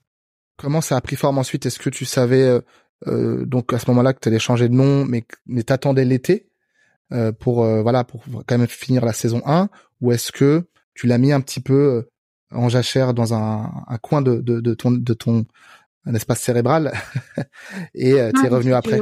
Comment 0.56 0.80
ça 0.80 0.96
a 0.96 1.00
pris 1.00 1.16
forme 1.16 1.38
ensuite? 1.38 1.66
Est-ce 1.66 1.78
que 1.78 1.90
tu 1.90 2.04
savais 2.04 2.60
euh, 3.08 3.44
donc 3.44 3.72
à 3.72 3.78
ce 3.78 3.90
moment-là 3.90 4.12
que 4.12 4.20
tu 4.20 4.28
allais 4.28 4.38
changer 4.38 4.68
de 4.68 4.74
nom, 4.74 5.04
mais 5.04 5.24
mais 5.46 5.62
t'attendais 5.62 6.04
l'été 6.04 6.48
pour 7.40 7.66
voilà 7.82 8.04
pour 8.04 8.24
quand 8.46 8.56
même 8.56 8.66
finir 8.66 9.04
la 9.04 9.12
saison 9.12 9.42
1 9.44 9.68
ou 10.00 10.12
est-ce 10.12 10.32
que 10.32 10.64
tu 10.94 11.06
l'as 11.06 11.18
mis 11.18 11.30
un 11.30 11.42
petit 11.42 11.60
peu 11.60 12.08
en 12.50 12.70
jachère 12.70 13.12
dans 13.12 13.34
un, 13.34 13.70
un 13.86 13.98
coin 13.98 14.22
de, 14.22 14.36
de, 14.36 14.60
de 14.60 14.74
ton 14.74 14.92
de 14.92 15.12
ton 15.12 15.44
un 16.04 16.14
espace 16.14 16.40
cérébral 16.40 16.92
et 17.94 18.14
euh, 18.14 18.32
t'es 18.32 18.48
revenu 18.48 18.74
après? 18.74 19.00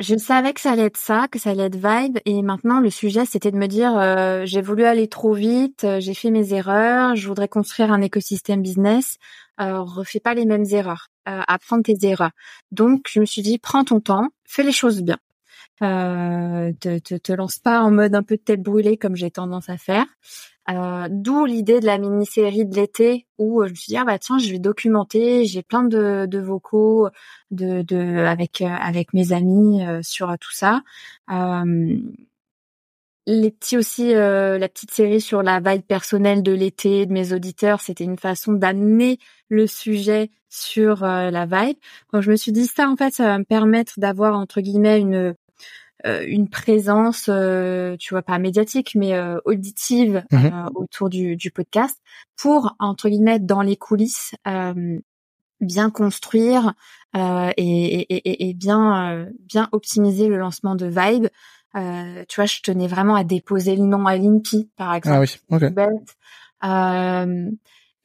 Je 0.00 0.16
savais 0.16 0.52
que 0.52 0.60
ça 0.60 0.72
allait 0.72 0.84
être 0.84 0.98
ça, 0.98 1.28
que 1.30 1.38
ça 1.38 1.50
allait 1.50 1.64
être 1.64 1.76
vibe, 1.76 2.18
et 2.26 2.42
maintenant 2.42 2.80
le 2.80 2.90
sujet 2.90 3.24
c'était 3.24 3.50
de 3.50 3.56
me 3.56 3.66
dire 3.68 3.96
euh, 3.96 4.42
j'ai 4.44 4.60
voulu 4.60 4.84
aller 4.84 5.08
trop 5.08 5.32
vite, 5.32 5.84
euh, 5.84 5.98
j'ai 5.98 6.12
fait 6.12 6.30
mes 6.30 6.52
erreurs, 6.52 7.16
je 7.16 7.26
voudrais 7.26 7.48
construire 7.48 7.90
un 7.90 8.02
écosystème 8.02 8.60
business, 8.60 9.16
euh, 9.60 9.80
refais 9.80 10.20
pas 10.20 10.34
les 10.34 10.44
mêmes 10.44 10.66
erreurs, 10.70 11.08
euh, 11.26 11.40
apprends 11.48 11.80
tes 11.80 11.96
erreurs. 12.02 12.32
Donc 12.70 13.06
je 13.08 13.20
me 13.20 13.24
suis 13.24 13.40
dit 13.40 13.58
prends 13.58 13.84
ton 13.84 14.00
temps, 14.00 14.28
fais 14.44 14.62
les 14.62 14.72
choses 14.72 15.00
bien, 15.00 15.16
euh, 15.82 16.72
te, 16.78 16.98
te, 16.98 17.14
te 17.14 17.32
lance 17.32 17.58
pas 17.58 17.80
en 17.80 17.90
mode 17.90 18.14
un 18.14 18.22
peu 18.22 18.36
de 18.36 18.42
tête 18.42 18.62
brûlée 18.62 18.98
comme 18.98 19.16
j'ai 19.16 19.30
tendance 19.30 19.70
à 19.70 19.78
faire. 19.78 20.04
Euh, 20.70 21.08
D'où 21.10 21.44
l'idée 21.44 21.80
de 21.80 21.86
la 21.86 21.98
mini-série 21.98 22.64
de 22.64 22.76
l'été 22.76 23.26
où 23.36 23.62
euh, 23.62 23.66
je 23.66 23.70
me 23.72 23.74
suis 23.74 23.90
dit 23.90 23.96
ah 23.96 24.04
bah 24.04 24.18
tiens 24.20 24.38
je 24.38 24.48
vais 24.52 24.60
documenter, 24.60 25.44
j'ai 25.44 25.62
plein 25.62 25.82
de, 25.82 26.24
de 26.26 26.38
vocaux 26.38 27.08
de, 27.50 27.82
de 27.82 28.18
avec 28.24 28.60
euh, 28.60 28.66
avec 28.68 29.12
mes 29.12 29.32
amis 29.32 29.84
euh, 29.84 30.00
sur 30.02 30.32
tout 30.40 30.52
ça. 30.52 30.82
Les 33.26 33.50
petits 33.52 33.76
aussi 33.76 34.12
la 34.14 34.68
petite 34.68 34.90
série 34.90 35.20
sur 35.20 35.42
la 35.42 35.60
vibe 35.60 35.82
personnelle 35.82 36.42
de 36.42 36.52
l'été 36.52 37.06
de 37.06 37.12
mes 37.12 37.32
auditeurs, 37.32 37.80
c'était 37.80 38.04
une 38.04 38.18
façon 38.18 38.52
d'amener 38.52 39.18
le 39.48 39.66
sujet 39.68 40.30
sur 40.48 41.02
la 41.02 41.46
vibe. 41.46 41.76
Donc 42.12 42.22
je 42.22 42.30
me 42.30 42.36
suis 42.36 42.52
dit 42.52 42.66
ça 42.66 42.88
en 42.88 42.96
fait 42.96 43.14
ça 43.14 43.26
va 43.26 43.38
me 43.38 43.44
permettre 43.44 43.94
d'avoir 43.98 44.36
entre 44.36 44.60
guillemets 44.60 45.00
une 45.00 45.34
une 46.04 46.48
présence, 46.48 47.26
euh, 47.28 47.96
tu 47.98 48.14
vois, 48.14 48.22
pas 48.22 48.38
médiatique, 48.38 48.94
mais 48.94 49.14
euh, 49.14 49.38
auditive 49.44 50.24
Mhm. 50.32 50.70
autour 50.74 51.08
du, 51.08 51.36
du 51.36 51.50
podcast 51.50 51.96
pour 52.36 52.74
entre 52.78 53.08
guillemets 53.08 53.38
dans 53.38 53.62
les 53.62 53.76
coulisses 53.76 54.34
bien 55.60 55.90
construire 55.90 56.74
et, 57.14 57.20
et, 57.56 58.14
et, 58.14 58.48
et, 58.48 58.54
bien 58.54 59.28
bien 59.40 59.68
optimiser 59.70 60.26
le 60.26 60.36
lancement 60.38 60.74
de 60.74 60.86
Vibe. 60.86 61.28
tu 62.28 62.36
vois, 62.36 62.46
je 62.46 62.60
tenais 62.62 62.88
vraiment 62.88 63.14
à 63.14 63.22
déposer 63.22 63.76
le 63.76 63.84
nom 63.84 64.06
à 64.06 64.16
l'INPI, 64.16 64.70
par 64.76 64.94
exemple. 64.94 65.28
Ah 65.50 65.60
oui, 65.60 65.66
ok. 65.68 65.72
Euh, 66.64 67.50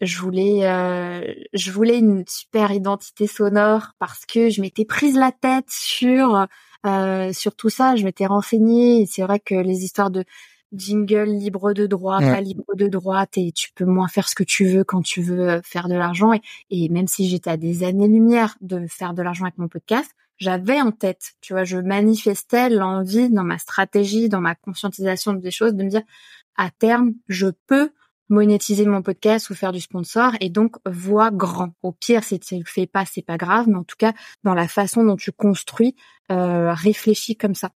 je 0.01 0.19
voulais, 0.19 0.67
euh, 0.67 1.21
je 1.53 1.71
voulais 1.71 1.97
une 1.97 2.23
super 2.27 2.71
identité 2.71 3.27
sonore 3.27 3.93
parce 3.99 4.25
que 4.25 4.49
je 4.49 4.61
m'étais 4.61 4.85
prise 4.85 5.15
la 5.17 5.31
tête 5.31 5.69
sur 5.69 6.47
euh, 6.85 7.33
sur 7.33 7.55
tout 7.55 7.69
ça. 7.69 7.95
Je 7.95 8.03
m'étais 8.05 8.25
renseignée. 8.25 9.05
C'est 9.09 9.23
vrai 9.23 9.39
que 9.39 9.55
les 9.55 9.83
histoires 9.83 10.11
de 10.11 10.23
jingle 10.73 11.23
libre 11.29 11.73
de 11.73 11.85
droit, 11.87 12.19
Ouais. 12.19 12.29
pas 12.31 12.41
libre 12.41 12.65
de 12.75 12.87
droite, 12.87 13.37
et 13.37 13.51
tu 13.53 13.71
peux 13.73 13.85
moins 13.85 14.07
faire 14.09 14.27
ce 14.27 14.35
que 14.35 14.43
tu 14.43 14.65
veux 14.65 14.83
quand 14.83 15.01
tu 15.01 15.21
veux 15.21 15.49
euh, 15.49 15.61
faire 15.63 15.87
de 15.87 15.95
l'argent. 15.95 16.33
Et, 16.33 16.41
et 16.69 16.89
même 16.89 17.07
si 17.07 17.27
j'étais 17.29 17.49
à 17.49 17.57
des 17.57 17.83
années-lumière 17.83 18.57
de 18.61 18.85
faire 18.87 19.13
de 19.13 19.21
l'argent 19.21 19.45
avec 19.45 19.57
mon 19.57 19.69
podcast, 19.69 20.11
j'avais 20.37 20.81
en 20.81 20.91
tête, 20.91 21.31
tu 21.41 21.53
vois, 21.53 21.63
je 21.63 21.77
manifestais 21.77 22.69
l'envie 22.69 23.29
dans 23.29 23.43
ma 23.45 23.57
stratégie, 23.57 24.29
dans 24.29 24.41
ma 24.41 24.55
conscientisation 24.55 25.33
des 25.33 25.51
choses, 25.51 25.73
de 25.73 25.83
me 25.83 25.89
dire 25.89 26.03
à 26.57 26.69
terme, 26.69 27.13
je 27.27 27.47
peux 27.67 27.91
monétiser 28.29 28.85
mon 28.85 29.01
podcast 29.01 29.49
ou 29.49 29.55
faire 29.55 29.71
du 29.71 29.81
sponsor 29.81 30.33
et 30.41 30.49
donc 30.49 30.75
vois 30.85 31.31
grand. 31.31 31.73
Au 31.83 31.91
pire, 31.91 32.23
si 32.23 32.39
tu 32.39 32.55
le 32.57 32.63
fais 32.65 32.87
pas, 32.87 33.05
c'est 33.05 33.21
pas 33.21 33.37
grave, 33.37 33.67
mais 33.67 33.77
en 33.77 33.83
tout 33.83 33.95
cas, 33.97 34.13
dans 34.43 34.53
la 34.53 34.67
façon 34.67 35.03
dont 35.03 35.15
tu 35.15 35.31
construis, 35.31 35.95
euh, 36.31 36.73
réfléchis 36.73 37.35
comme 37.37 37.55
ça. 37.55 37.71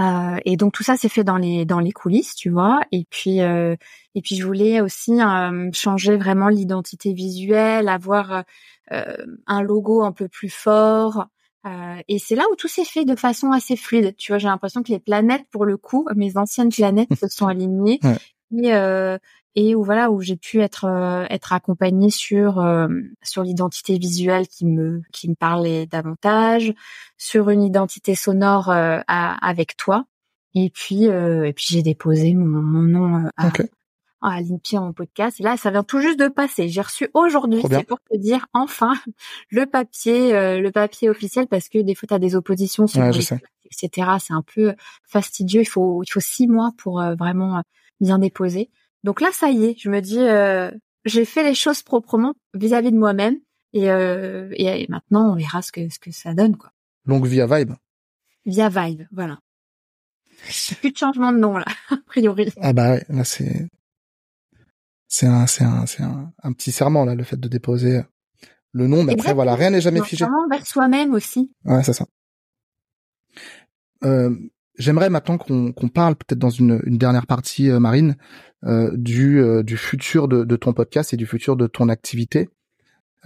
Euh, 0.00 0.38
et 0.44 0.56
donc 0.56 0.72
tout 0.72 0.84
ça 0.84 0.96
c'est 0.96 1.08
fait 1.08 1.24
dans 1.24 1.36
les 1.36 1.64
dans 1.64 1.80
les 1.80 1.92
coulisses, 1.92 2.34
tu 2.34 2.48
vois. 2.50 2.80
Et 2.92 3.04
puis 3.10 3.40
euh, 3.42 3.76
et 4.14 4.22
puis 4.22 4.36
je 4.36 4.46
voulais 4.46 4.80
aussi 4.80 5.20
euh, 5.20 5.70
changer 5.72 6.16
vraiment 6.16 6.48
l'identité 6.48 7.12
visuelle, 7.12 7.88
avoir 7.88 8.44
euh, 8.92 9.16
un 9.46 9.62
logo 9.62 10.02
un 10.02 10.12
peu 10.12 10.28
plus 10.28 10.48
fort. 10.48 11.26
Euh, 11.66 12.00
et 12.08 12.18
c'est 12.18 12.36
là 12.36 12.44
où 12.52 12.56
tout 12.56 12.68
s'est 12.68 12.84
fait 12.84 13.04
de 13.04 13.16
façon 13.16 13.50
assez 13.52 13.76
fluide. 13.76 14.14
Tu 14.16 14.32
vois, 14.32 14.38
j'ai 14.38 14.48
l'impression 14.48 14.82
que 14.82 14.92
les 14.92 15.00
planètes, 15.00 15.44
pour 15.50 15.64
le 15.64 15.76
coup, 15.76 16.06
mes 16.14 16.36
anciennes 16.36 16.70
planètes 16.70 17.12
se 17.14 17.28
sont 17.28 17.46
alignées. 17.46 17.98
Et 18.56 18.74
euh, 18.74 19.18
et 19.54 19.74
où 19.74 19.82
voilà 19.82 20.10
où 20.10 20.20
j'ai 20.20 20.36
pu 20.36 20.60
être 20.60 20.84
euh, 20.84 21.24
être 21.30 21.52
accompagnée 21.52 22.10
sur 22.10 22.60
euh, 22.60 22.88
sur 23.22 23.42
l'identité 23.42 23.98
visuelle 23.98 24.46
qui 24.48 24.66
me 24.66 25.02
qui 25.12 25.28
me 25.28 25.34
parlait 25.34 25.86
davantage, 25.86 26.72
sur 27.16 27.50
une 27.50 27.62
identité 27.62 28.14
sonore 28.14 28.70
euh, 28.70 29.00
à- 29.08 29.46
avec 29.46 29.76
toi. 29.76 30.04
Et 30.54 30.70
puis 30.70 31.08
euh, 31.08 31.44
et 31.44 31.52
puis 31.52 31.66
j'ai 31.70 31.82
déposé 31.82 32.34
mon, 32.34 32.62
mon 32.62 32.82
nom 32.82 33.16
euh, 33.26 33.28
à, 33.36 33.46
à 34.20 34.40
l'INPI 34.40 34.78
en 34.78 34.92
podcast. 34.92 35.38
Et 35.40 35.42
là, 35.44 35.56
ça 35.56 35.70
vient 35.70 35.84
tout 35.84 36.00
juste 36.00 36.18
de 36.18 36.26
passer. 36.28 36.68
J'ai 36.68 36.80
reçu 36.80 37.08
aujourd'hui, 37.14 37.60
c'est 37.78 37.86
pour 37.86 37.98
te 38.00 38.16
dire 38.16 38.46
enfin 38.52 38.94
le 39.50 39.66
papier, 39.66 40.34
euh, 40.34 40.60
le 40.60 40.72
papier 40.72 41.08
officiel, 41.08 41.46
parce 41.46 41.68
que 41.68 41.78
des 41.78 41.94
fois, 41.94 42.06
tu 42.08 42.14
as 42.14 42.18
des 42.18 42.34
oppositions 42.34 42.86
sur 42.86 43.00
Ouais, 43.00 43.12
les 43.12 43.18
etc. 43.70 44.08
C'est 44.18 44.32
un 44.32 44.42
peu 44.54 44.74
fastidieux. 45.06 45.60
Il 45.60 45.66
faut, 45.68 46.02
il 46.02 46.10
faut 46.10 46.20
six 46.20 46.48
mois 46.48 46.72
pour 46.78 47.00
euh, 47.00 47.14
vraiment 47.14 47.58
euh, 47.58 47.60
bien 48.00 48.18
déposer. 48.18 48.70
Donc 49.04 49.20
là, 49.20 49.28
ça 49.32 49.50
y 49.50 49.64
est, 49.64 49.76
je 49.78 49.90
me 49.90 50.00
dis, 50.00 50.20
euh, 50.20 50.70
j'ai 51.04 51.24
fait 51.24 51.42
les 51.42 51.54
choses 51.54 51.82
proprement 51.82 52.34
vis-à-vis 52.54 52.92
de 52.92 52.98
moi-même. 52.98 53.38
Et, 53.72 53.90
euh, 53.90 54.48
et, 54.52 54.64
et 54.82 54.86
maintenant, 54.88 55.32
on 55.32 55.36
verra 55.36 55.62
ce 55.62 55.72
que, 55.72 55.88
ce 55.88 55.98
que 55.98 56.10
ça 56.10 56.34
donne, 56.34 56.56
quoi. 56.56 56.72
Longue 57.04 57.26
vie 57.26 57.40
à 57.40 57.46
Vibe. 57.46 57.74
Via 58.46 58.68
Vibe, 58.68 59.02
voilà. 59.12 59.38
Plus 60.80 60.92
de 60.92 60.96
changement 60.96 61.32
de 61.32 61.38
nom, 61.38 61.56
là, 61.56 61.66
a 61.90 61.96
priori. 62.06 62.52
Ah 62.60 62.72
bah 62.72 62.92
ouais, 62.92 63.04
là 63.08 63.24
c'est 63.24 63.68
c'est 65.08 65.26
un 65.26 65.46
c'est 65.46 65.64
un 65.64 65.86
c'est 65.86 66.02
un, 66.02 66.32
un 66.42 66.52
petit 66.52 66.70
serment 66.70 67.04
là 67.04 67.14
le 67.14 67.24
fait 67.24 67.38
de 67.40 67.48
déposer 67.48 68.02
le 68.72 68.86
nom 68.86 69.02
mais 69.02 69.14
après 69.14 69.32
voilà 69.32 69.54
rien 69.54 69.70
n'est 69.70 69.80
jamais 69.80 70.02
figé. 70.02 70.24
Vraiment 70.24 70.46
vers 70.48 70.66
soi-même 70.66 71.14
aussi. 71.14 71.50
Ouais, 71.64 71.82
c'est 71.82 71.94
ça. 71.94 72.06
Euh, 74.04 74.34
J'aimerais 74.78 75.10
maintenant 75.10 75.38
qu'on 75.38 75.72
parle 75.92 76.14
peut-être 76.14 76.38
dans 76.38 76.50
une, 76.50 76.80
une 76.86 76.98
dernière 76.98 77.26
partie, 77.26 77.68
euh, 77.68 77.80
Marine, 77.80 78.16
euh, 78.64 78.90
du, 78.96 79.40
euh, 79.40 79.62
du 79.62 79.76
futur 79.76 80.28
de, 80.28 80.44
de 80.44 80.56
ton 80.56 80.72
podcast 80.72 81.12
et 81.12 81.16
du 81.16 81.26
futur 81.26 81.56
de 81.56 81.66
ton 81.66 81.88
activité. 81.88 82.48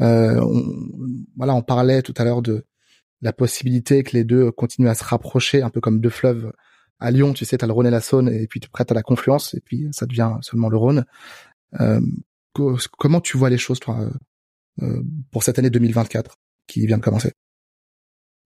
Euh, 0.00 0.40
on, 0.40 0.64
voilà, 1.36 1.54
on 1.54 1.62
parlait 1.62 2.00
tout 2.02 2.14
à 2.16 2.24
l'heure 2.24 2.40
de 2.42 2.64
la 3.20 3.32
possibilité 3.32 4.02
que 4.02 4.12
les 4.16 4.24
deux 4.24 4.50
continuent 4.50 4.88
à 4.88 4.94
se 4.94 5.04
rapprocher, 5.04 5.62
un 5.62 5.70
peu 5.70 5.80
comme 5.80 6.00
deux 6.00 6.10
fleuves 6.10 6.52
à 6.98 7.10
Lyon. 7.10 7.34
Tu 7.34 7.44
sais, 7.44 7.58
t'as 7.58 7.66
le 7.66 7.72
Rhône 7.72 7.86
et 7.86 7.90
la 7.90 8.00
Saône, 8.00 8.28
et 8.28 8.46
puis 8.46 8.58
tu 8.58 8.68
prêtes 8.70 8.90
à 8.90 8.94
la 8.94 9.02
confluence, 9.02 9.54
et 9.54 9.60
puis 9.60 9.88
ça 9.92 10.06
devient 10.06 10.32
seulement 10.40 10.68
le 10.70 10.76
Rhône. 10.78 11.04
Euh, 11.80 12.00
co- 12.54 12.78
comment 12.98 13.20
tu 13.20 13.36
vois 13.36 13.50
les 13.50 13.58
choses, 13.58 13.78
toi, 13.78 14.08
euh, 14.80 15.02
pour 15.30 15.42
cette 15.42 15.58
année 15.58 15.70
2024 15.70 16.36
qui 16.66 16.86
vient 16.86 16.96
de 16.98 17.02
commencer? 17.02 17.32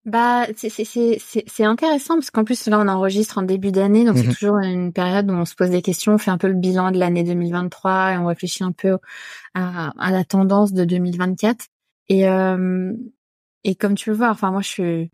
Bah, 0.07 0.47
c'est 0.57 0.69
c'est 0.69 0.85
c'est 0.85 1.19
c'est 1.21 1.45
c'est 1.49 1.65
intéressant 1.65 2.15
parce 2.15 2.31
qu'en 2.31 2.45
plus 2.45 2.69
là 2.69 2.79
on 2.81 2.87
enregistre 2.89 3.39
en 3.39 3.43
début 3.43 3.73
d'année, 3.73 4.05
donc 4.05 4.17
Mhm. 4.17 4.23
c'est 4.23 4.35
toujours 4.39 4.59
une 4.59 4.93
période 4.93 5.29
où 5.31 5.35
on 5.35 5.45
se 5.45 5.57
pose 5.57 5.71
des 5.71 5.83
questions, 5.83 6.15
on 6.15 6.19
fait 6.19 6.31
un 6.31 6.39
peu 6.39 6.47
le 6.49 6.55
bilan 6.55 6.93
de 6.93 6.99
l'année 6.99 7.25
2023 7.25 8.13
et 8.13 8.19
on 8.19 8.27
réfléchit 8.27 8.63
un 8.63 8.71
peu 8.73 8.99
à, 9.55 9.93
à 9.99 10.13
la 10.13 10.25
tendance 10.25 10.73
de 10.73 10.85
2024. 10.85 11.67
Et 12.09 12.29
euh, 12.29 12.93
et 13.65 13.75
comme 13.77 13.95
tu 13.97 14.11
le 14.11 14.17
vois, 14.17 14.31
enfin 14.31 14.51
moi 14.53 14.63
je 14.63 14.69
suis 14.69 15.11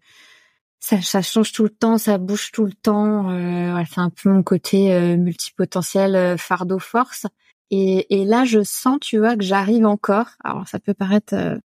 ça, 0.80 1.00
ça 1.02 1.22
change 1.22 1.52
tout 1.52 1.62
le 1.64 1.70
temps, 1.70 1.98
ça 1.98 2.18
bouge 2.18 2.50
tout 2.52 2.64
le 2.66 2.72
temps. 2.74 3.30
Euh, 3.30 3.74
ouais, 3.76 3.84
c'est 3.90 4.00
un 4.00 4.10
peu 4.10 4.30
mon 4.30 4.42
côté 4.42 4.92
euh, 4.94 5.16
multipotentiel, 5.16 6.16
euh, 6.16 6.36
fardeau 6.36 6.78
force. 6.78 7.26
Et, 7.70 8.20
et 8.20 8.24
là, 8.24 8.44
je 8.44 8.62
sens, 8.62 8.98
tu 9.00 9.18
vois, 9.18 9.36
que 9.36 9.44
j'arrive 9.44 9.86
encore. 9.86 10.26
Alors, 10.44 10.68
ça 10.68 10.78
peut 10.80 10.94
paraître, 10.94 11.34
euh, 11.34 11.56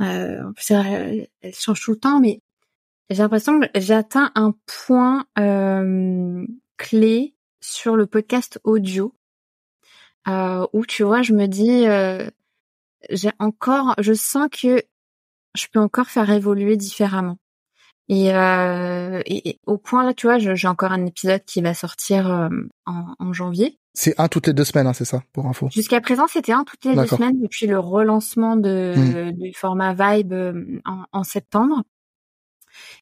euh, 0.00 0.52
elle 0.70 1.54
change 1.54 1.82
tout 1.82 1.92
le 1.92 1.98
temps, 1.98 2.20
mais 2.20 2.40
j'ai 3.10 3.22
l'impression 3.22 3.60
que 3.60 3.66
j'atteins 3.76 4.32
un 4.34 4.54
point 4.86 5.26
euh, 5.38 6.46
clé 6.76 7.34
sur 7.60 7.96
le 7.96 8.06
podcast 8.06 8.60
audio 8.64 9.14
euh, 10.28 10.66
où, 10.72 10.84
tu 10.84 11.02
vois, 11.04 11.22
je 11.22 11.32
me 11.32 11.46
dis, 11.46 11.86
euh, 11.86 12.28
j'ai 13.10 13.30
encore, 13.38 13.94
je 13.98 14.12
sens 14.12 14.48
que 14.50 14.82
je 15.56 15.66
peux 15.72 15.80
encore 15.80 16.08
faire 16.08 16.30
évoluer 16.30 16.76
différemment. 16.76 17.38
Et, 18.08 18.32
euh, 18.32 19.20
et, 19.26 19.48
et 19.50 19.60
au 19.66 19.78
point 19.78 20.04
là, 20.04 20.14
tu 20.14 20.26
vois, 20.28 20.38
j'ai 20.38 20.68
encore 20.68 20.92
un 20.92 21.06
épisode 21.06 21.44
qui 21.44 21.60
va 21.60 21.74
sortir 21.74 22.30
euh, 22.30 22.48
en, 22.86 23.14
en 23.18 23.32
janvier. 23.32 23.78
C'est 23.94 24.14
un 24.20 24.28
toutes 24.28 24.46
les 24.46 24.52
deux 24.52 24.64
semaines, 24.64 24.86
hein, 24.86 24.92
c'est 24.92 25.04
ça, 25.06 25.22
pour 25.32 25.46
info. 25.46 25.68
Jusqu'à 25.72 26.00
présent, 26.00 26.26
c'était 26.28 26.52
un 26.52 26.64
toutes 26.64 26.84
les 26.84 26.94
deux 26.94 27.06
semaines 27.06 27.40
depuis 27.40 27.66
le 27.66 27.78
relancement 27.78 28.56
de, 28.56 28.94
Hmm. 28.96 29.32
du 29.32 29.52
format 29.54 29.94
Vibe 29.94 30.32
euh, 30.32 30.80
en, 30.84 31.04
en 31.12 31.24
septembre. 31.24 31.82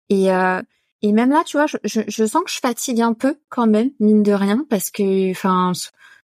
Et, 0.08 0.32
euh, 0.32 0.62
et 1.02 1.12
même 1.12 1.30
là, 1.30 1.42
tu 1.46 1.56
vois, 1.56 1.66
je, 1.66 1.76
je, 1.84 2.00
je 2.08 2.24
sens 2.24 2.42
que 2.44 2.50
je 2.50 2.60
fatigue 2.60 3.00
un 3.00 3.14
peu 3.14 3.38
quand 3.48 3.66
même, 3.66 3.90
mine 4.00 4.22
de 4.22 4.32
rien, 4.32 4.64
parce 4.70 4.90
que, 4.90 5.30
enfin, 5.30 5.72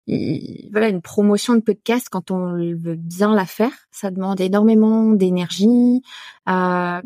il- 0.07 0.69
voilà, 0.71 0.89
une 0.89 1.01
promotion 1.01 1.55
de 1.55 1.61
podcast, 1.61 2.07
quand 2.11 2.31
on 2.31 2.53
veut 2.53 2.95
bien 2.95 3.33
la 3.33 3.45
faire, 3.45 3.71
ça 3.91 4.11
demande 4.11 4.39
énormément 4.41 5.11
d'énergie, 5.11 6.01
euh, 6.47 7.01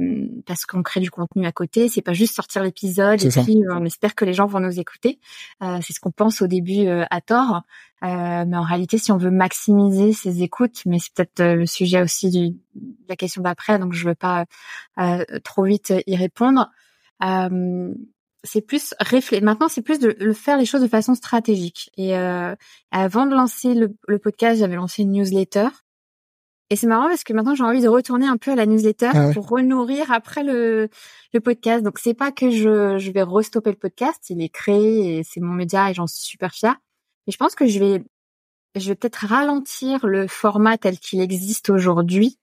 parce 0.46 0.66
qu'on 0.66 0.84
crée 0.84 1.00
du 1.00 1.10
contenu 1.12 1.46
à 1.46 1.52
côté. 1.52 1.88
C'est 1.90 2.02
pas 2.02 2.14
juste 2.14 2.36
sortir 2.36 2.64
l'épisode 2.64 3.20
et 3.28 3.32
ça. 3.32 3.42
puis 3.44 3.58
euh, 3.64 3.76
on 3.80 3.86
espère 3.86 4.16
que 4.16 4.26
les 4.26 4.34
gens 4.34 4.48
vont 4.48 4.60
nous 4.60 4.80
écouter. 4.80 5.20
Euh, 5.64 5.80
c'est 5.82 5.94
ce 5.94 6.00
qu'on 6.00 6.12
pense 6.12 6.42
au 6.42 6.48
début 6.48 6.88
euh, 6.88 7.06
à 7.10 7.22
tort. 7.22 7.62
Euh, 8.04 8.46
mais 8.48 8.56
en 8.58 8.64
réalité, 8.64 8.98
si 8.98 9.12
on 9.12 9.18
veut 9.18 9.32
maximiser 9.32 10.14
ses 10.14 10.42
écoutes, 10.42 10.84
mais 10.86 11.00
c'est 11.00 11.14
peut-être 11.14 11.40
euh, 11.42 11.56
le 11.56 11.66
sujet 11.66 12.02
aussi 12.02 12.30
du, 12.30 12.50
de 12.76 12.96
la 13.10 13.16
question 13.18 13.42
d'après, 13.42 13.78
donc 13.78 13.92
je 13.94 14.08
veux 14.08 14.16
pas 14.16 14.46
euh, 15.00 15.24
trop 15.44 15.64
vite 15.64 15.94
y 16.08 16.16
répondre. 16.16 16.70
C'est 18.44 18.62
plus 18.62 18.94
réfléchir. 19.00 19.44
Maintenant, 19.44 19.68
c'est 19.68 19.82
plus 19.82 20.00
de, 20.00 20.16
le 20.20 20.34
faire 20.34 20.58
les 20.58 20.66
choses 20.66 20.82
de 20.82 20.88
façon 20.88 21.16
stratégique. 21.16 21.92
Et 21.98 22.16
avant 22.92 23.26
de 23.26 23.34
lancer 23.34 23.74
le, 23.74 23.96
le 24.08 24.20
podcast, 24.20 24.60
j'avais 24.60 24.76
lancé 24.76 25.04
une 25.04 25.12
newsletter 25.12 25.68
et 26.72 26.76
c'est 26.76 26.88
marrant 26.88 27.08
parce 27.08 27.24
que 27.24 27.34
maintenant 27.34 27.56
j'ai 27.56 27.64
envie 27.64 27.82
de 27.82 27.88
retourner 27.88 28.28
un 28.28 28.38
peu 28.38 28.52
à 28.52 28.56
la 28.56 28.68
newsletter 28.68 29.10
ah 29.14 29.32
pour 29.34 29.48
renourrir 29.48 30.12
après 30.12 30.44
le, 30.44 30.90
le 31.34 31.40
podcast. 31.40 31.84
Donc 31.84 31.98
c'est 31.98 32.14
pas 32.14 32.32
que 32.32 32.52
je, 32.52 32.98
je 33.00 33.12
vais 33.12 33.24
restopper 33.24 33.72
le 33.72 33.76
podcast, 33.76 34.30
il 34.30 34.42
est 34.42 34.50
créé 34.50 35.18
et 35.18 35.24
c'est 35.24 35.40
mon 35.40 35.54
média 35.54 35.90
et 35.90 35.94
j'en 35.96 36.06
suis 36.06 36.24
super 36.24 36.54
fière. 36.54 36.76
Mais 37.26 37.34
je 37.34 37.38
pense 37.38 37.56
que 37.56 37.66
je 37.66 37.80
vais 37.80 38.04
je 38.76 38.88
vais 38.88 38.96
peut-être 38.96 39.26
ralentir 39.26 40.06
le 40.06 40.28
format 40.28 40.78
tel 40.78 41.00
qu'il 41.00 41.22
existe 41.22 41.72
aujourd'hui 41.72 42.38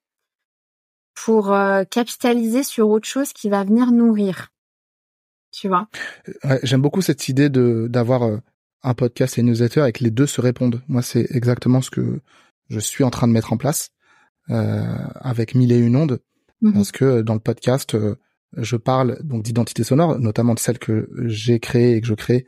pour 1.14 1.52
euh, 1.52 1.84
capitaliser 1.84 2.64
sur 2.64 2.88
autre 2.88 3.06
chose 3.06 3.32
qui 3.32 3.48
va 3.48 3.62
venir 3.62 3.92
nourrir. 3.92 4.48
Tu 5.58 5.68
vois 5.68 5.88
ouais, 6.44 6.60
J'aime 6.62 6.82
beaucoup 6.82 7.02
cette 7.02 7.28
idée 7.28 7.48
de 7.48 7.86
d'avoir 7.88 8.24
euh, 8.24 8.38
un 8.82 8.94
podcast 8.94 9.38
et 9.38 9.40
une 9.40 9.48
newsletter 9.48 9.86
et 9.86 9.92
que 9.92 10.04
les 10.04 10.10
deux 10.10 10.26
se 10.26 10.40
répondent. 10.40 10.82
Moi, 10.86 11.02
c'est 11.02 11.26
exactement 11.30 11.80
ce 11.80 11.90
que 11.90 12.20
je 12.68 12.78
suis 12.78 13.04
en 13.04 13.10
train 13.10 13.26
de 13.26 13.32
mettre 13.32 13.52
en 13.52 13.56
place. 13.56 13.90
Euh, 14.48 14.84
avec 15.16 15.56
mille 15.56 15.72
et 15.72 15.78
une 15.78 15.96
ondes, 15.96 16.20
mhm. 16.60 16.74
parce 16.74 16.92
que 16.92 17.20
dans 17.20 17.34
le 17.34 17.40
podcast, 17.40 17.96
euh, 17.96 18.14
je 18.56 18.76
parle 18.76 19.18
donc 19.24 19.42
d'identité 19.42 19.82
sonore, 19.82 20.20
notamment 20.20 20.54
de 20.54 20.60
celle 20.60 20.78
que 20.78 21.10
j'ai 21.24 21.58
créée 21.58 21.96
et 21.96 22.00
que 22.00 22.06
je 22.06 22.14
crée 22.14 22.46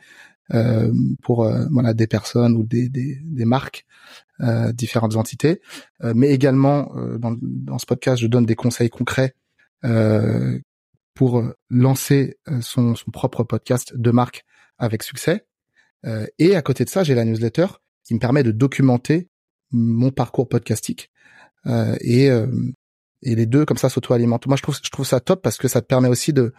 euh, 0.55 0.93
pour 1.25 1.51
voilà 1.73 1.95
des 1.95 2.07
personnes 2.07 2.57
ou 2.57 2.63
des, 2.63 2.89
des, 2.89 3.19
des 3.21 3.45
marques, 3.45 3.85
différentes 4.73 5.17
entités, 5.17 5.61
mais 6.15 6.29
également 6.31 6.95
dans, 7.19 7.37
dans 7.43 7.79
ce 7.79 7.87
podcast, 7.87 8.23
je 8.23 8.29
donne 8.29 8.47
des 8.47 8.55
conseils 8.55 8.89
concrets 8.89 9.35
pour 11.19 11.43
lancer 11.69 12.39
son, 12.61 12.95
son 12.95 13.11
propre 13.11 13.43
podcast 13.43 13.93
de 13.97 14.11
marque 14.13 14.45
avec 14.79 15.03
succès. 15.03 15.45
et 16.39 16.55
à 16.55 16.63
côté 16.63 16.85
de 16.85 16.89
ça, 16.89 17.03
j'ai 17.03 17.17
la 17.17 17.25
newsletter 17.25 17.67
qui 18.05 18.15
me 18.15 18.21
permet 18.21 18.45
de 18.45 18.53
documenter 18.53 19.29
mon 19.73 20.13
parcours 20.13 20.49
podcastique 20.49 21.11
euh, 21.67 21.97
et 22.01 22.31
euh, 22.31 22.47
et 23.23 23.35
les 23.35 23.47
deux 23.47 23.65
comme 23.65 23.79
ça 23.79 23.89
s'auto-alimentent. 23.89 24.47
Moi, 24.47 24.57
je 24.57 24.63
trouve 24.63 24.79
je 24.81 24.91
trouve 24.91 25.07
ça 25.07 25.19
top 25.19 25.43
parce 25.43 25.59
que 25.59 25.67
ça 25.67 25.81
te 25.81 25.87
permet 25.87 26.09
aussi 26.09 26.33
de 26.33 26.53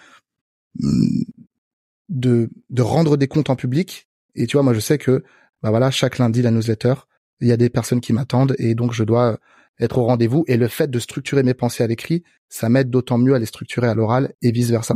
de 2.10 2.50
de 2.70 2.82
rendre 2.82 3.16
des 3.16 3.30
comptes 3.30 3.50
en 3.50 3.56
public. 3.56 4.10
Et 4.36 4.46
tu 4.46 4.58
vois, 4.58 4.64
moi, 4.64 4.74
je 4.74 4.82
sais 4.82 4.98
que 4.98 5.24
bah 5.64 5.70
voilà, 5.70 5.90
chaque 5.90 6.18
lundi 6.18 6.42
la 6.42 6.52
newsletter, 6.52 6.96
il 7.40 7.48
y 7.48 7.54
a 7.54 7.58
des 7.58 7.70
personnes 7.70 8.02
qui 8.02 8.12
m'attendent 8.12 8.56
et 8.60 8.76
donc 8.76 8.92
je 8.92 9.06
dois 9.06 9.40
être 9.80 9.98
au 9.98 10.06
rendez-vous. 10.06 10.44
Et 10.48 10.58
le 10.58 10.68
fait 10.68 10.90
de 10.90 11.00
structurer 11.00 11.44
mes 11.44 11.54
pensées 11.54 11.84
à 11.84 11.88
l'écrit, 11.88 12.24
ça 12.50 12.70
m'aide 12.70 12.90
d'autant 12.90 13.18
mieux 13.18 13.34
à 13.34 13.40
les 13.40 13.46
structurer 13.46 13.88
à 13.88 13.96
l'oral 13.96 14.34
et 14.42 14.52
vice 14.52 14.70
versa. 14.70 14.96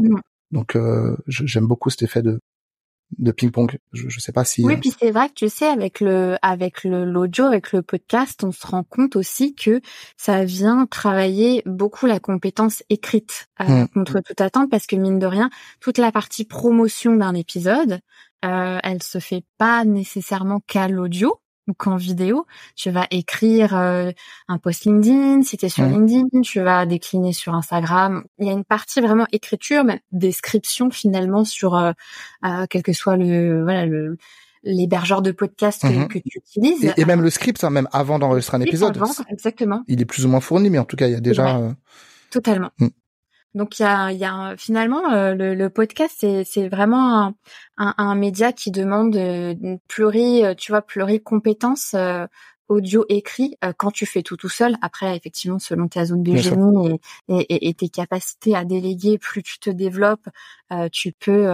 Donc 0.52 0.76
euh, 0.76 1.16
j'aime 1.28 1.68
beaucoup 1.68 1.90
cet 1.90 2.04
effet 2.04 2.22
de 2.22 2.40
de 3.20 3.32
ping-pong. 3.32 3.78
Je, 3.92 4.10
je 4.10 4.20
sais 4.20 4.32
pas 4.32 4.46
si. 4.46 4.64
Oui, 4.64 4.74
euh, 4.74 4.78
puis 4.78 4.94
c'est 4.98 5.12
vrai 5.12 5.30
que 5.30 5.34
tu 5.36 5.50
sais, 5.50 5.68
avec 5.68 6.00
le, 6.00 6.38
avec 6.42 6.84
le 6.84 7.06
l'audio, 7.06 7.46
avec 7.46 7.72
le 7.72 7.82
podcast, 7.82 8.44
on 8.44 8.52
se 8.52 8.66
rend 8.66 8.84
compte 8.84 9.16
aussi 9.16 9.56
que 9.56 9.82
ça 10.18 10.46
vient 10.46 10.86
travailler 10.86 11.62
beaucoup 11.66 12.06
la 12.06 12.20
compétence 12.20 12.84
écrite 12.90 13.48
euh, 13.62 13.66
mmh. 13.66 13.88
contre 13.90 14.20
toute 14.22 14.42
attente, 14.42 14.70
parce 14.70 14.88
que 14.88 14.96
mine 14.96 15.20
de 15.20 15.28
rien, 15.28 15.50
toute 15.80 15.98
la 15.98 16.12
partie 16.12 16.46
promotion 16.46 17.16
d'un 17.16 17.36
épisode, 17.36 18.00
euh, 18.46 18.80
elle 18.84 19.04
se 19.04 19.20
fait 19.20 19.44
pas 19.58 19.86
nécessairement 19.86 20.62
qu'à 20.66 20.88
l'audio 20.88 21.40
ou 21.68 21.74
qu'en 21.74 21.96
vidéo, 21.96 22.46
tu 22.76 22.90
vas 22.92 23.08
écrire 23.12 23.76
euh, 23.76 24.12
un 24.48 24.58
post 24.58 24.86
LinkedIn, 24.86 25.44
si 25.44 25.58
tu 25.58 25.66
es 25.66 25.70
sur 25.70 25.86
LinkedIn, 25.86 26.42
tu 26.42 26.60
vas 26.60 26.86
décliner 26.86 27.34
sur 27.34 27.54
Instagram. 27.54 28.24
Il 28.40 28.48
y 28.48 28.50
a 28.50 28.54
une 28.54 28.66
partie 28.66 29.02
vraiment 29.02 29.28
écriture, 29.32 29.84
mais 29.84 30.02
description 30.12 30.90
finalement 30.92 31.46
sur 31.46 31.76
euh, 31.76 31.92
euh, 32.46 32.66
quel 32.70 32.84
que 32.84 32.94
soit 32.94 33.18
le 33.18 33.64
voilà 33.64 33.86
le 33.86 34.18
l'hébergeur 34.66 35.22
de 35.22 35.32
podcast 35.32 35.82
que, 35.82 35.88
mhm. 35.88 36.08
tu 36.08 36.38
utilises. 36.38 36.94
Et, 36.96 37.04
même 37.04 37.22
le 37.22 37.30
script, 37.30 37.62
hein, 37.66 37.70
même 37.70 37.90
avant 37.92 38.18
d'enregistrer 38.18 38.56
un 38.56 38.62
épisode. 38.62 38.98
exactement. 39.30 39.84
Il 39.88 40.02
est 40.02 40.06
plus 40.06 40.26
ou 40.26 40.30
moins 40.30 40.40
fourni, 40.40 40.70
mais 40.70 40.80
en 40.80 40.86
tout 40.86 40.96
cas, 40.96 41.08
il 41.08 41.12
y 41.12 41.16
a 41.16 41.20
déjà. 41.20 41.60
Totalement. 42.32 42.72
Mm. 42.80 42.88
Donc 43.56 43.80
il 43.80 43.84
y 43.84 43.86
a, 43.86 44.12
y 44.12 44.26
a 44.26 44.56
finalement 44.58 45.12
euh, 45.14 45.36
le, 45.36 45.54
le, 45.54 45.70
podcast 45.70 46.16
c'est, 46.18 46.44
c'est 46.44 46.70
vraiment 46.70 47.22
un, 47.22 47.36
un, 47.78 47.94
un, 47.98 48.16
média 48.16 48.52
qui 48.52 48.72
demande 48.72 49.16
euh, 49.16 49.54
une 49.62 49.80
pluri 49.88 50.44
euh, 50.44 50.56
tu 50.56 50.72
vois 50.72 50.82
pluri 50.82 51.22
compétences 51.22 51.96
audio 52.70 53.06
écrit 53.10 53.58
quand 53.78 53.92
tu 53.92 54.06
fais 54.06 54.24
tout 54.24 54.38
tout 54.38 54.50
seul. 54.50 54.76
Après 54.82 55.16
effectivement 55.16 55.60
selon 55.60 55.88
ta 55.88 56.06
zone 56.06 56.24
de 56.24 56.36
génie 56.36 57.00
et, 57.28 57.36
et, 57.36 57.68
et, 57.70 57.74
tes 57.74 57.90
capacités 57.90 58.56
à 58.56 58.64
déléguer, 58.64 59.20
plus 59.20 59.44
tu 59.44 59.60
te 59.60 59.70
développes, 59.70 60.28
tu 60.92 61.12
peux 61.12 61.46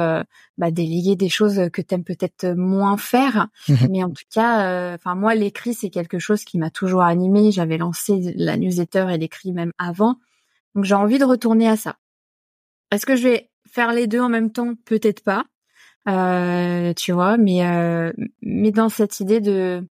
bah, 0.58 0.72
déléguer 0.72 1.16
des 1.16 1.28
choses 1.28 1.70
que 1.74 1.82
tu 1.82 1.96
aimes 1.96 2.04
peut-être 2.06 2.54
moins 2.56 2.96
faire. 2.96 3.48
Mhm. 3.68 3.88
Mais 3.90 4.04
en 4.04 4.12
tout 4.12 4.24
cas, 4.32 4.94
enfin 4.94 5.16
moi 5.16 5.34
l'écrit 5.34 5.74
c'est 5.74 5.90
quelque 5.90 6.20
chose 6.20 6.46
qui 6.46 6.60
m'a 6.60 6.70
toujours 6.70 7.02
animé. 7.02 7.52
J'avais 7.52 7.80
lancé 7.80 8.34
la 8.38 8.56
newsletter 8.56 9.08
et 9.10 9.18
l'écrit 9.18 9.52
même 9.52 9.74
avant. 9.80 10.20
Donc 10.80 10.86
j'ai 10.86 10.96
envie 10.96 11.18
de 11.18 11.26
retourner 11.26 11.68
à 11.68 11.76
ça. 11.76 11.98
Est-ce 12.90 13.06
que 13.06 13.18
je 13.18 13.24
vais 13.28 13.50
faire 13.70 13.92
les 13.92 14.08
deux 14.08 14.22
en 14.22 14.30
même 14.30 14.50
temps? 14.50 14.76
Peut-être 14.86 15.22
pas. 15.22 15.44
Euh, 16.08 16.94
tu 16.94 17.12
vois, 17.12 17.36
mais 17.36 17.66
euh, 17.66 18.14
mais 18.42 18.72
dans 18.72 18.88
cette 18.88 19.20
idée 19.20 19.42
de 19.42 19.86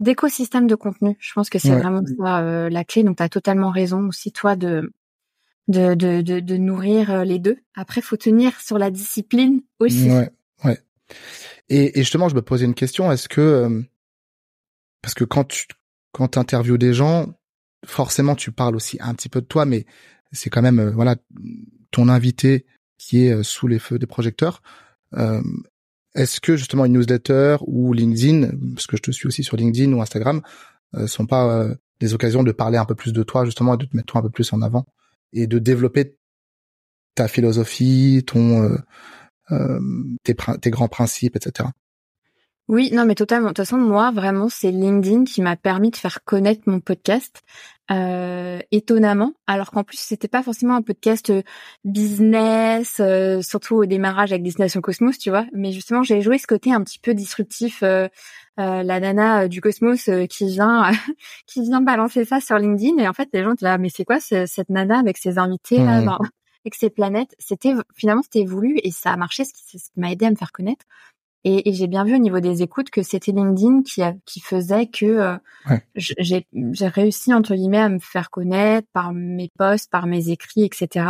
d'écosystème 0.00 0.66
de 0.66 0.74
contenu, 0.74 1.16
je 1.18 1.32
pense 1.32 1.48
que 1.48 1.58
c'est 1.58 1.74
vraiment 1.74 2.02
ça 2.04 2.40
euh, 2.40 2.68
la 2.68 2.84
clé. 2.84 3.04
Donc 3.04 3.16
tu 3.16 3.22
as 3.22 3.30
totalement 3.30 3.70
raison 3.70 4.06
aussi 4.06 4.30
toi 4.30 4.54
de 4.54 4.92
de, 5.68 5.94
de, 5.94 6.20
de, 6.20 6.40
de 6.40 6.56
nourrir 6.58 7.24
les 7.24 7.38
deux. 7.38 7.56
Après, 7.74 8.02
faut 8.02 8.18
tenir 8.18 8.60
sur 8.60 8.76
la 8.76 8.90
discipline 8.90 9.62
aussi. 9.78 10.10
Ouais, 10.10 10.30
ouais. 10.66 10.78
Et, 11.70 11.98
et 11.98 12.02
justement, 12.02 12.28
je 12.28 12.34
me 12.34 12.42
posais 12.42 12.66
une 12.66 12.74
question. 12.74 13.10
Est-ce 13.10 13.30
que 13.30 13.82
parce 15.00 15.14
que 15.14 15.24
quand 15.24 15.44
tu 15.44 15.64
quand 16.12 16.36
interviews 16.36 16.76
des 16.76 16.92
gens, 16.92 17.28
forcément 17.86 18.34
tu 18.34 18.52
parles 18.52 18.76
aussi 18.76 18.98
un 19.00 19.14
petit 19.14 19.30
peu 19.30 19.40
de 19.40 19.46
toi, 19.46 19.64
mais 19.64 19.86
c'est 20.32 20.50
quand 20.50 20.62
même 20.62 20.78
euh, 20.78 20.90
voilà 20.90 21.16
ton 21.90 22.08
invité 22.08 22.66
qui 22.98 23.24
est 23.24 23.32
euh, 23.32 23.42
sous 23.42 23.66
les 23.66 23.78
feux 23.78 23.98
des 23.98 24.06
projecteurs. 24.06 24.62
Euh, 25.14 25.42
est-ce 26.14 26.40
que 26.40 26.56
justement 26.56 26.84
une 26.84 26.94
newsletter 26.94 27.58
ou 27.66 27.92
LinkedIn, 27.92 28.50
parce 28.74 28.86
que 28.86 28.96
je 28.96 29.02
te 29.02 29.10
suis 29.10 29.26
aussi 29.26 29.44
sur 29.44 29.56
LinkedIn 29.56 29.92
ou 29.92 30.02
Instagram, 30.02 30.42
sont 31.06 31.26
pas 31.26 31.68
des 32.00 32.14
occasions 32.14 32.42
de 32.42 32.50
parler 32.50 32.78
un 32.78 32.86
peu 32.86 32.94
plus 32.94 33.12
de 33.12 33.22
toi 33.22 33.44
justement 33.44 33.74
et 33.74 33.76
de 33.76 33.84
te 33.84 33.94
mettre 33.94 34.06
toi 34.06 34.20
un 34.20 34.24
peu 34.24 34.30
plus 34.30 34.52
en 34.54 34.62
avant 34.62 34.86
et 35.34 35.46
de 35.46 35.58
développer 35.58 36.16
ta 37.14 37.28
philosophie, 37.28 38.24
ton 38.26 38.76
tes, 40.24 40.34
tes 40.60 40.70
grands 40.70 40.88
principes, 40.88 41.36
etc. 41.36 41.68
Oui, 42.68 42.90
non, 42.92 43.06
mais 43.06 43.14
totalement. 43.14 43.48
De 43.48 43.54
toute 43.54 43.64
façon, 43.64 43.78
moi, 43.78 44.10
vraiment, 44.10 44.48
c'est 44.48 44.70
LinkedIn 44.70 45.24
qui 45.24 45.40
m'a 45.40 45.56
permis 45.56 45.90
de 45.90 45.96
faire 45.96 46.22
connaître 46.24 46.62
mon 46.66 46.80
podcast. 46.80 47.42
Euh, 47.90 48.58
étonnamment, 48.70 49.32
alors 49.46 49.70
qu'en 49.70 49.82
plus 49.82 49.96
c'était 49.98 50.28
pas 50.28 50.42
forcément 50.42 50.74
un 50.74 50.82
podcast 50.82 51.30
euh, 51.30 51.40
business, 51.84 52.98
euh, 53.00 53.40
surtout 53.40 53.76
au 53.76 53.86
démarrage 53.86 54.30
avec 54.30 54.42
Destination 54.42 54.82
Cosmos, 54.82 55.16
tu 55.16 55.30
vois. 55.30 55.46
Mais 55.54 55.72
justement, 55.72 56.02
j'ai 56.02 56.20
joué 56.20 56.36
ce 56.36 56.46
côté 56.46 56.70
un 56.70 56.82
petit 56.84 56.98
peu 56.98 57.14
disruptif, 57.14 57.80
la 57.80 58.10
nana 58.58 59.48
du 59.48 59.62
Cosmos 59.62 60.10
qui 60.28 60.46
vient 60.48 60.90
qui 61.46 61.62
vient 61.62 61.80
balancer 61.80 62.26
ça 62.26 62.40
sur 62.42 62.58
LinkedIn. 62.58 62.98
Et 62.98 63.08
en 63.08 63.14
fait, 63.14 63.30
les 63.32 63.42
gens 63.42 63.54
étaient 63.54 63.64
là, 63.64 63.78
mais 63.78 63.88
c'est 63.88 64.04
quoi 64.04 64.20
cette 64.20 64.68
nana 64.68 64.98
avec 64.98 65.16
ses 65.16 65.38
invités 65.38 65.78
là, 65.78 66.02
mmh. 66.02 66.18
avec 66.66 66.74
ses 66.74 66.90
planètes? 66.90 67.34
C'était 67.38 67.72
finalement 67.96 68.22
c'était 68.22 68.44
voulu 68.44 68.78
et 68.82 68.90
ça 68.90 69.12
a 69.12 69.16
marché, 69.16 69.46
ce 69.46 69.54
qui, 69.54 69.78
ce 69.78 69.90
qui 69.90 69.98
m'a 69.98 70.12
aidé 70.12 70.26
à 70.26 70.30
me 70.30 70.36
faire 70.36 70.52
connaître. 70.52 70.84
Et, 71.44 71.68
et 71.68 71.72
j'ai 71.72 71.86
bien 71.86 72.04
vu 72.04 72.14
au 72.14 72.18
niveau 72.18 72.40
des 72.40 72.62
écoutes 72.62 72.90
que 72.90 73.02
c'était 73.02 73.32
LinkedIn 73.32 73.82
qui, 73.82 74.02
a, 74.02 74.14
qui 74.26 74.40
faisait 74.40 74.86
que 74.86 75.06
euh, 75.06 75.36
j'ai 75.94 76.44
réussi 76.88 77.32
entre 77.32 77.54
guillemets 77.54 77.78
à 77.78 77.88
me 77.88 78.00
faire 78.00 78.30
connaître 78.30 78.88
par 78.92 79.12
mes 79.12 79.50
posts, 79.56 79.90
par 79.90 80.06
mes 80.06 80.30
écrits, 80.30 80.64
etc. 80.64 81.06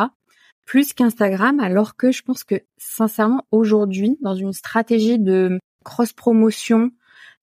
Plus 0.66 0.92
qu'Instagram, 0.92 1.60
alors 1.60 1.96
que 1.96 2.12
je 2.12 2.22
pense 2.22 2.44
que 2.44 2.56
sincèrement 2.76 3.46
aujourd'hui, 3.50 4.18
dans 4.20 4.34
une 4.34 4.52
stratégie 4.52 5.18
de 5.18 5.58
cross 5.82 6.12
promotion, 6.12 6.90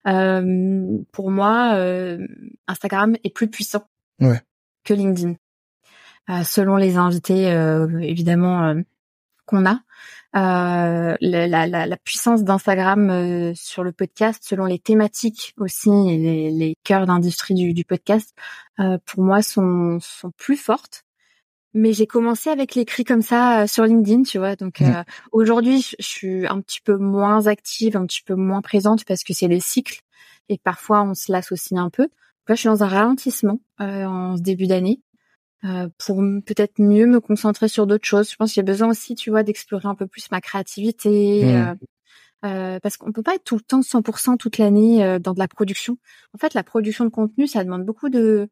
euh, 0.07 0.99
pour 1.11 1.31
moi, 1.31 1.73
euh, 1.73 2.19
Instagram 2.67 3.15
est 3.23 3.33
plus 3.33 3.47
puissant 3.47 3.87
que 4.83 4.93
LinkedIn, 4.93 5.33
euh, 6.29 6.43
selon 6.43 6.75
les 6.75 6.97
invités 6.97 7.51
euh, 7.51 7.99
évidemment 7.99 8.75
qu'on 9.45 9.65
a. 9.65 9.79
Euh, 10.35 11.15
la, 11.21 11.47
la, 11.47 11.85
la, 11.85 11.97
puissance 11.97 12.43
d'Instagram 12.43 13.09
euh, 13.09 13.53
sur 13.55 13.83
le 13.83 13.93
podcast, 13.93 14.43
selon 14.45 14.65
les 14.65 14.79
thématiques 14.79 15.53
aussi, 15.57 15.89
et 15.89 16.17
les, 16.17 16.51
les 16.51 16.77
cœurs 16.83 17.05
d'industrie 17.05 17.53
du, 17.53 17.73
du, 17.73 17.85
podcast, 17.85 18.35
euh, 18.79 18.97
pour 19.05 19.23
moi 19.23 19.41
sont, 19.41 19.99
sont 20.01 20.31
plus 20.31 20.57
fortes. 20.57 21.03
Mais 21.73 21.93
j'ai 21.93 22.07
commencé 22.07 22.49
avec 22.49 22.75
l'écrit 22.75 23.05
comme 23.05 23.21
ça 23.21 23.61
euh, 23.61 23.67
sur 23.67 23.85
LinkedIn, 23.85 24.23
tu 24.23 24.37
vois. 24.37 24.57
Donc 24.57 24.81
mmh. 24.81 25.03
aujourd'hui, 25.31 25.81
je 25.99 26.05
suis 26.05 26.47
un 26.47 26.59
petit 26.59 26.81
peu 26.81 26.97
moins 26.97 27.47
active, 27.47 27.95
un 27.95 28.05
petit 28.05 28.21
peu 28.21 28.35
moins 28.35 28.61
présente 28.61 29.05
parce 29.05 29.23
que 29.23 29.33
c'est 29.33 29.47
les 29.47 29.61
cycles 29.61 30.01
et 30.49 30.57
parfois 30.57 31.03
on 31.03 31.13
se 31.13 31.31
lasse 31.31 31.51
aussi 31.53 31.77
un 31.77 31.89
peu. 31.89 32.09
Là, 32.47 32.55
je 32.55 32.59
suis 32.59 32.69
dans 32.69 32.83
un 32.83 32.87
ralentissement 32.87 33.59
en 33.79 34.37
ce 34.37 34.41
début 34.41 34.67
d'année. 34.67 34.99
Euh, 35.65 35.87
pour 36.05 36.17
peut-être 36.45 36.79
mieux 36.79 37.07
me 37.07 37.19
concentrer 37.19 37.67
sur 37.67 37.87
d'autres 37.87 38.05
choses. 38.05 38.29
Je 38.29 38.35
pense 38.35 38.53
qu'il 38.53 38.59
y 38.59 38.65
a 38.65 38.71
besoin 38.71 38.89
aussi, 38.89 39.15
tu 39.15 39.31
vois, 39.31 39.41
d'explorer 39.41 39.87
un 39.87 39.95
peu 39.95 40.05
plus 40.05 40.29
ma 40.29 40.41
créativité. 40.41 41.43
Mmh. 41.43 41.47
Euh, 41.47 41.75
euh, 42.45 42.79
parce 42.81 42.97
qu'on 42.97 43.11
peut 43.11 43.23
pas 43.23 43.35
être 43.35 43.43
tout 43.43 43.55
le 43.55 43.61
temps 43.61 43.79
100% 43.79 44.37
toute 44.37 44.59
l'année 44.59 45.17
dans 45.19 45.33
de 45.33 45.39
la 45.39 45.47
production. 45.47 45.97
En 46.35 46.37
fait, 46.37 46.53
la 46.53 46.63
production 46.63 47.05
de 47.05 47.09
contenu, 47.09 47.47
ça 47.47 47.63
demande 47.63 47.83
beaucoup 47.83 48.09
de, 48.09 48.47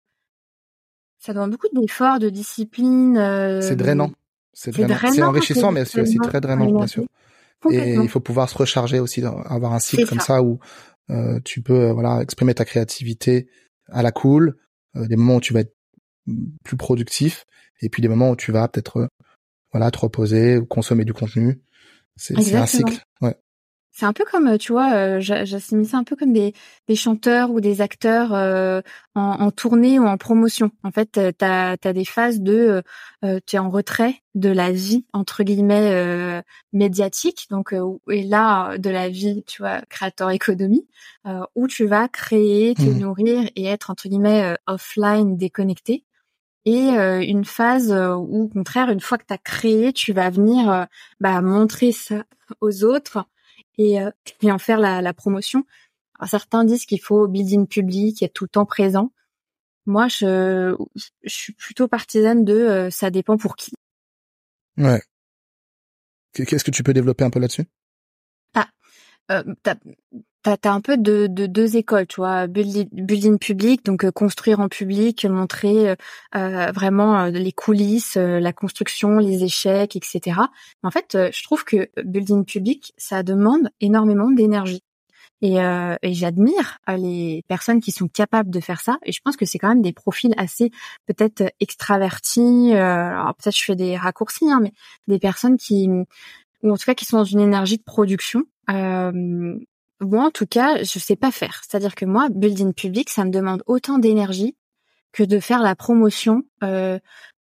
ça 1.19 1.33
demande 1.33 1.51
beaucoup 1.51 1.67
d'efforts, 1.71 2.17
de 2.17 2.29
discipline. 2.29 3.15
c'est 3.61 3.75
drainant. 3.75 4.11
C'est 4.53 4.71
drainant. 4.71 5.13
C'est 5.13 5.21
enrichissant, 5.21 5.71
mais 5.71 5.85
c'est 5.85 6.01
aussi 6.01 6.17
très 6.17 6.41
drainant, 6.41 6.71
bien 6.71 6.87
sûr. 6.87 7.03
Et 7.69 7.93
il 7.93 8.09
faut 8.09 8.21
pouvoir 8.21 8.49
se 8.49 8.57
recharger 8.57 8.99
aussi, 8.99 9.23
avoir 9.23 9.73
un 9.73 9.79
cycle 9.79 10.07
comme 10.07 10.21
ça, 10.21 10.41
où 10.41 10.59
tu 11.45 11.61
peux 11.61 11.91
voilà 11.91 12.21
exprimer 12.21 12.55
ta 12.55 12.65
créativité 12.65 13.47
à 13.89 14.01
la 14.01 14.11
cool, 14.11 14.57
des 14.95 15.15
moments 15.15 15.35
où 15.35 15.41
tu 15.41 15.53
vas 15.53 15.59
être 15.59 15.75
plus 16.63 16.77
productif 16.77 17.45
et 17.81 17.89
puis 17.89 18.01
des 18.01 18.07
moments 18.07 18.29
où 18.29 18.35
tu 18.35 18.51
vas 18.51 18.67
peut-être 18.67 18.97
euh, 18.97 19.07
voilà 19.71 19.91
te 19.91 19.99
reposer 19.99 20.57
ou 20.57 20.65
consommer 20.65 21.05
du 21.05 21.13
contenu 21.13 21.61
c'est 22.15 22.55
un 22.55 22.65
cycle 22.65 23.03
ouais 23.21 23.37
c'est 23.95 24.07
un 24.07 24.13
peu 24.13 24.25
comme, 24.25 24.47
euh, 24.47 24.57
tu 24.57 24.71
vois, 24.71 24.91
euh, 24.95 25.19
j'assimile 25.19 25.85
ça 25.87 25.97
un 25.97 26.03
peu 26.03 26.15
comme 26.15 26.33
des, 26.33 26.53
des 26.87 26.95
chanteurs 26.95 27.51
ou 27.51 27.61
des 27.61 27.79
acteurs 27.79 28.33
euh, 28.33 28.81
en, 29.13 29.21
en, 29.21 29.51
tournée 29.51 29.99
ou 29.99 30.07
en 30.07 30.17
promotion. 30.17 30.71
En 30.83 30.89
fait, 30.89 31.11
tu 31.11 31.45
as, 31.45 31.77
des 31.77 32.03
phases 32.03 32.41
de, 32.41 32.81
tu 33.21 33.55
es 33.55 33.59
en 33.59 33.69
retrait 33.69 34.15
de 34.33 34.49
la 34.49 34.71
vie, 34.71 35.05
entre 35.13 35.43
guillemets, 35.43 36.43
médiatique, 36.73 37.45
donc 37.51 37.75
et 38.09 38.23
là, 38.23 38.79
de 38.79 38.89
la 38.89 39.09
vie, 39.09 39.43
tu 39.45 39.61
vois, 39.61 39.81
créateur 39.89 40.31
économie, 40.31 40.87
où 41.53 41.67
tu 41.67 41.85
vas 41.85 42.07
créer, 42.07 42.73
te 42.73 42.81
mmh. 42.81 42.97
nourrir 42.97 43.49
et 43.55 43.65
être, 43.65 43.91
entre 43.91 44.09
guillemets, 44.09 44.55
offline, 44.65 45.37
déconnecté. 45.37 46.03
Et 46.65 46.89
une 46.89 47.43
phase 47.43 47.91
où, 47.91 48.43
au 48.43 48.47
contraire, 48.47 48.89
une 48.89 49.01
fois 49.01 49.17
que 49.17 49.25
tu 49.25 49.33
as 49.33 49.37
créé, 49.37 49.91
tu 49.91 50.13
vas 50.13 50.29
venir 50.29 50.87
bah, 51.19 51.41
montrer 51.41 51.91
ça 51.91 52.23
aux 52.61 52.83
autres 52.83 53.25
et, 53.77 54.01
euh, 54.01 54.11
et 54.41 54.51
en 54.51 54.59
faire 54.59 54.79
la, 54.79 55.01
la 55.01 55.13
promotion. 55.13 55.65
Alors, 56.19 56.29
certains 56.29 56.63
disent 56.63 56.85
qu'il 56.85 57.01
faut 57.01 57.27
building 57.27 57.67
public, 57.67 58.21
être 58.23 58.33
tout 58.33 58.45
le 58.45 58.49
temps 58.49 58.65
présent. 58.65 59.11
Moi, 59.85 60.07
je, 60.07 60.75
je 61.23 61.33
suis 61.33 61.53
plutôt 61.53 61.87
partisane 61.87 62.45
de 62.45 62.53
euh, 62.53 62.89
ça 62.89 63.09
dépend 63.09 63.37
pour 63.37 63.55
qui. 63.55 63.73
Ouais. 64.77 65.01
Qu'est-ce 66.33 66.63
que 66.63 66.71
tu 66.71 66.83
peux 66.83 66.93
développer 66.93 67.25
un 67.25 67.29
peu 67.29 67.39
là-dessus? 67.39 67.65
Ah, 68.55 68.69
euh, 69.31 69.43
t'as 70.43 70.57
as 70.63 70.71
un 70.71 70.81
peu 70.81 70.97
de, 70.97 71.27
de, 71.27 71.45
deux 71.45 71.77
écoles, 71.77 72.05
tu 72.07 72.17
vois, 72.17 72.47
building, 72.47 73.39
public, 73.39 73.85
donc 73.85 74.03
euh, 74.03 74.11
construire 74.11 74.59
en 74.59 74.67
public, 74.67 75.25
montrer 75.25 75.89
euh, 75.89 75.95
euh 76.35 76.71
vraiment 76.71 77.25
les 77.25 77.51
coulisses, 77.51 78.15
la 78.15 78.53
construction, 78.53 79.17
les 79.17 79.43
échecs, 79.43 79.95
etc. 79.95 80.41
En 80.83 80.91
fait, 80.91 81.17
je 81.31 81.43
trouve 81.43 81.63
que 81.63 81.89
building 82.03 82.45
public, 82.45 82.93
ça 82.97 83.23
demande 83.23 83.69
énormément 83.79 84.29
d'énergie. 84.29 84.83
Et, 85.41 85.57
et 85.57 86.13
j'admire 86.13 86.77
les 86.87 87.43
personnes 87.49 87.81
qui 87.81 87.91
sont 87.91 88.07
capables 88.07 88.49
de 88.49 88.61
faire 88.61 88.79
ça. 88.79 88.97
Et 89.03 89.11
je 89.11 89.19
pense 89.21 89.35
que 89.35 89.45
c'est 89.45 89.59
quand 89.59 89.67
même 89.67 89.81
des 89.81 89.91
profils 89.91 90.33
assez 90.37 90.71
peut-être 91.05 91.43
extravertis. 91.59 92.71
alors 92.73 93.35
peut-être 93.35 93.57
je 93.57 93.63
fais 93.63 93.75
des 93.75 93.97
raccourcis, 93.97 94.49
hein, 94.49 94.61
mais 94.61 94.71
des 95.07 95.19
personnes 95.19 95.57
qui, 95.57 95.89
ou 96.63 96.71
en 96.71 96.77
tout 96.77 96.85
cas 96.85 96.95
qui 96.95 97.05
sont 97.05 97.17
dans 97.17 97.23
une 97.25 97.41
énergie 97.41 97.77
de 97.77 97.83
production. 97.83 98.43
Euh, 98.69 99.57
moi, 100.03 100.25
en 100.25 100.31
tout 100.31 100.45
cas, 100.45 100.83
je 100.83 100.99
sais 100.99 101.15
pas 101.15 101.31
faire. 101.31 101.61
C'est-à-dire 101.67 101.95
que 101.95 102.05
moi, 102.05 102.27
building 102.29 102.73
public, 102.73 103.09
ça 103.09 103.25
me 103.25 103.31
demande 103.31 103.63
autant 103.65 103.97
d'énergie 103.97 104.55
que 105.11 105.23
de 105.23 105.39
faire 105.39 105.61
la 105.61 105.75
promotion 105.75 106.43
euh, 106.63 106.99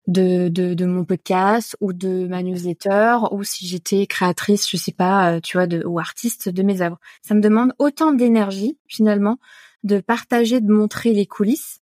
de, 0.06 0.48
de, 0.48 0.84
mon 0.86 1.04
podcast 1.04 1.76
ou 1.80 1.92
de 1.92 2.26
ma 2.26 2.42
newsletter 2.42 3.18
ou 3.30 3.44
si 3.44 3.66
j'étais 3.66 4.06
créatrice, 4.06 4.68
je 4.68 4.76
sais 4.76 4.92
pas, 4.92 5.32
euh, 5.32 5.40
tu 5.40 5.56
vois, 5.56 5.66
de, 5.66 5.84
ou 5.86 5.98
artiste 5.98 6.48
de 6.48 6.62
mes 6.62 6.82
œuvres. 6.82 6.98
Ça 7.22 7.34
me 7.34 7.40
demande 7.40 7.72
autant 7.78 8.12
d'énergie 8.12 8.78
finalement 8.88 9.38
de 9.84 10.00
partager, 10.00 10.61
de 10.61 10.72
montrer 10.72 11.12
les 11.12 11.26
coulisses 11.26 11.80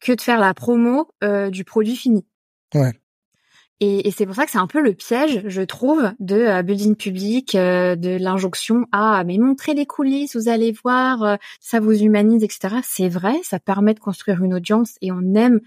que 0.00 0.12
de 0.12 0.20
faire 0.20 0.38
la 0.38 0.52
promo 0.52 1.08
euh, 1.22 1.50
du 1.50 1.64
produit 1.64 1.96
fini. 1.96 2.26
Et, 3.80 4.06
et 4.06 4.10
c'est 4.12 4.24
pour 4.24 4.36
ça 4.36 4.44
que 4.44 4.52
c'est 4.52 4.58
un 4.58 4.68
peu 4.68 4.80
le 4.80 4.94
piège, 4.94 5.42
je 5.46 5.62
trouve, 5.62 6.12
de 6.20 6.36
euh, 6.36 6.62
building 6.62 6.94
public, 6.94 7.54
euh, 7.54 7.96
de 7.96 8.10
l'injonction 8.10 8.86
à 8.92 9.24
mais 9.24 9.36
montrer 9.38 9.74
les 9.74 9.84
coulisses, 9.84 10.36
vous 10.36 10.48
allez 10.48 10.72
voir, 10.72 11.22
euh, 11.22 11.36
ça 11.60 11.80
vous 11.80 11.92
humanise, 11.92 12.44
etc. 12.44 12.76
C'est 12.84 13.08
vrai, 13.08 13.34
ça 13.42 13.58
permet 13.58 13.94
de 13.94 14.00
construire 14.00 14.42
une 14.44 14.54
audience 14.54 14.94
et 15.00 15.10
on 15.10 15.34
aime 15.34 15.60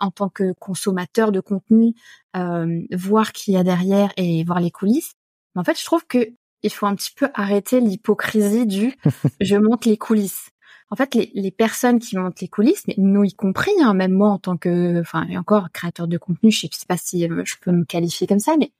en 0.00 0.10
tant 0.10 0.30
que 0.30 0.54
consommateur 0.58 1.30
de 1.30 1.40
contenu 1.40 1.92
voir 2.92 3.32
qui 3.32 3.52
y 3.52 3.56
a 3.58 3.62
derrière 3.62 4.10
et 4.16 4.42
voir 4.42 4.58
les 4.58 4.70
coulisses. 4.70 5.12
Mais 5.54 5.60
en 5.60 5.64
fait, 5.64 5.78
je 5.78 5.84
trouve 5.84 6.06
que 6.06 6.30
il 6.62 6.72
faut 6.72 6.86
un 6.86 6.94
petit 6.94 7.12
peu 7.14 7.28
arrêter 7.34 7.80
l'hypocrisie 7.80 8.66
du 8.66 8.94
je 9.40 9.56
monte 9.56 9.84
les 9.84 9.98
coulisses 9.98 10.48
en 10.94 10.96
fait, 10.96 11.16
les, 11.16 11.32
les, 11.34 11.50
personnes 11.50 11.98
qui 11.98 12.16
montent 12.16 12.40
les 12.40 12.46
coulisses, 12.46 12.84
mais 12.86 12.94
nous 12.98 13.24
y 13.24 13.32
compris, 13.32 13.72
hein, 13.82 13.94
même 13.94 14.12
moi 14.12 14.28
en 14.28 14.38
tant 14.38 14.56
que, 14.56 15.00
enfin, 15.00 15.26
et 15.28 15.36
encore 15.36 15.72
créateur 15.72 16.06
de 16.06 16.16
contenu, 16.18 16.52
je 16.52 16.60
sais, 16.60 16.68
sais 16.70 16.86
pas 16.86 16.96
si 16.96 17.28
euh, 17.28 17.42
je 17.44 17.56
peux 17.60 17.72
me 17.72 17.84
qualifier 17.84 18.28
comme 18.28 18.38
ça, 18.38 18.54
mais 18.56 18.70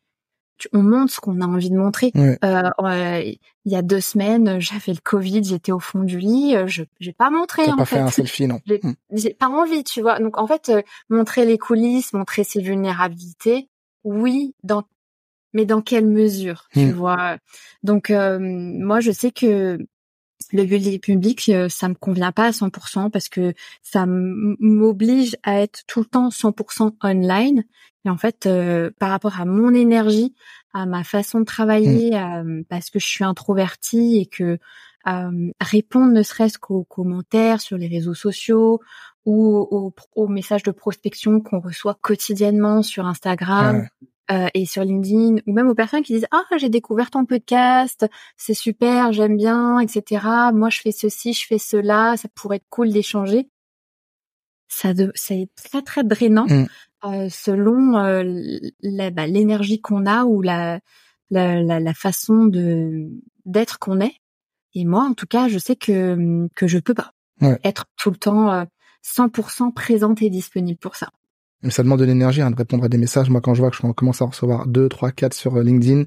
on 0.73 0.85
montre 0.85 1.13
ce 1.13 1.19
qu'on 1.19 1.41
a 1.41 1.45
envie 1.45 1.71
de 1.71 1.77
montrer. 1.77 2.13
Euh, 2.17 3.21
il 3.65 3.73
y 3.73 3.75
a 3.75 3.83
deux 3.83 4.01
semaines, 4.01 4.61
j'avais 4.61 4.93
le 4.93 5.01
Covid, 5.03 5.43
j'étais 5.43 5.73
au 5.73 5.81
fond 5.81 6.05
du 6.05 6.21
lit, 6.21 6.55
euh, 6.55 6.69
je 6.69 6.85
j'ai 7.01 7.13
pas 7.13 7.31
montré. 7.31 7.65
en 7.65 7.77
pas 7.79 7.85
fait, 7.85 7.99
un 7.99 8.11
selfie, 8.11 8.47
non 8.47 8.61
hmm. 8.69 8.93
J'ai 9.11 9.35
pas 9.35 9.49
envie, 9.49 9.83
tu 9.83 10.01
vois. 10.01 10.21
Donc 10.21 10.39
en 10.39 10.47
fait, 10.47 10.71
montrer 11.09 11.45
les 11.47 11.59
coulisses, 11.59 12.13
montrer 12.13 12.45
ses 12.45 12.63
vulnérabilités, 12.63 13.69
oui, 14.05 14.55
dans 14.63 14.85
mais 15.53 15.65
dans 15.65 15.83
quelle 15.83 16.07
mesure, 16.07 16.69
tu 16.73 16.87
hmm. 16.87 16.93
vois? 16.93 17.39
Donc 17.83 18.11
moi, 18.11 19.01
je 19.01 19.11
sais 19.11 19.33
que 19.33 19.81
le 20.53 20.65
building 20.65 20.99
public, 21.01 21.49
euh, 21.49 21.69
ça 21.69 21.89
me 21.89 21.95
convient 21.95 22.33
pas 22.33 22.47
à 22.47 22.51
100% 22.51 23.11
parce 23.11 23.29
que 23.29 23.55
ça 23.83 24.05
m'oblige 24.07 25.37
à 25.43 25.61
être 25.61 25.83
tout 25.87 26.01
le 26.01 26.07
temps 26.07 26.29
100% 26.29 26.95
online. 27.03 27.65
Et 28.05 28.11
en 28.11 28.17
fait, 28.17 28.47
euh, 28.47 28.91
par 28.99 29.11
rapport 29.11 29.41
à 29.41 29.45
mon 29.45 29.73
énergie, 29.73 30.35
à 30.73 30.87
ma 30.87 31.05
façon 31.05 31.41
de 31.41 31.45
travailler, 31.45 32.11
mmh. 32.11 32.65
parce 32.69 32.91
que 32.91 32.99
je 32.99 33.07
suis 33.07 33.25
introvertie 33.25 34.19
et 34.19 34.27
que 34.27 34.59
répondre 35.61 36.13
ne 36.13 36.23
serait-ce 36.23 36.59
qu'aux 36.59 36.85
commentaires 36.85 37.61
sur 37.61 37.77
les 37.77 37.89
réseaux 37.89 38.15
sociaux 38.15 38.81
ou 39.27 39.93
aux, 40.15 40.29
messages 40.29 40.63
de 40.63 40.71
prospection 40.71 41.41
qu'on 41.41 41.61
reçoit 41.61 41.97
quotidiennement 42.01 42.83
sur 42.83 43.07
Instagram, 43.07 43.89
euh, 44.31 44.49
et 44.55 44.65
sur 44.65 44.85
LinkedIn, 44.85 45.37
ou 45.47 45.53
même 45.53 45.69
aux 45.69 45.75
personnes 45.75 46.03
qui 46.03 46.15
disent 46.15 46.27
ah 46.31 46.45
j'ai 46.57 46.71
découvert 46.71 47.11
ton 47.11 47.27
podcast, 47.27 48.07
c'est 48.37 48.55
super, 48.55 49.13
j'aime 49.13 49.37
bien, 49.37 49.81
etc. 49.81 50.27
Moi 50.55 50.71
je 50.71 50.81
fais 50.81 50.93
ceci, 50.93 51.35
je 51.35 51.47
fais 51.47 51.59
cela, 51.59 52.17
ça 52.17 52.29
pourrait 52.35 52.57
être 52.57 52.67
cool 52.71 52.91
d'échanger. 52.91 53.49
Ça 54.69 54.95
de, 54.95 55.13
c'est 55.15 55.49
très 55.57 55.83
très 55.83 56.05
drainant 56.05 56.47
mmh. 56.47 56.67
euh, 57.05 57.29
selon 57.29 57.99
euh, 57.99 58.59
bah, 59.13 59.27
l'énergie 59.27 59.81
qu'on 59.81 60.07
a 60.07 60.25
ou 60.25 60.41
la 60.41 60.81
la, 61.31 61.63
la, 61.63 61.81
la 61.81 61.95
façon 61.95 62.47
de 62.47 63.11
d'être 63.45 63.79
qu'on 63.79 64.01
est. 64.01 64.17
Et 64.75 64.85
moi 64.87 65.03
en 65.05 65.13
tout 65.13 65.27
cas 65.27 65.49
je 65.49 65.59
sais 65.59 65.77
que 65.77 66.49
que 66.55 66.67
je 66.67 66.79
peux 66.79 66.95
pas 66.95 67.13
être 67.63 67.85
tout 67.99 68.11
le 68.11 68.17
temps 68.17 68.67
100% 69.05 69.69
euh, 69.69 69.71
présente 69.73 70.23
et 70.23 70.31
disponible 70.31 70.79
pour 70.79 70.97
ça. 70.97 71.11
Mais 71.65 71.71
ça 71.71 71.83
demande 71.83 71.99
de 71.99 72.05
l'énergie 72.05 72.43
hein, 72.43 72.51
de 72.51 72.57
répondre 72.57 72.85
à 72.85 72.89
des 72.89 72.99
messages. 72.99 73.31
Moi, 73.31 73.41
quand 73.41 73.55
je 73.55 73.61
vois 73.61 73.71
que 73.71 73.77
je 73.77 73.93
commence 73.93 74.23
à 74.23 74.27
recevoir 74.27 74.67
deux, 74.67 74.89
trois, 74.89 75.11
quatre 75.11 75.33
sur 75.35 75.57
euh, 75.57 75.63
LinkedIn, 75.63 76.05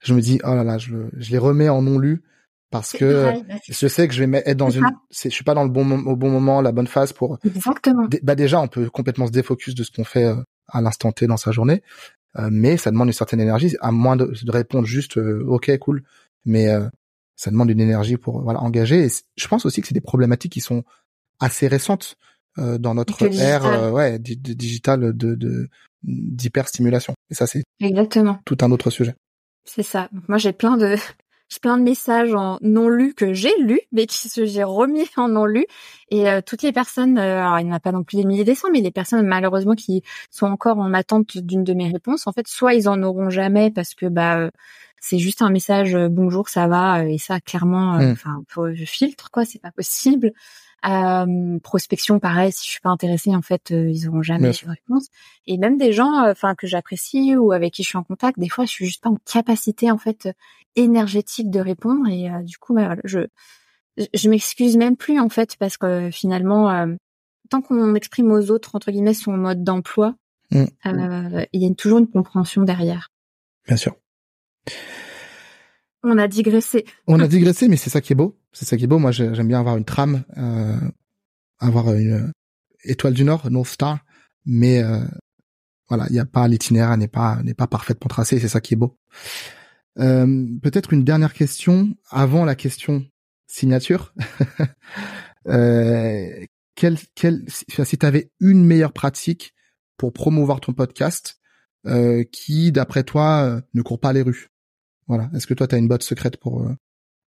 je 0.00 0.14
me 0.14 0.20
dis 0.20 0.40
oh 0.44 0.54
là 0.54 0.64
là, 0.64 0.78
je, 0.78 0.94
je 1.16 1.30
les 1.32 1.38
remets 1.38 1.68
en 1.68 1.82
non 1.82 1.98
lu 1.98 2.22
parce 2.70 2.92
que 2.92 3.24
bah, 3.24 3.54
je 3.68 3.86
sais 3.88 4.08
que 4.08 4.14
je 4.14 4.24
vais 4.24 4.42
être 4.46 4.56
dans 4.56 4.70
une, 4.70 4.86
je 5.10 5.28
suis 5.28 5.44
pas 5.44 5.54
dans 5.54 5.64
le 5.64 5.68
bon 5.68 5.90
au 6.06 6.16
bon 6.16 6.30
moment, 6.30 6.62
la 6.62 6.72
bonne 6.72 6.86
phase 6.86 7.12
pour. 7.12 7.38
Exactement. 7.44 8.08
Bah 8.22 8.34
déjà, 8.34 8.60
on 8.60 8.68
peut 8.68 8.88
complètement 8.88 9.26
se 9.26 9.32
défocus 9.32 9.74
de 9.74 9.82
ce 9.82 9.90
qu'on 9.90 10.04
fait 10.04 10.24
euh, 10.24 10.36
à 10.68 10.80
l'instant 10.80 11.12
T 11.12 11.26
dans 11.26 11.36
sa 11.36 11.50
journée, 11.50 11.82
euh, 12.38 12.48
mais 12.50 12.76
ça 12.78 12.90
demande 12.90 13.08
une 13.08 13.12
certaine 13.12 13.40
énergie, 13.40 13.76
à 13.80 13.92
moins 13.92 14.16
de, 14.16 14.32
de 14.42 14.50
répondre 14.50 14.86
juste 14.86 15.18
ok 15.18 15.76
cool, 15.78 16.02
mais 16.46 16.68
ça 17.36 17.50
demande 17.50 17.70
une 17.70 17.80
énergie 17.80 18.16
pour 18.16 18.40
voilà 18.42 18.60
engager. 18.60 19.04
Et 19.04 19.08
je 19.36 19.48
pense 19.48 19.66
aussi 19.66 19.80
que 19.80 19.88
c'est 19.88 19.94
des 19.94 20.00
problématiques 20.00 20.52
qui 20.52 20.60
sont 20.60 20.84
assez 21.40 21.66
récentes. 21.66 22.16
Euh, 22.58 22.76
dans 22.76 22.94
notre 22.94 23.22
ère 23.22 23.64
euh, 23.64 23.90
ouais 23.90 24.18
digitale 24.18 25.16
de 25.16 25.34
de 25.34 25.70
d'hyperstimulation. 26.02 27.14
Et 27.30 27.34
ça 27.34 27.46
c'est 27.46 27.62
exactement 27.80 28.40
tout 28.44 28.58
un 28.60 28.70
autre 28.70 28.90
sujet. 28.90 29.14
C'est 29.64 29.82
ça. 29.82 30.10
Moi 30.28 30.36
j'ai 30.36 30.52
plein 30.52 30.76
de 30.76 30.96
j'ai 31.48 31.60
plein 31.60 31.78
de 31.78 31.82
messages 31.82 32.34
en 32.34 32.58
non 32.60 32.90
lus 32.90 33.14
que 33.14 33.32
j'ai 33.32 33.56
lus, 33.58 33.80
mais 33.90 34.04
qui 34.04 34.28
se 34.28 34.44
j'ai 34.44 34.64
remis 34.64 35.08
en 35.16 35.28
non 35.28 35.46
lus. 35.46 35.64
Et 36.10 36.28
euh, 36.28 36.42
toutes 36.44 36.60
les 36.60 36.72
personnes, 36.72 37.16
alors 37.16 37.58
il 37.58 37.64
n'y 37.64 37.72
en 37.72 37.76
a 37.76 37.80
pas 37.80 37.92
non 37.92 38.04
plus 38.04 38.18
des 38.18 38.24
milliers 38.26 38.44
des 38.44 38.54
cents, 38.54 38.68
mais 38.70 38.82
les 38.82 38.90
personnes 38.90 39.26
malheureusement 39.26 39.74
qui 39.74 40.02
sont 40.30 40.46
encore 40.46 40.76
en 40.76 40.92
attente 40.92 41.38
d'une 41.38 41.64
de 41.64 41.72
mes 41.72 41.90
réponses, 41.90 42.26
en 42.26 42.32
fait, 42.32 42.48
soit 42.48 42.74
ils 42.74 42.86
en 42.86 43.02
auront 43.02 43.30
jamais 43.30 43.70
parce 43.70 43.94
que 43.94 44.04
bah 44.04 44.50
c'est 45.00 45.18
juste 45.18 45.40
un 45.40 45.50
message 45.50 45.96
bonjour, 46.10 46.50
ça 46.50 46.68
va, 46.68 47.06
et 47.06 47.16
ça 47.16 47.40
clairement, 47.40 47.94
mmh. 47.94 48.12
enfin, 48.12 48.42
je 48.74 48.84
filtre 48.84 49.30
quoi, 49.30 49.46
c'est 49.46 49.58
pas 49.58 49.72
possible. 49.72 50.32
Euh, 50.84 51.58
prospection, 51.60 52.18
pareil, 52.18 52.52
si 52.52 52.66
je 52.66 52.70
suis 52.70 52.80
pas 52.80 52.90
intéressée, 52.90 53.34
en 53.34 53.42
fait, 53.42 53.70
euh, 53.70 53.90
ils 53.90 54.08
auront 54.08 54.22
jamais 54.22 54.50
de 54.50 54.68
réponse. 54.68 55.08
Et 55.46 55.56
même 55.58 55.76
des 55.76 55.92
gens, 55.92 56.28
enfin 56.28 56.54
que 56.54 56.66
j'apprécie 56.66 57.36
ou 57.36 57.52
avec 57.52 57.74
qui 57.74 57.82
je 57.82 57.88
suis 57.88 57.98
en 57.98 58.02
contact, 58.02 58.38
des 58.38 58.48
fois, 58.48 58.64
je 58.64 58.70
suis 58.70 58.86
juste 58.86 59.02
pas 59.02 59.10
en 59.10 59.16
capacité, 59.30 59.90
en 59.90 59.98
fait, 59.98 60.28
énergétique 60.74 61.50
de 61.50 61.60
répondre. 61.60 62.08
Et 62.08 62.28
du 62.44 62.58
coup, 62.58 62.74
bah, 62.74 62.96
je 63.04 63.20
je 64.14 64.30
m'excuse 64.30 64.76
même 64.78 64.96
plus, 64.96 65.20
en 65.20 65.28
fait, 65.28 65.56
parce 65.56 65.76
que 65.76 66.10
finalement, 66.10 66.86
tant 67.50 67.60
qu'on 67.60 67.94
exprime 67.94 68.32
aux 68.32 68.50
autres 68.50 68.74
entre 68.74 68.90
guillemets 68.90 69.14
son 69.14 69.36
mode 69.36 69.62
d'emploi, 69.62 70.14
mm. 70.50 70.64
il 71.52 71.62
y 71.62 71.70
a 71.70 71.74
toujours 71.74 71.98
une 71.98 72.08
compréhension 72.08 72.62
derrière. 72.62 73.10
Bien 73.66 73.76
sûr. 73.76 73.94
On 76.02 76.18
a 76.18 76.28
digressé. 76.28 76.84
On 77.06 77.20
a 77.20 77.28
digressé, 77.28 77.68
mais 77.68 77.76
c'est 77.76 77.90
ça 77.90 78.00
qui 78.00 78.12
est 78.12 78.16
beau. 78.16 78.36
C'est 78.52 78.64
ça 78.64 78.76
qui 78.76 78.84
est 78.84 78.88
beau. 78.88 78.98
Moi, 78.98 79.12
j'aime 79.12 79.48
bien 79.48 79.60
avoir 79.60 79.76
une 79.76 79.84
trame, 79.84 80.24
euh, 80.36 80.76
avoir 81.60 81.92
une 81.94 82.32
étoile 82.84 83.14
du 83.14 83.24
Nord, 83.24 83.50
North 83.50 83.68
Star, 83.68 84.00
mais 84.44 84.82
euh, 84.82 85.00
voilà, 85.88 86.06
il 86.08 86.12
n'y 86.12 86.18
a 86.18 86.26
pas 86.26 86.48
l'itinéraire 86.48 86.96
n'est 86.96 87.08
pas 87.08 87.40
n'est 87.42 87.54
pas 87.54 87.66
parfaitement 87.66 88.08
tracé. 88.08 88.38
C'est 88.38 88.48
ça 88.48 88.60
qui 88.60 88.74
est 88.74 88.76
beau. 88.76 88.98
Euh, 89.98 90.46
peut-être 90.62 90.92
une 90.92 91.04
dernière 91.04 91.34
question 91.34 91.94
avant 92.10 92.44
la 92.44 92.54
question 92.54 93.04
signature. 93.46 94.14
euh, 95.48 96.44
quel, 96.74 96.98
quel, 97.14 97.44
si 97.48 97.98
tu 97.98 98.06
avais 98.06 98.30
une 98.40 98.64
meilleure 98.64 98.92
pratique 98.92 99.54
pour 99.96 100.12
promouvoir 100.12 100.60
ton 100.60 100.72
podcast, 100.72 101.38
qui, 102.30 102.70
d'après 102.70 103.02
toi, 103.02 103.60
ne 103.74 103.82
court 103.82 103.98
pas 103.98 104.12
les 104.12 104.22
rues? 104.22 104.51
Voilà. 105.14 105.30
Est-ce 105.34 105.46
que 105.46 105.54
toi, 105.54 105.66
tu 105.66 105.74
as 105.74 105.78
une 105.78 105.88
botte 105.88 106.02
secrète 106.02 106.38
pour 106.38 106.62
euh, 106.62 106.74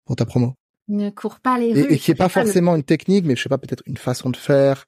pour 0.06 0.16
ta 0.16 0.26
promo? 0.26 0.54
Ne 0.88 1.10
cours 1.10 1.40
pas 1.40 1.58
les 1.58 1.74
rues. 1.74 1.94
Et, 1.94 1.98
qui 1.98 2.12
est 2.12 2.16
pas 2.16 2.30
forcément 2.30 2.76
une 2.76 2.84
technique, 2.84 3.26
mais 3.26 3.36
je 3.36 3.44
sais 3.44 3.50
pas, 3.50 3.58
peut-être 3.58 3.84
une 3.86 3.98
façon 3.98 4.30
de 4.30 4.38
faire 4.38 4.86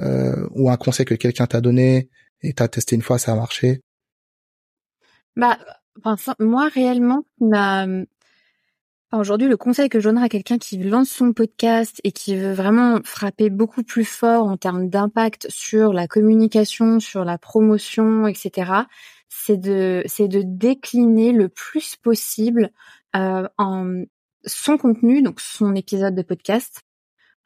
euh, 0.00 0.46
ou 0.52 0.70
un 0.70 0.76
conseil 0.76 1.06
que 1.06 1.14
quelqu'un 1.14 1.46
t'a 1.46 1.60
donné 1.60 2.10
et 2.42 2.52
t'as 2.52 2.68
testé 2.68 2.96
une 2.96 3.02
fois, 3.02 3.18
ça 3.18 3.32
a 3.32 3.36
marché? 3.36 3.80
Bah, 5.36 5.58
enfin, 6.04 6.34
moi 6.38 6.68
réellement, 6.68 7.24
Aujourd'hui, 9.12 9.48
le 9.48 9.56
conseil 9.56 9.88
que 9.88 10.00
je 10.00 10.08
donnerais 10.08 10.26
à 10.26 10.28
quelqu'un 10.28 10.58
qui 10.58 10.76
lance 10.78 11.08
son 11.08 11.32
podcast 11.32 12.00
et 12.02 12.10
qui 12.10 12.36
veut 12.36 12.52
vraiment 12.52 12.98
frapper 13.04 13.50
beaucoup 13.50 13.84
plus 13.84 14.04
fort 14.04 14.46
en 14.46 14.56
termes 14.56 14.88
d'impact 14.88 15.46
sur 15.48 15.92
la 15.92 16.08
communication, 16.08 16.98
sur 16.98 17.24
la 17.24 17.38
promotion, 17.38 18.26
etc., 18.26 18.72
c'est 19.28 19.56
de 19.56 20.02
c'est 20.06 20.28
de 20.28 20.42
décliner 20.44 21.32
le 21.32 21.48
plus 21.48 21.96
possible 21.96 22.70
euh, 23.14 23.48
en 23.58 24.04
son 24.44 24.78
contenu, 24.78 25.22
donc 25.22 25.40
son 25.40 25.74
épisode 25.74 26.14
de 26.14 26.22
podcast, 26.22 26.82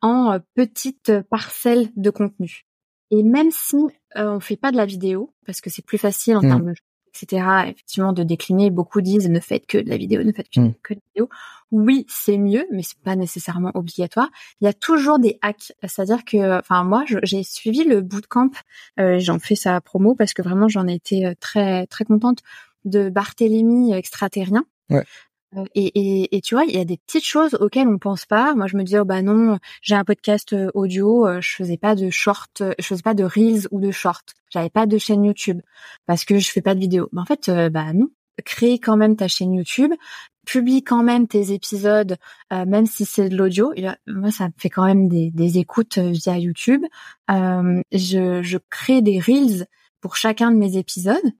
en 0.00 0.32
euh, 0.32 0.38
petites 0.54 1.12
parcelles 1.30 1.88
de 1.96 2.10
contenu. 2.10 2.66
Et 3.10 3.22
même 3.22 3.50
si 3.50 3.76
euh, 4.16 4.36
on 4.36 4.40
fait 4.40 4.56
pas 4.56 4.70
de 4.70 4.76
la 4.76 4.86
vidéo, 4.86 5.34
parce 5.46 5.60
que 5.60 5.70
c'est 5.70 5.84
plus 5.84 5.98
facile 5.98 6.36
en 6.36 6.42
mmh. 6.42 6.48
termes 6.48 6.72
de 6.72 6.74
etc. 7.10 7.44
Effectivement, 7.66 8.12
de 8.12 8.22
décliner. 8.22 8.70
Beaucoup 8.70 9.00
disent 9.00 9.28
ne 9.28 9.40
faites 9.40 9.66
que 9.66 9.78
de 9.78 9.88
la 9.88 9.96
vidéo, 9.96 10.22
ne 10.22 10.32
faites 10.32 10.48
que, 10.48 10.60
mm. 10.60 10.74
que 10.82 10.94
de 10.94 11.00
la 11.00 11.10
vidéo. 11.14 11.28
Oui, 11.72 12.04
c'est 12.08 12.36
mieux, 12.36 12.66
mais 12.72 12.82
c'est 12.82 12.98
pas 12.98 13.14
nécessairement 13.14 13.70
obligatoire. 13.74 14.28
Il 14.60 14.64
y 14.64 14.68
a 14.68 14.72
toujours 14.72 15.20
des 15.20 15.38
hacks, 15.40 15.72
c'est-à-dire 15.82 16.24
que, 16.24 16.58
enfin 16.58 16.82
moi, 16.82 17.04
j'ai 17.22 17.44
suivi 17.44 17.84
le 17.84 18.00
bootcamp. 18.00 18.50
Euh, 18.98 19.20
j'en 19.20 19.38
fais 19.38 19.54
sa 19.54 19.80
promo 19.80 20.14
parce 20.16 20.32
que 20.34 20.42
vraiment 20.42 20.68
j'en 20.68 20.88
ai 20.88 20.94
été 20.94 21.26
euh, 21.26 21.34
très 21.38 21.86
très 21.86 22.04
contente 22.04 22.40
de 22.84 23.08
Barthélemy 23.08 23.92
extraterrien. 23.92 24.64
Ouais. 24.88 25.04
Euh, 25.56 25.64
et, 25.74 26.36
et, 26.36 26.40
tu 26.40 26.54
vois, 26.54 26.64
il 26.64 26.74
y 26.76 26.80
a 26.80 26.84
des 26.84 26.96
petites 26.96 27.24
choses 27.24 27.54
auxquelles 27.54 27.88
on 27.88 27.98
pense 27.98 28.24
pas. 28.24 28.54
Moi, 28.54 28.66
je 28.66 28.76
me 28.76 28.84
dis, 28.84 28.96
oh 28.98 29.04
bah 29.04 29.22
non, 29.22 29.58
j'ai 29.82 29.96
un 29.96 30.04
podcast 30.04 30.52
euh, 30.52 30.70
audio, 30.74 31.40
je 31.40 31.54
faisais 31.54 31.76
pas 31.76 31.94
de 31.94 32.08
short, 32.10 32.62
je 32.78 32.84
faisais 32.84 33.02
pas 33.02 33.14
de 33.14 33.24
reels 33.24 33.66
ou 33.70 33.80
de 33.80 33.90
short. 33.90 34.34
J'avais 34.50 34.70
pas 34.70 34.86
de 34.86 34.98
chaîne 34.98 35.24
YouTube 35.24 35.60
parce 36.06 36.24
que 36.24 36.38
je 36.38 36.50
fais 36.50 36.62
pas 36.62 36.74
de 36.74 36.80
vidéo. 36.80 37.08
Mais 37.12 37.20
en 37.20 37.26
fait, 37.26 37.50
bah 37.70 37.92
non, 37.92 38.08
crée 38.40 38.78
quand 38.78 38.96
même 38.96 39.16
ta 39.16 39.28
chaîne 39.28 39.54
YouTube, 39.54 39.92
publie 40.46 40.82
quand 40.82 41.02
même 41.02 41.28
tes 41.28 41.52
épisodes, 41.52 42.16
même 42.50 42.86
si 42.86 43.04
c'est 43.04 43.28
de 43.28 43.36
l'audio. 43.36 43.72
Moi, 44.06 44.30
ça 44.30 44.46
me 44.46 44.52
fait 44.56 44.70
quand 44.70 44.84
même 44.84 45.08
des, 45.08 45.58
écoutes 45.58 45.98
via 45.98 46.38
YouTube. 46.38 46.82
je, 47.28 48.40
je 48.42 48.58
crée 48.70 49.02
des 49.02 49.20
reels 49.20 49.66
pour 50.00 50.16
chacun 50.16 50.50
de 50.50 50.56
mes 50.56 50.76
épisodes. 50.76 51.32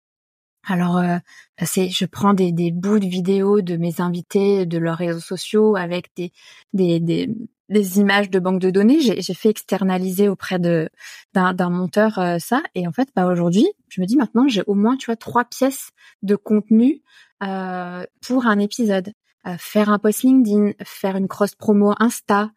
Alors, 0.64 0.98
euh, 0.98 1.18
c'est, 1.64 1.88
je 1.88 2.05
prends 2.05 2.34
des, 2.34 2.53
des, 2.53 2.70
bouts 2.70 2.98
de 2.98 3.07
vidéos 3.07 3.61
de 3.62 3.76
mes 3.76 4.01
invités, 4.01 4.66
de 4.66 4.78
leurs 4.78 4.98
réseaux 4.98 5.20
sociaux, 5.20 5.76
avec 5.76 6.11
des, 6.16 6.32
des, 6.74 7.01
des, 7.01 7.30
des 7.71 7.99
images 7.99 8.29
de 8.31 8.39
banque 8.39 8.61
de 8.61 8.71
données. 8.71 9.01
J'ai, 9.01 9.35
fait 9.35 9.49
externaliser 9.49 10.29
auprès 10.29 10.59
de 10.59 10.91
d'un, 11.33 11.71
monteur 11.71 12.18
euh, 12.18 12.39
ça, 12.39 12.62
et 12.75 12.87
en 12.87 12.93
fait, 12.93 13.09
bah 13.16 13.27
aujourd'hui, 13.27 13.66
je 13.89 14.01
me 14.01 14.07
dis 14.07 14.16
maintenant, 14.16 14.47
j'ai 14.49 14.62
au 14.66 14.75
moins, 14.75 14.97
tu 14.97 15.07
vois, 15.07 15.16
trois 15.16 15.45
pièces 15.45 15.91
de 16.23 16.37
contenu 16.37 17.03
euh, 17.43 18.05
pour 18.27 18.47
un 18.47 18.59
épisode. 18.59 19.12
faire 19.59 19.89
un 19.89 19.99
post 19.99 20.23
LinkedIn, 20.23 20.73
faire 20.85 21.16
une 21.16 21.29
cross 21.29 21.55
promo 21.55 21.95
Insta, 21.99 22.51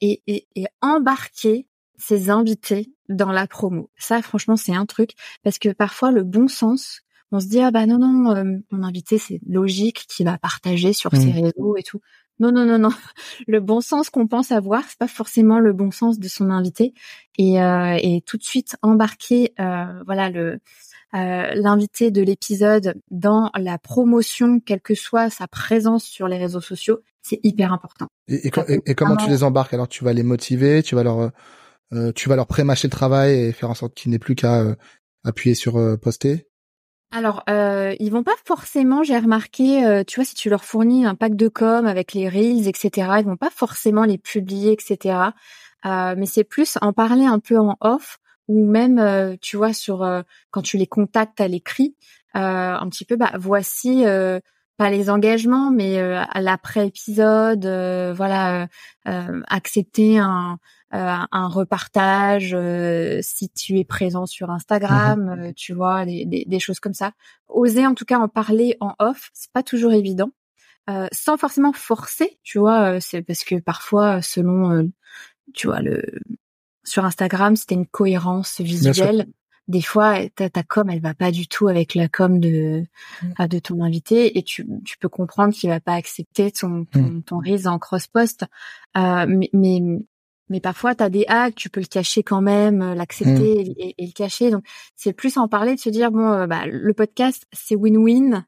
et, 0.00 0.22
et, 0.26 0.48
et 0.56 0.66
embarquer 0.80 1.66
ses 1.98 2.30
invités 2.30 2.92
dans 3.08 3.32
la 3.32 3.46
promo. 3.46 3.90
Ça, 3.96 4.22
franchement, 4.22 4.56
c'est 4.56 4.74
un 4.74 4.86
truc 4.86 5.10
parce 5.42 5.58
que 5.58 5.70
parfois 5.70 6.10
le 6.10 6.24
bon 6.24 6.48
sens 6.48 7.02
on 7.32 7.40
se 7.40 7.46
dit 7.46 7.60
ah 7.60 7.70
bah 7.70 7.86
non 7.86 7.98
non 7.98 8.34
euh, 8.34 8.44
mon 8.70 8.82
invité 8.82 9.18
c'est 9.18 9.40
logique 9.46 10.06
qu'il 10.08 10.26
va 10.26 10.38
partager 10.38 10.92
sur 10.92 11.10
ses 11.12 11.26
mmh. 11.26 11.40
réseaux 11.44 11.76
et 11.76 11.82
tout. 11.82 12.00
Non 12.40 12.52
non 12.52 12.64
non 12.64 12.78
non, 12.78 12.90
le 13.46 13.60
bon 13.60 13.80
sens 13.80 14.10
qu'on 14.10 14.26
pense 14.26 14.52
avoir 14.52 14.84
c'est 14.88 14.98
pas 14.98 15.08
forcément 15.08 15.58
le 15.58 15.72
bon 15.72 15.90
sens 15.90 16.18
de 16.18 16.28
son 16.28 16.50
invité 16.50 16.94
et, 17.36 17.60
euh, 17.60 17.98
et 18.00 18.22
tout 18.24 18.36
de 18.36 18.44
suite 18.44 18.76
embarquer 18.82 19.52
euh, 19.60 20.02
voilà 20.06 20.30
le 20.30 20.60
l'invité 21.10 22.10
de 22.10 22.20
l'épisode 22.20 23.00
dans 23.10 23.50
la 23.56 23.78
promotion, 23.78 24.60
quelle 24.60 24.82
que 24.82 24.94
soit 24.94 25.30
sa 25.30 25.48
présence 25.48 26.04
sur 26.04 26.28
les 26.28 26.36
réseaux 26.36 26.60
sociaux, 26.60 27.00
c'est 27.22 27.40
hyper 27.44 27.72
important. 27.72 28.08
Et, 28.28 28.50
comment 28.50 29.16
tu 29.16 29.30
les 29.30 29.42
embarques? 29.42 29.72
Alors 29.72 29.88
tu 29.88 30.04
vas 30.04 30.12
les 30.12 30.22
motiver, 30.22 30.82
tu 30.82 30.96
vas 30.96 31.04
leur 31.04 31.30
tu 32.14 32.28
vas 32.28 32.36
leur 32.36 32.46
prémâcher 32.46 32.88
le 32.88 32.92
travail 32.92 33.40
et 33.40 33.52
faire 33.52 33.70
en 33.70 33.74
sorte 33.74 33.94
qu'ils 33.94 34.10
n'aient 34.10 34.18
plus 34.18 34.34
qu'à 34.34 34.76
appuyer 35.24 35.54
sur 35.54 35.80
poster? 35.98 36.46
Alors, 37.10 37.42
euh, 37.48 37.94
ils 38.00 38.12
vont 38.12 38.22
pas 38.22 38.36
forcément, 38.44 39.02
j'ai 39.02 39.18
remarqué, 39.18 39.84
euh, 39.86 40.04
tu 40.06 40.16
vois, 40.16 40.26
si 40.26 40.34
tu 40.34 40.50
leur 40.50 40.64
fournis 40.64 41.06
un 41.06 41.14
pack 41.14 41.36
de 41.36 41.48
com 41.48 41.86
avec 41.86 42.12
les 42.12 42.28
reels, 42.28 42.68
etc., 42.68 42.90
ils 43.20 43.24
vont 43.24 43.38
pas 43.38 43.50
forcément 43.50 44.04
les 44.04 44.18
publier, 44.18 44.72
etc. 44.72 45.30
Euh, 45.86 46.14
mais 46.18 46.26
c'est 46.26 46.44
plus 46.44 46.76
en 46.82 46.92
parler 46.92 47.24
un 47.24 47.38
peu 47.38 47.58
en 47.58 47.76
off 47.80 48.18
ou 48.46 48.66
même, 48.66 48.98
euh, 48.98 49.36
tu 49.40 49.56
vois, 49.56 49.72
sur 49.72 50.06
quand 50.50 50.62
tu 50.62 50.76
les 50.76 50.86
contactes 50.86 51.40
à 51.40 51.48
l'écrit, 51.48 51.96
un 52.34 52.88
petit 52.90 53.04
peu, 53.06 53.16
bah 53.16 53.32
voici 53.38 54.04
pas 54.76 54.90
les 54.90 55.10
engagements, 55.10 55.70
mais 55.70 55.98
à 55.98 56.40
l'après 56.40 56.86
épisode, 56.86 57.66
voilà, 58.14 58.68
accepter 59.04 60.18
un 60.18 60.58
un 60.90 61.48
repartage, 61.48 62.54
euh, 62.54 63.20
si 63.22 63.50
tu 63.50 63.78
es 63.78 63.84
présent 63.84 64.26
sur 64.26 64.50
Instagram, 64.50 65.20
mhm. 65.20 65.40
euh, 65.40 65.52
tu 65.54 65.74
vois, 65.74 66.04
des, 66.06 66.24
des, 66.24 66.60
choses 66.60 66.80
comme 66.80 66.94
ça. 66.94 67.12
Oser 67.48 67.86
en 67.86 67.94
tout 67.94 68.04
cas 68.04 68.18
en 68.18 68.28
parler 68.28 68.76
en 68.80 68.94
off, 68.98 69.30
c'est 69.34 69.52
pas 69.52 69.62
toujours 69.62 69.92
évident, 69.92 70.30
sans 71.12 71.36
forcément 71.36 71.74
forcer, 71.74 72.38
tu 72.42 72.58
vois. 72.58 72.98
c'est 73.00 73.20
parce 73.20 73.44
que 73.44 73.56
parfois, 73.56 74.22
selon, 74.22 74.90
tu 75.52 75.66
vois, 75.66 75.80
le 75.80 76.02
sur 76.84 77.04
Instagram, 77.04 77.54
c'était 77.56 77.74
une 77.74 77.86
cohérence 77.86 78.60
visuelle 78.62 79.26
des 79.68 79.82
fois 79.82 80.26
ta, 80.30 80.48
ta 80.48 80.62
com 80.62 80.88
elle 80.90 81.00
va 81.00 81.14
pas 81.14 81.30
du 81.30 81.46
tout 81.46 81.68
avec 81.68 81.94
la 81.94 82.08
com 82.08 82.40
de 82.40 82.84
mmh. 83.22 83.46
de 83.48 83.58
ton 83.58 83.82
invité 83.82 84.38
et 84.38 84.42
tu, 84.42 84.66
tu 84.84 84.98
peux 84.98 85.10
comprendre 85.10 85.54
qu'il 85.54 85.68
va 85.70 85.78
pas 85.78 85.92
accepter 85.92 86.50
ton 86.50 86.86
ton, 86.86 87.02
mmh. 87.02 87.22
ton 87.24 87.42
en 87.66 87.78
cross 87.78 88.06
post 88.06 88.46
euh, 88.96 89.26
mais, 89.28 89.50
mais 89.52 89.80
mais 90.48 90.60
parfois 90.60 90.94
tu 90.94 91.02
as 91.02 91.10
des 91.10 91.24
hacks, 91.28 91.54
tu 91.54 91.70
peux 91.70 91.80
le 91.80 91.86
cacher 91.86 92.22
quand 92.22 92.40
même, 92.40 92.82
euh, 92.82 92.94
l'accepter 92.94 93.64
mmh. 93.64 93.74
et, 93.78 94.06
le 94.06 94.12
cacher. 94.12 94.50
Donc 94.50 94.64
c'est 94.96 95.12
plus 95.12 95.36
en 95.36 95.48
parler, 95.48 95.74
de 95.74 95.80
se 95.80 95.90
dire 95.90 96.10
bon, 96.10 96.30
euh, 96.32 96.46
bah, 96.46 96.66
le 96.66 96.94
podcast 96.94 97.46
c'est 97.52 97.76
win-win. 97.76 98.44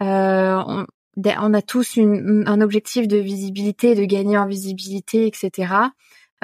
Euh, 0.00 0.62
on, 0.66 0.86
on, 1.16 1.54
a 1.54 1.62
tous 1.62 1.96
une, 1.96 2.44
un 2.46 2.60
objectif 2.60 3.08
de 3.08 3.16
visibilité, 3.16 3.94
de 3.94 4.04
gagner 4.04 4.38
en 4.38 4.46
visibilité, 4.46 5.26
etc. 5.26 5.72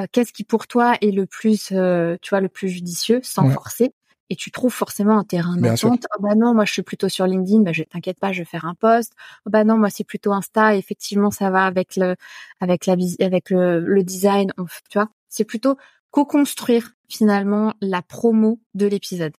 Euh, 0.00 0.06
Qu'est-ce 0.10 0.32
qui 0.32 0.44
pour 0.44 0.66
toi 0.66 0.94
est 1.00 1.12
le 1.12 1.26
plus, 1.26 1.70
euh, 1.72 2.16
tu 2.20 2.30
vois, 2.30 2.40
le 2.40 2.48
plus 2.48 2.68
judicieux, 2.68 3.20
sans 3.22 3.48
forcer? 3.50 3.92
Et 4.30 4.36
tu 4.36 4.50
trouves 4.50 4.72
forcément 4.72 5.18
un 5.18 5.24
terrain 5.24 5.56
d'entente. 5.56 6.06
Oh 6.18 6.22
bah 6.22 6.34
non, 6.34 6.54
moi 6.54 6.64
je 6.64 6.72
suis 6.72 6.82
plutôt 6.82 7.08
sur 7.08 7.26
LinkedIn, 7.26 7.60
bah 7.62 7.72
je 7.72 7.82
t'inquiète 7.82 8.18
pas, 8.20 8.32
je 8.32 8.40
vais 8.40 8.44
faire 8.44 8.64
un 8.64 8.74
post. 8.74 9.12
Oh 9.46 9.50
bah 9.50 9.64
non, 9.64 9.76
moi 9.78 9.90
c'est 9.90 10.04
plutôt 10.04 10.32
Insta, 10.32 10.74
effectivement 10.76 11.30
ça 11.30 11.50
va 11.50 11.66
avec 11.66 11.96
le 11.96 12.16
avec 12.60 12.86
la 12.86 12.96
avec 13.20 13.50
le, 13.50 13.80
le 13.80 14.02
design, 14.02 14.52
tu 14.90 14.98
vois. 14.98 15.08
C'est 15.28 15.44
plutôt 15.44 15.76
co-construire 16.10 16.92
finalement 17.08 17.74
la 17.80 18.02
promo 18.02 18.60
de 18.74 18.86
l'épisode. 18.86 19.32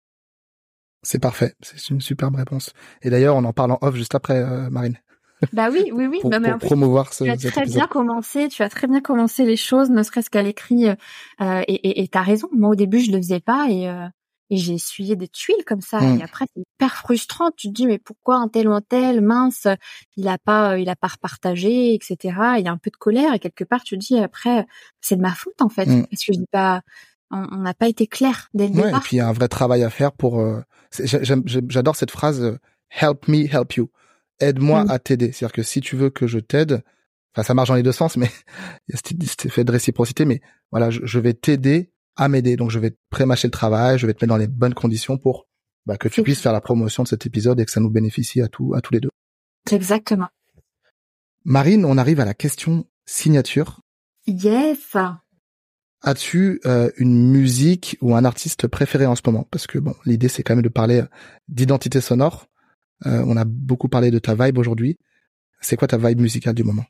C'est 1.03 1.19
parfait, 1.19 1.55
c'est 1.61 1.91
une 1.91 2.01
superbe 2.01 2.37
réponse. 2.37 2.73
Et 3.03 3.11
d'ailleurs, 3.11 3.37
on 3.37 3.45
en 3.45 3.53
parle 3.53 3.73
en 3.73 3.79
off 3.83 3.95
juste 3.95 4.15
après, 4.15 4.39
euh, 4.39 4.71
Marine. 4.71 4.99
Bah 5.53 5.69
oui, 5.71 5.91
oui, 5.93 6.07
oui. 6.07 6.19
pour, 6.23 6.31
Non, 6.31 6.41
mais 6.41 6.49
pour 6.51 6.59
plus, 6.59 6.67
promouvoir 6.69 7.13
ce, 7.13 7.25
tu 7.25 7.31
as 7.31 7.37
très 7.37 7.63
épisode. 7.63 7.67
bien 7.67 7.87
commencé, 7.87 8.49
tu 8.49 8.63
as 8.63 8.71
très 8.71 8.87
bien 8.87 9.01
commencé 9.03 9.45
les 9.45 9.57
choses, 9.57 9.91
ne 9.91 10.03
serait-ce 10.03 10.31
qu'à 10.31 10.43
l'écrit. 10.43 10.89
euh, 10.89 10.95
et 11.69 11.75
et 11.75 12.03
et 12.03 12.09
t'as 12.09 12.23
raison. 12.23 12.49
Moi, 12.53 12.71
au 12.71 12.75
début, 12.75 13.01
je 13.01 13.11
le 13.13 13.19
faisais 13.19 13.41
pas 13.41 13.67
et 13.69 13.89
euh, 13.89 14.07
et 14.51 14.57
j'ai 14.57 14.75
essuyé 14.75 15.17
des 15.17 15.29
tuiles 15.29 15.65
comme 15.67 15.81
ça. 15.81 16.01
Mm. 16.01 16.19
Et 16.21 16.23
après, 16.23 16.45
c'est 16.55 16.63
hyper 16.63 16.97
frustrant. 16.97 17.51
Tu 17.57 17.69
te 17.69 17.73
dis 17.73 17.87
mais 17.87 17.99
pourquoi 17.99 18.37
un 18.37 18.49
tel 18.49 18.69
ou 18.69 18.73
un 18.73 18.81
tel? 18.83 19.21
Mince, 19.21 19.67
il 20.17 20.29
a 20.29 20.39
pas, 20.39 20.73
euh, 20.73 20.79
il 20.79 20.89
a 20.91 20.97
pas 20.97 21.09
repartagé, 21.09 21.95
etc. 21.95 22.17
Il 22.59 22.65
y 22.65 22.69
a 22.69 22.73
un 22.73 22.77
peu 22.79 22.91
de 22.91 22.97
colère 22.97 23.33
et 23.35 23.39
quelque 23.39 23.65
part, 23.65 23.83
tu 23.83 23.99
te 23.99 24.05
dis 24.05 24.19
après, 24.19 24.67
c'est 25.01 25.17
de 25.17 25.23
ma 25.23 25.35
faute 25.35 25.61
en 25.61 25.69
fait 25.69 25.87
Mm. 25.87 26.07
parce 26.11 26.25
que 26.25 26.33
j'ai 26.33 26.47
pas, 26.53 26.83
on 27.31 27.57
n'a 27.57 27.75
pas 27.75 27.89
été 27.89 28.07
clair 28.07 28.49
dès 28.55 28.69
le 28.69 28.75
Ouais, 28.75 28.81
et 28.83 28.85
départ. 28.87 29.03
puis 29.03 29.17
il 29.17 29.19
y 29.19 29.23
a 29.23 29.29
un 29.29 29.33
vrai 29.33 29.49
travail 29.49 29.83
à 29.83 29.91
faire 29.91 30.13
pour. 30.13 30.39
euh, 30.41 30.61
J'adore 31.03 31.97
cette 31.97 32.11
phrase 32.11 32.41
euh, 32.43 32.59
"Help 32.91 33.29
me, 33.29 33.47
help 33.47 33.75
you". 33.75 33.91
Aide-moi 34.41 34.85
Mm. 34.85 34.91
à 34.91 34.99
t'aider. 34.99 35.33
C'est-à-dire 35.33 35.53
que 35.53 35.63
si 35.63 35.81
tu 35.81 35.97
veux 35.97 36.11
que 36.11 36.27
je 36.27 36.39
t'aide, 36.39 36.83
enfin 37.35 37.43
ça 37.45 37.55
marche 37.55 37.69
dans 37.69 37.75
les 37.75 37.83
deux 37.83 37.93
sens, 37.93 38.17
mais 38.17 38.29
il 38.89 38.93
y 38.93 38.95
a 38.95 38.99
cet, 39.05 39.23
cet 39.25 39.47
effet 39.47 39.65
de 39.65 39.73
réciprocité. 39.73 40.25
Mais 40.25 40.41
voilà, 40.71 40.91
je, 40.91 41.01
je 41.05 41.19
vais 41.19 41.35
t'aider 41.35 41.91
à 42.17 42.29
m'aider. 42.29 42.57
Donc 42.57 42.71
je 42.71 42.79
vais 42.79 42.97
prémâcher 43.11 43.49
le 43.49 43.53
travail, 43.53 43.99
je 43.99 44.07
vais 44.07 44.15
te 44.15 44.25
mettre 44.25 44.31
dans 44.31 44.37
les 44.37 44.47
bonnes 44.47 44.75
conditions 44.75 45.19
pour 45.19 45.47
bah, 45.87 45.97
que 45.97 46.09
tu 46.09 46.23
puisses 46.23 46.41
faire 46.41 46.53
la 46.53 46.61
promotion 46.61 47.03
de 47.03 47.09
cet 47.09 47.27
épisode 47.27 47.61
et 47.61 47.65
que 47.65 47.71
ça 47.71 47.81
nous 47.81 47.91
bénéficie 47.91 48.41
à 48.41 48.49
tous 48.49 48.75
à 48.75 48.81
tous 48.81 48.95
les 48.95 49.01
deux. 49.01 49.11
Exactement. 49.71 50.29
Marine, 51.45 51.85
on 51.85 51.99
arrive 51.99 52.21
à 52.21 52.25
la 52.25 52.35
question 52.35 52.87
signature. 53.07 53.81
Yes. 54.27 54.97
As-tu 56.03 56.61
euh, 56.67 56.91
une 56.97 57.31
musique 57.31 57.97
ou 58.01 58.15
un 58.15 58.25
artiste 58.25 58.67
préféré 58.67 59.07
en 59.07 59.15
ce 59.15 59.23
moment? 59.25 59.47
Parce 59.51 59.67
que 59.67 59.79
bon, 59.79 59.95
l'idée 60.05 60.29
c'est 60.29 60.43
quand 60.43 60.55
même 60.55 60.63
de 60.63 60.69
parler 60.69 61.01
euh, 61.01 61.07
d'identité 61.49 62.01
sonore. 62.01 62.47
Euh, 63.07 63.25
on 63.27 63.37
a 63.37 63.45
beaucoup 63.45 63.89
parlé 63.89 64.11
de 64.11 64.19
ta 64.19 64.35
vibe 64.35 64.59
aujourd'hui. 64.59 64.99
C'est 65.61 65.77
quoi 65.77 65.89
ta 65.89 65.97
vibe 65.97 66.21
musicale 66.21 66.55
du 66.55 66.65
moment? 66.65 66.85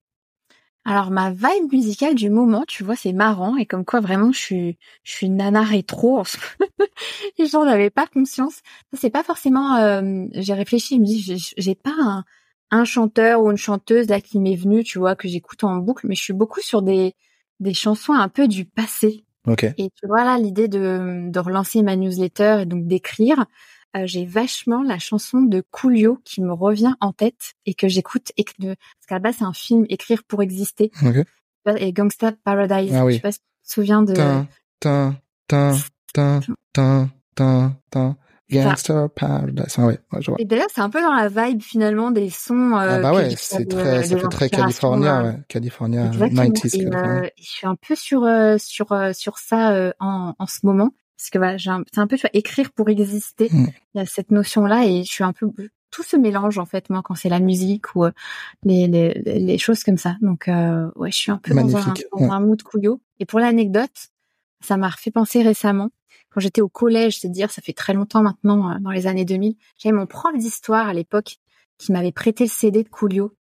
Alors 0.86 1.10
ma 1.10 1.30
vibe 1.30 1.72
musicale 1.72 2.14
du 2.14 2.28
moment, 2.28 2.64
tu 2.68 2.84
vois, 2.84 2.94
c'est 2.96 3.14
marrant 3.14 3.56
et 3.56 3.64
comme 3.64 3.84
quoi 3.86 4.00
vraiment 4.00 4.32
je 4.32 4.38
suis 4.38 4.78
je 5.02 5.12
suis 5.12 5.30
nana 5.30 5.62
rétro. 5.62 6.18
en 6.18 6.24
ce 6.24 6.36
gens 7.50 7.64
n'avaient 7.64 7.90
pas 7.90 8.06
conscience. 8.06 8.56
Ça, 8.92 8.98
C'est 9.00 9.10
pas 9.10 9.22
forcément. 9.22 9.76
euh, 9.76 10.26
j'ai 10.32 10.54
réfléchi, 10.54 10.96
je 10.96 11.00
me 11.00 11.06
dis 11.06 11.20
j'ai- 11.22 11.74
pas 11.74 11.92
un, 12.00 12.24
un 12.70 12.84
chanteur 12.84 13.42
ou 13.42 13.50
une 13.50 13.56
chanteuse 13.56 14.08
là 14.08 14.20
qui 14.20 14.38
m'est 14.40 14.56
venu, 14.56 14.84
tu 14.84 14.98
vois, 14.98 15.16
que 15.16 15.28
j'écoute 15.28 15.64
en 15.64 15.76
boucle, 15.78 16.06
mais 16.06 16.14
je 16.14 16.22
suis 16.22 16.32
beaucoup 16.34 16.60
sur 16.60 16.82
des 16.82 17.14
des 17.60 17.74
chansons 17.74 18.12
un 18.14 18.28
peu 18.28 18.48
du 18.48 18.64
passé. 18.66 19.24
Ok. 19.46 19.64
Et 19.78 19.90
tu 19.90 20.06
vois 20.06 20.24
là 20.24 20.38
l'idée 20.38 20.68
de 20.68 21.30
de 21.30 21.38
relancer 21.40 21.82
ma 21.82 21.96
newsletter 21.96 22.58
et 22.62 22.66
donc 22.66 22.86
d'écrire. 22.86 23.46
Euh, 23.96 24.02
j'ai 24.06 24.24
vachement 24.24 24.82
la 24.82 24.98
chanson 24.98 25.42
de 25.42 25.62
Coolio 25.70 26.18
qui 26.24 26.42
me 26.42 26.52
revient 26.52 26.94
en 27.00 27.12
tête 27.12 27.54
et 27.66 27.74
que 27.74 27.88
j'écoute 27.88 28.32
et 28.36 28.44
que 28.44 28.52
de, 28.58 28.68
parce 28.68 29.06
qu'à 29.08 29.14
la 29.16 29.20
base 29.20 29.36
c'est 29.38 29.44
un 29.44 29.52
film 29.52 29.86
écrire 29.88 30.22
pour 30.24 30.42
exister 30.42 30.90
Ok. 31.04 31.24
et 31.78 31.92
Gangsta 31.92 32.32
Paradise. 32.44 32.92
Ah 32.94 33.04
oui. 33.04 33.12
Je 33.12 33.16
sais 33.18 33.22
pas 33.22 33.32
si 33.32 33.38
tu 33.38 33.44
te 33.68 33.72
souviens 33.72 34.02
de. 34.02 34.14
Tin, 34.14 34.46
tin, 34.80 35.16
tin, 35.48 35.78
tin, 36.12 36.40
tin, 36.72 37.10
tin, 37.34 37.76
tin. 37.90 38.16
Gangster 38.50 39.08
Paradise. 39.10 39.74
Ah 39.78 39.86
ouais, 39.86 39.98
ouais, 40.12 40.22
je 40.22 40.30
vois. 40.30 40.36
Et 40.38 40.44
d'ailleurs, 40.44 40.68
c'est 40.72 40.80
un 40.80 40.90
peu 40.90 41.00
dans 41.00 41.12
la 41.12 41.28
vibe 41.28 41.62
finalement 41.62 42.10
des 42.10 42.30
sons. 42.30 42.72
Euh, 42.74 42.98
ah 42.98 42.98
bah 43.00 43.12
ouais, 43.14 43.34
c'est 43.36 43.66
très, 43.66 44.04
ça 44.04 44.16
fait 44.16 44.28
très 44.28 44.48
California, 44.50 45.20
euh, 45.20 45.32
ouais. 45.32 45.38
California, 45.48 46.06
Exactement. 46.06 46.42
90s 46.44 46.66
Et, 46.76 46.84
California. 46.84 47.22
euh, 47.22 47.28
je 47.38 47.42
suis 47.44 47.66
un 47.66 47.74
peu 47.74 47.94
sur 47.96 48.28
sur 48.58 49.14
sur 49.14 49.38
ça 49.38 49.72
euh, 49.72 49.92
en 49.98 50.34
en 50.38 50.46
ce 50.46 50.58
moment 50.64 50.90
parce 51.24 51.30
que 51.30 51.38
voilà, 51.38 51.56
j'ai 51.56 51.70
un- 51.70 51.84
c'est 51.92 52.00
un 52.00 52.06
peu 52.06 52.16
tu 52.16 52.22
vois 52.22 52.30
écrire 52.34 52.70
pour 52.72 52.88
exister. 52.90 53.48
Mm. 53.50 53.66
Il 53.94 53.98
y 53.98 54.00
a 54.00 54.06
cette 54.06 54.30
notion 54.30 54.66
là 54.66 54.84
et 54.86 55.04
je 55.04 55.10
suis 55.10 55.24
un 55.24 55.32
peu 55.32 55.50
tout 55.90 56.02
se 56.02 56.16
mélange 56.16 56.58
en 56.58 56.66
fait 56.66 56.90
moi 56.90 57.02
quand 57.04 57.14
c'est 57.14 57.28
la 57.28 57.38
musique 57.40 57.94
ou 57.94 58.04
euh, 58.04 58.10
les, 58.64 58.86
les 58.88 59.12
les 59.40 59.58
choses 59.58 59.84
comme 59.84 59.96
ça. 59.98 60.16
Donc 60.20 60.48
euh, 60.48 60.90
ouais, 60.96 61.10
je 61.10 61.16
suis 61.16 61.30
un 61.32 61.38
peu 61.38 61.54
dans 61.54 61.76
un 61.76 61.94
dans 62.12 62.18
ouais. 62.18 62.28
un 62.30 62.40
mood 62.40 62.62
couillot. 62.62 63.00
Et 63.20 63.26
pour 63.26 63.38
l'anecdote, 63.40 64.08
ça 64.60 64.76
m'a 64.76 64.88
refait 64.88 65.10
penser 65.12 65.42
récemment 65.42 65.90
quand 66.30 66.40
j'étais 66.40 66.60
au 66.60 66.68
collège, 66.68 67.20
c'est 67.20 67.28
dire 67.28 67.50
ça 67.50 67.62
fait 67.62 67.72
très 67.72 67.94
longtemps 67.94 68.22
maintenant 68.22 68.72
euh, 68.72 68.78
dans 68.80 68.90
les 68.90 69.06
années 69.06 69.24
2000. 69.24 69.54
J'avais 69.78 69.94
mon 69.96 70.06
prof 70.06 70.36
d'histoire 70.36 70.88
à 70.88 70.92
l'époque 70.94 71.36
qui 71.78 71.92
m'avait 71.92 72.12
prêté 72.12 72.44
le 72.44 72.50
CD 72.50 72.82
de 72.82 72.88
Coolio. 72.88 73.32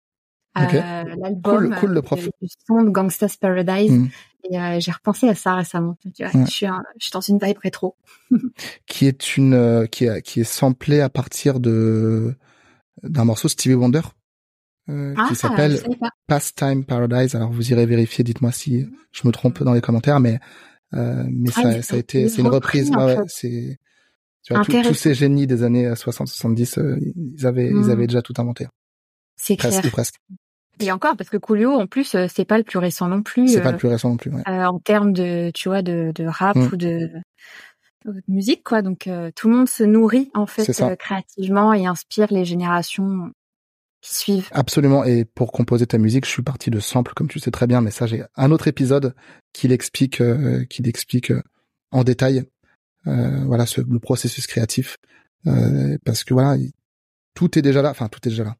Ok. 0.56 0.74
Euh, 0.74 1.04
l'album 1.20 1.70
Cool, 1.70 1.76
cool, 1.80 1.90
le 1.92 2.02
prof. 2.02 2.20
du 2.40 2.48
son 2.68 2.82
de 2.82 2.90
Gangsta's 2.90 3.36
Paradise 3.36 3.90
Mm. 3.90 4.08
Et 4.50 4.58
euh, 4.58 4.80
j'ai 4.80 4.92
repensé 4.92 5.28
à 5.28 5.34
ça 5.34 5.54
récemment. 5.54 5.96
Je, 6.04 6.08
me 6.08 6.12
dis, 6.14 6.24
ouais, 6.24 6.30
Ouais. 6.36 6.46
je 6.46 6.50
suis 6.50 6.66
un- 6.66 6.82
je 6.98 7.04
suis 7.06 7.12
dans 7.12 7.20
une 7.20 7.38
vibe 7.38 7.58
rétro. 7.58 7.96
Qui 8.86 9.06
est 9.06 9.36
une, 9.36 9.54
euh, 9.54 9.86
qui 9.86 10.04
est, 10.06 10.22
qui 10.22 10.40
est 10.40 10.44
samplé 10.44 11.00
à 11.00 11.08
partir 11.08 11.60
de, 11.60 12.34
d'un 13.02 13.24
morceau 13.24 13.48
Stevie 13.48 13.74
Wonder, 13.74 14.02
euh, 14.90 15.14
Ah, 15.16 15.24
qui 15.28 15.34
je 15.34 15.38
s'appelle. 15.40 15.80
Pastime 16.26 16.84
Paradise. 16.84 17.34
Alors 17.34 17.50
vous 17.50 17.70
irez 17.72 17.86
vérifier, 17.86 18.24
dites-moi 18.24 18.52
si 18.52 18.86
je 19.12 19.26
me 19.26 19.32
trompe 19.32 19.62
dans 19.62 19.72
les 19.74 19.80
commentaires, 19.80 20.20
mais 20.20 20.38
mais 20.92 21.50
Ah, 21.56 21.62
ça, 21.62 21.82
ça 21.82 21.94
a 21.96 21.98
été, 21.98 22.28
c'est 22.28 22.40
une 22.40 22.46
repris, 22.48 22.82
reprise. 22.82 22.96
en 22.96 23.08
fait. 23.08 23.28
c'est 23.28 23.78
tous- 24.84 24.94
ces 24.94 25.14
génies 25.14 25.46
des 25.46 25.62
années 25.64 25.94
60-70, 25.96 26.78
euh, 26.78 26.98
ils 27.16 27.46
avaient 27.46 27.68
ils 27.70 27.90
avaient 27.90 28.06
déjà 28.06 28.22
tout 28.22 28.34
inventé, 28.38 28.66
C'est 29.36 29.56
presque 29.56 29.80
clair. 29.80 29.92
presque. 29.92 30.16
Et 30.80 30.90
encore 30.92 31.16
parce 31.16 31.30
que 31.30 31.36
Coolio 31.36 31.72
en 31.72 31.86
plus 31.86 32.14
euh, 32.14 32.26
c'est 32.34 32.44
pas 32.44 32.58
le 32.58 32.64
plus 32.64 32.78
récent 32.78 33.08
non 33.08 33.22
plus. 33.22 33.48
C'est 33.48 33.60
euh, 33.60 33.62
pas 33.62 33.72
le 33.72 33.78
plus 33.78 33.88
récent 33.88 34.10
non 34.10 34.16
plus. 34.16 34.30
Ouais. 34.32 34.42
euh, 34.48 34.64
en 34.64 34.78
termes 34.78 35.12
de 35.12 35.50
tu 35.54 35.68
vois 35.68 35.82
de, 35.82 36.12
de 36.14 36.24
rap 36.26 36.56
Mm. 36.56 36.68
ou 36.72 36.76
de, 36.76 37.10
de 38.06 38.22
musique 38.28 38.62
quoi. 38.64 38.82
Donc 38.82 39.06
euh, 39.06 39.30
tout 39.34 39.48
le 39.48 39.56
monde 39.56 39.68
se 39.68 39.84
nourrit 39.84 40.30
en 40.34 40.46
fait 40.46 40.62
euh, 40.82 40.96
créativement 40.96 41.72
et 41.72 41.86
inspire 41.86 42.26
les 42.30 42.44
générations 42.44 43.30
qui 44.00 44.14
suivent. 44.14 44.48
Absolument. 44.52 45.04
Et 45.04 45.24
pour 45.24 45.52
composer 45.52 45.86
ta 45.86 45.96
musique, 45.98 46.26
je 46.26 46.30
suis 46.30 46.42
parti 46.42 46.68
de 46.70 46.78
samples, 46.80 47.14
comme 47.14 47.28
tu 47.28 47.38
sais 47.38 47.50
très 47.50 47.66
bien. 47.66 47.80
Mais 47.80 47.90
ça, 47.90 48.06
j'ai 48.06 48.22
un 48.36 48.50
autre 48.50 48.68
épisode 48.68 49.14
qui 49.54 49.66
l'explique, 49.68 50.20
euh, 50.20 50.64
qui 50.66 50.82
l'explique 50.82 51.30
euh, 51.30 51.42
en 51.90 52.04
détail. 52.04 52.44
Euh, 53.06 53.44
voilà, 53.46 53.64
ce, 53.64 53.80
le 53.80 53.98
processus 54.00 54.46
créatif, 54.46 54.96
Euh, 55.46 55.96
parce 56.06 56.24
que 56.24 56.32
voilà, 56.34 56.56
il- 56.56 56.72
tout 57.34 57.58
est 57.58 57.62
déjà 57.62 57.80
là. 57.82 57.90
Enfin, 57.90 58.08
tout 58.08 58.18
est 58.26 58.30
déjà 58.30 58.44
là. 58.44 58.56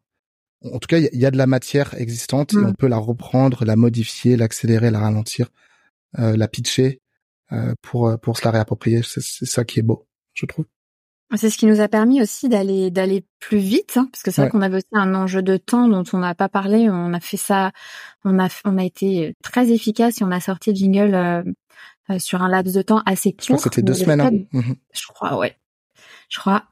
En 0.72 0.78
tout 0.78 0.86
cas, 0.88 0.98
il 0.98 1.08
y, 1.18 1.26
a- 1.26 1.30
de 1.30 1.36
la 1.36 1.46
matière 1.46 1.94
existante 2.00 2.54
et 2.54 2.56
Mm. 2.56 2.66
on 2.68 2.72
peut 2.74 2.86
la 2.88 2.96
reprendre, 2.96 3.64
la 3.64 3.76
modifier, 3.76 4.36
l'accélérer, 4.36 4.90
la 4.90 5.00
ralentir, 5.00 5.50
euh, 6.18 6.36
la 6.36 6.48
pitcher 6.48 7.00
euh, 7.52 7.74
pour 7.82 8.08
euh, 8.08 8.16
pour 8.16 8.36
se 8.38 8.44
la 8.44 8.50
réapproprier. 8.50 9.02
C'est 9.02 9.20
c'est 9.22 9.46
ça 9.46 9.64
qui 9.64 9.78
est 9.80 9.82
beau, 9.82 10.06
je 10.32 10.46
trouve. 10.46 10.64
C'est 11.36 11.50
ce 11.50 11.58
qui 11.58 11.66
nous 11.66 11.80
a 11.80 11.88
permis 11.88 12.22
aussi 12.22 12.48
d'aller 12.48 12.90
d'aller 12.90 13.24
plus 13.40 13.58
vite, 13.58 13.96
hein, 13.96 14.08
parce 14.12 14.22
que 14.22 14.30
c'est 14.30 14.40
Ouais. 14.42 14.46
vrai 14.48 14.52
qu'on 14.52 14.62
avait 14.62 14.76
aussi 14.76 14.86
un 14.92 15.14
enjeu 15.14 15.42
de 15.42 15.56
temps 15.56 15.88
dont 15.88 16.04
on 16.12 16.18
n'a 16.18 16.34
pas 16.34 16.48
parlé. 16.48 16.88
On 16.88 17.12
a 17.12 17.20
fait 17.20 17.36
ça, 17.36 17.72
on 18.24 18.38
a 18.38 18.48
on 18.64 18.78
a 18.78 18.84
été 18.84 19.34
très 19.42 19.70
efficace 19.70 20.20
et 20.20 20.24
on 20.24 20.30
a 20.30 20.40
sorti 20.40 20.70
le 20.70 20.76
jingle 20.76 21.14
euh, 21.14 21.42
euh, 22.10 22.18
sur 22.18 22.42
un 22.42 22.48
laps 22.48 22.72
de 22.74 22.82
temps 22.82 23.02
assez 23.06 23.30
Je 23.38 23.44
crois 23.46 23.56
court. 23.56 23.64
que 23.64 23.70
c'était 23.74 23.82
deux 23.82 23.94
semaines. 23.94 24.20
hein. 24.20 24.30
Mhm. 24.52 24.76
Je 24.92 25.06
crois, 25.08 25.36
ouais, 25.38 25.56
je 26.28 26.38
crois. 26.38 26.64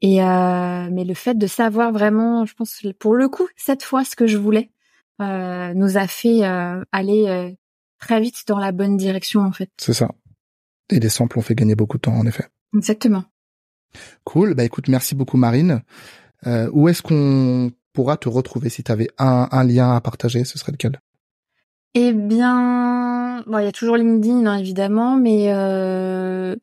Et 0.00 0.22
euh, 0.22 0.88
mais 0.90 1.04
le 1.04 1.14
fait 1.14 1.34
de 1.34 1.46
savoir 1.46 1.92
vraiment, 1.92 2.44
je 2.44 2.54
pense 2.54 2.82
pour 2.98 3.14
le 3.14 3.28
coup 3.28 3.48
cette 3.56 3.82
fois 3.82 4.04
ce 4.04 4.14
que 4.14 4.26
je 4.26 4.36
voulais, 4.36 4.70
euh, 5.20 5.74
nous 5.74 5.96
a 5.96 6.06
fait 6.06 6.44
euh, 6.44 6.84
aller 6.92 7.26
euh, 7.26 7.50
très 7.98 8.20
vite 8.20 8.44
dans 8.46 8.58
la 8.58 8.70
bonne 8.72 8.96
direction 8.96 9.40
en 9.40 9.52
fait. 9.52 9.70
C'est 9.76 9.94
ça. 9.94 10.10
Et 10.90 11.00
les 11.00 11.08
samples 11.08 11.38
ont 11.38 11.42
fait 11.42 11.54
gagner 11.54 11.74
beaucoup 11.74 11.96
de 11.96 12.02
temps, 12.02 12.14
en 12.14 12.26
effet. 12.26 12.46
Exactement. 12.74 13.24
Cool. 14.24 14.54
Bah 14.54 14.64
écoute, 14.64 14.88
merci 14.88 15.14
beaucoup 15.14 15.36
Marine. 15.36 15.82
Euh, 16.46 16.70
où 16.72 16.88
est-ce 16.88 17.02
qu'on 17.02 17.72
pourra 17.92 18.16
te 18.16 18.28
retrouver 18.28 18.68
si 18.68 18.84
tu 18.84 18.92
avais 18.92 19.08
un, 19.18 19.48
un 19.50 19.64
lien 19.64 19.94
à 19.94 20.00
partager 20.00 20.44
Ce 20.44 20.58
serait 20.58 20.72
lequel? 20.72 21.00
Eh 21.94 22.12
bien, 22.12 23.42
bon, 23.46 23.58
il 23.58 23.64
y 23.64 23.68
a 23.68 23.72
toujours 23.72 23.96
LinkedIn 23.96 24.46
hein, 24.46 24.58
évidemment, 24.58 25.16
mais 25.16 25.52
euh, 25.52 26.54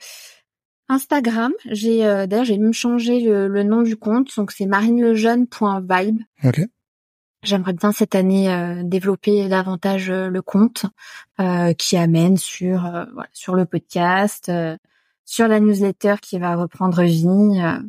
Instagram. 0.87 1.51
J'ai 1.65 2.05
euh, 2.05 2.27
d'ailleurs 2.27 2.45
j'ai 2.45 2.57
même 2.57 2.73
changé 2.73 3.19
le, 3.19 3.47
le 3.47 3.63
nom 3.63 3.81
du 3.81 3.95
compte, 3.97 4.35
donc 4.35 4.51
c'est 4.51 4.65
marinelejeune.vibe. 4.65 6.19
Ok. 6.43 6.61
J'aimerais 7.43 7.73
bien 7.73 7.91
cette 7.91 8.15
année 8.15 8.51
euh, 8.51 8.81
développer 8.83 9.47
davantage 9.47 10.09
euh, 10.09 10.29
le 10.29 10.41
compte 10.41 10.87
euh, 11.39 11.73
qui 11.73 11.95
amène 11.95 12.37
sur 12.37 12.85
euh, 12.85 13.05
voilà, 13.13 13.29
sur 13.33 13.55
le 13.55 13.65
podcast, 13.65 14.49
euh, 14.49 14.75
sur 15.25 15.47
la 15.47 15.59
newsletter 15.59 16.15
qui 16.21 16.39
va 16.39 16.55
reprendre 16.55 17.03
vie 17.03 17.27
euh, 17.27 17.79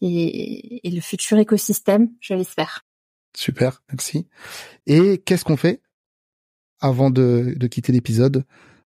et, 0.00 0.86
et 0.86 0.90
le 0.90 1.00
futur 1.00 1.38
écosystème, 1.38 2.08
je 2.20 2.34
l'espère. 2.34 2.86
Super. 3.36 3.82
Merci. 3.90 4.26
Et 4.86 5.18
qu'est-ce 5.18 5.44
qu'on 5.44 5.56
fait 5.56 5.82
avant 6.80 7.10
de, 7.10 7.54
de 7.56 7.66
quitter 7.66 7.92
l'épisode 7.92 8.44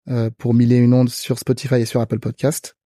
euh, 0.09 0.31
pour 0.39 0.55
mille 0.55 0.73
et 0.73 0.79
une 0.79 0.95
ondes 0.95 1.11
sur 1.11 1.39
Spotify 1.39 1.77
et 1.77 1.87
sur 1.87 2.01
Apple 2.01 2.19
Podcast? 2.19 2.77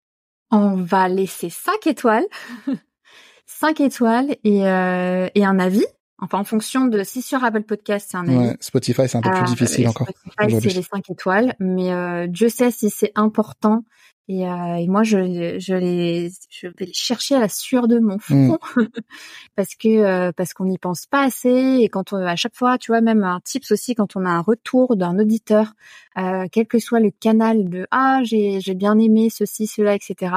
On 0.50 0.76
va 0.76 1.08
laisser 1.08 1.50
cinq 1.50 1.86
étoiles, 1.86 2.26
cinq 3.46 3.80
étoiles 3.80 4.36
et, 4.44 4.66
euh, 4.66 5.28
et 5.34 5.44
un 5.44 5.58
avis 5.58 5.84
Enfin, 6.18 6.38
en 6.38 6.44
fonction 6.44 6.86
de 6.86 7.02
si 7.02 7.20
sur 7.20 7.44
Apple 7.44 7.64
Podcast 7.64 8.08
c'est 8.10 8.16
un 8.16 8.26
avis. 8.26 8.38
Ouais, 8.38 8.56
Spotify 8.60 9.06
c'est 9.06 9.18
un 9.18 9.20
peu 9.20 9.30
plus 9.30 9.44
difficile 9.44 9.86
encore. 9.86 10.08
Spotify 10.08 10.70
c'est 10.70 10.74
les 10.74 10.82
5 10.82 11.10
étoiles, 11.10 11.54
mais 11.60 12.26
Dieu 12.28 12.48
sait 12.48 12.70
si 12.70 12.88
c'est 12.88 13.12
important 13.16 13.84
et, 14.28 14.48
euh, 14.48 14.74
et, 14.76 14.88
moi, 14.88 15.04
je, 15.04 15.58
je, 15.58 15.74
les, 15.74 16.30
je 16.50 16.66
vais 16.66 16.86
les 16.86 16.92
chercher 16.92 17.36
à 17.36 17.40
la 17.40 17.48
sueur 17.48 17.86
de 17.86 18.00
mon 18.00 18.18
front 18.18 18.58
mmh. 18.76 18.86
parce 19.56 19.74
que 19.76 19.88
euh, 19.88 20.32
parce 20.32 20.52
qu'on 20.52 20.64
n'y 20.64 20.78
pense 20.78 21.06
pas 21.06 21.22
assez. 21.22 21.78
Et 21.80 21.88
quand 21.88 22.12
on, 22.12 22.16
à 22.16 22.34
chaque 22.36 22.56
fois, 22.56 22.76
tu 22.78 22.90
vois, 22.90 23.00
même 23.00 23.22
un 23.22 23.40
tips 23.40 23.70
aussi, 23.70 23.94
quand 23.94 24.16
on 24.16 24.24
a 24.24 24.30
un 24.30 24.40
retour 24.40 24.96
d'un 24.96 25.18
auditeur, 25.18 25.74
euh, 26.18 26.46
quel 26.50 26.66
que 26.66 26.80
soit 26.80 27.00
le 27.00 27.10
canal 27.10 27.68
de 27.68 27.86
ah 27.92 28.20
j'ai 28.24 28.60
j'ai 28.60 28.74
bien 28.74 28.98
aimé 28.98 29.28
ceci, 29.30 29.66
cela, 29.66 29.94
etc 29.94 30.32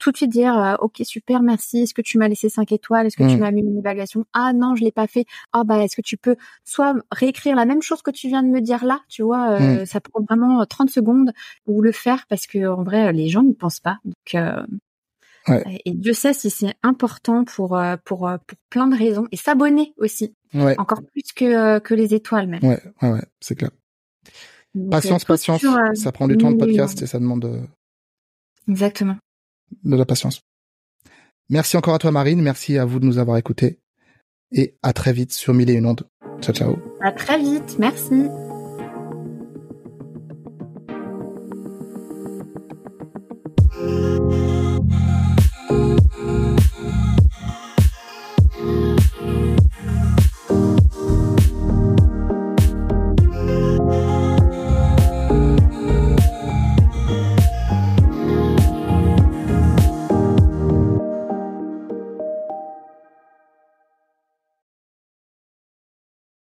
tout 0.00 0.10
de 0.10 0.16
suite 0.16 0.30
dire 0.30 0.58
euh, 0.58 0.74
ok 0.80 1.02
super 1.04 1.42
merci. 1.42 1.82
Est-ce 1.82 1.94
que 1.94 2.02
tu 2.02 2.18
m'as 2.18 2.26
laissé 2.26 2.48
5 2.48 2.72
étoiles? 2.72 3.06
Est-ce 3.06 3.16
que 3.16 3.28
tu 3.28 3.36
mm. 3.36 3.40
m'as 3.40 3.50
mis 3.52 3.60
une 3.60 3.78
évaluation? 3.78 4.24
Ah 4.32 4.52
non 4.52 4.74
je 4.74 4.82
l'ai 4.82 4.90
pas 4.90 5.06
fait. 5.06 5.26
Ah 5.52 5.62
bah 5.62 5.84
est-ce 5.84 5.94
que 5.94 6.02
tu 6.02 6.16
peux 6.16 6.36
soit 6.64 6.94
réécrire 7.12 7.54
la 7.54 7.66
même 7.66 7.82
chose 7.82 8.02
que 8.02 8.10
tu 8.10 8.26
viens 8.26 8.42
de 8.42 8.48
me 8.48 8.60
dire 8.60 8.84
là? 8.84 9.02
Tu 9.08 9.22
vois 9.22 9.52
euh, 9.52 9.82
mm. 9.82 9.86
ça 9.86 10.00
prend 10.00 10.22
vraiment 10.22 10.64
30 10.64 10.88
euh, 10.88 10.92
secondes 10.92 11.32
ou 11.66 11.82
le 11.82 11.92
faire 11.92 12.24
parce 12.28 12.46
que 12.46 12.66
en 12.66 12.82
vrai 12.82 13.12
les 13.12 13.28
gens 13.28 13.42
n'y 13.42 13.54
pensent 13.54 13.80
pas. 13.80 13.98
Donc 14.04 14.42
ouais. 15.48 15.82
et 15.84 15.92
Dieu 15.92 16.14
sait 16.14 16.32
si 16.32 16.48
c'est 16.50 16.74
important 16.82 17.44
pour 17.44 17.78
pour 18.04 18.30
pour 18.46 18.58
plein 18.70 18.88
de 18.88 18.96
raisons. 18.96 19.28
Et 19.30 19.36
s'abonner 19.36 19.92
aussi. 19.98 20.34
Ouais. 20.54 20.74
encore 20.80 21.02
plus 21.02 21.30
que 21.36 21.78
que 21.78 21.94
les 21.94 22.14
étoiles 22.14 22.48
même. 22.48 22.64
Ouais 22.64 22.80
ouais, 23.02 23.10
ouais 23.12 23.24
c'est 23.40 23.54
clair. 23.54 23.70
Patience 24.90 25.24
patience. 25.26 25.64
ça 25.94 26.10
prend 26.10 26.26
du 26.26 26.38
temps 26.38 26.52
de 26.52 26.56
podcast 26.56 27.02
et 27.02 27.06
ça 27.06 27.18
demande 27.18 27.68
exactement 28.66 29.16
de 29.84 29.96
la 29.96 30.04
patience. 30.04 30.42
Merci 31.48 31.76
encore 31.76 31.94
à 31.94 31.98
toi 31.98 32.10
Marine, 32.10 32.40
merci 32.40 32.78
à 32.78 32.84
vous 32.84 33.00
de 33.00 33.06
nous 33.06 33.18
avoir 33.18 33.36
écoutés 33.36 33.80
et 34.52 34.76
à 34.82 34.92
très 34.92 35.12
vite 35.12 35.32
sur 35.32 35.54
Mille 35.54 35.70
et 35.70 35.74
une 35.74 35.86
ondes. 35.86 36.08
Ciao 36.40 36.54
ciao. 36.54 36.78
À 37.00 37.12
très 37.12 37.38
vite, 37.38 37.76
merci. 37.78 38.28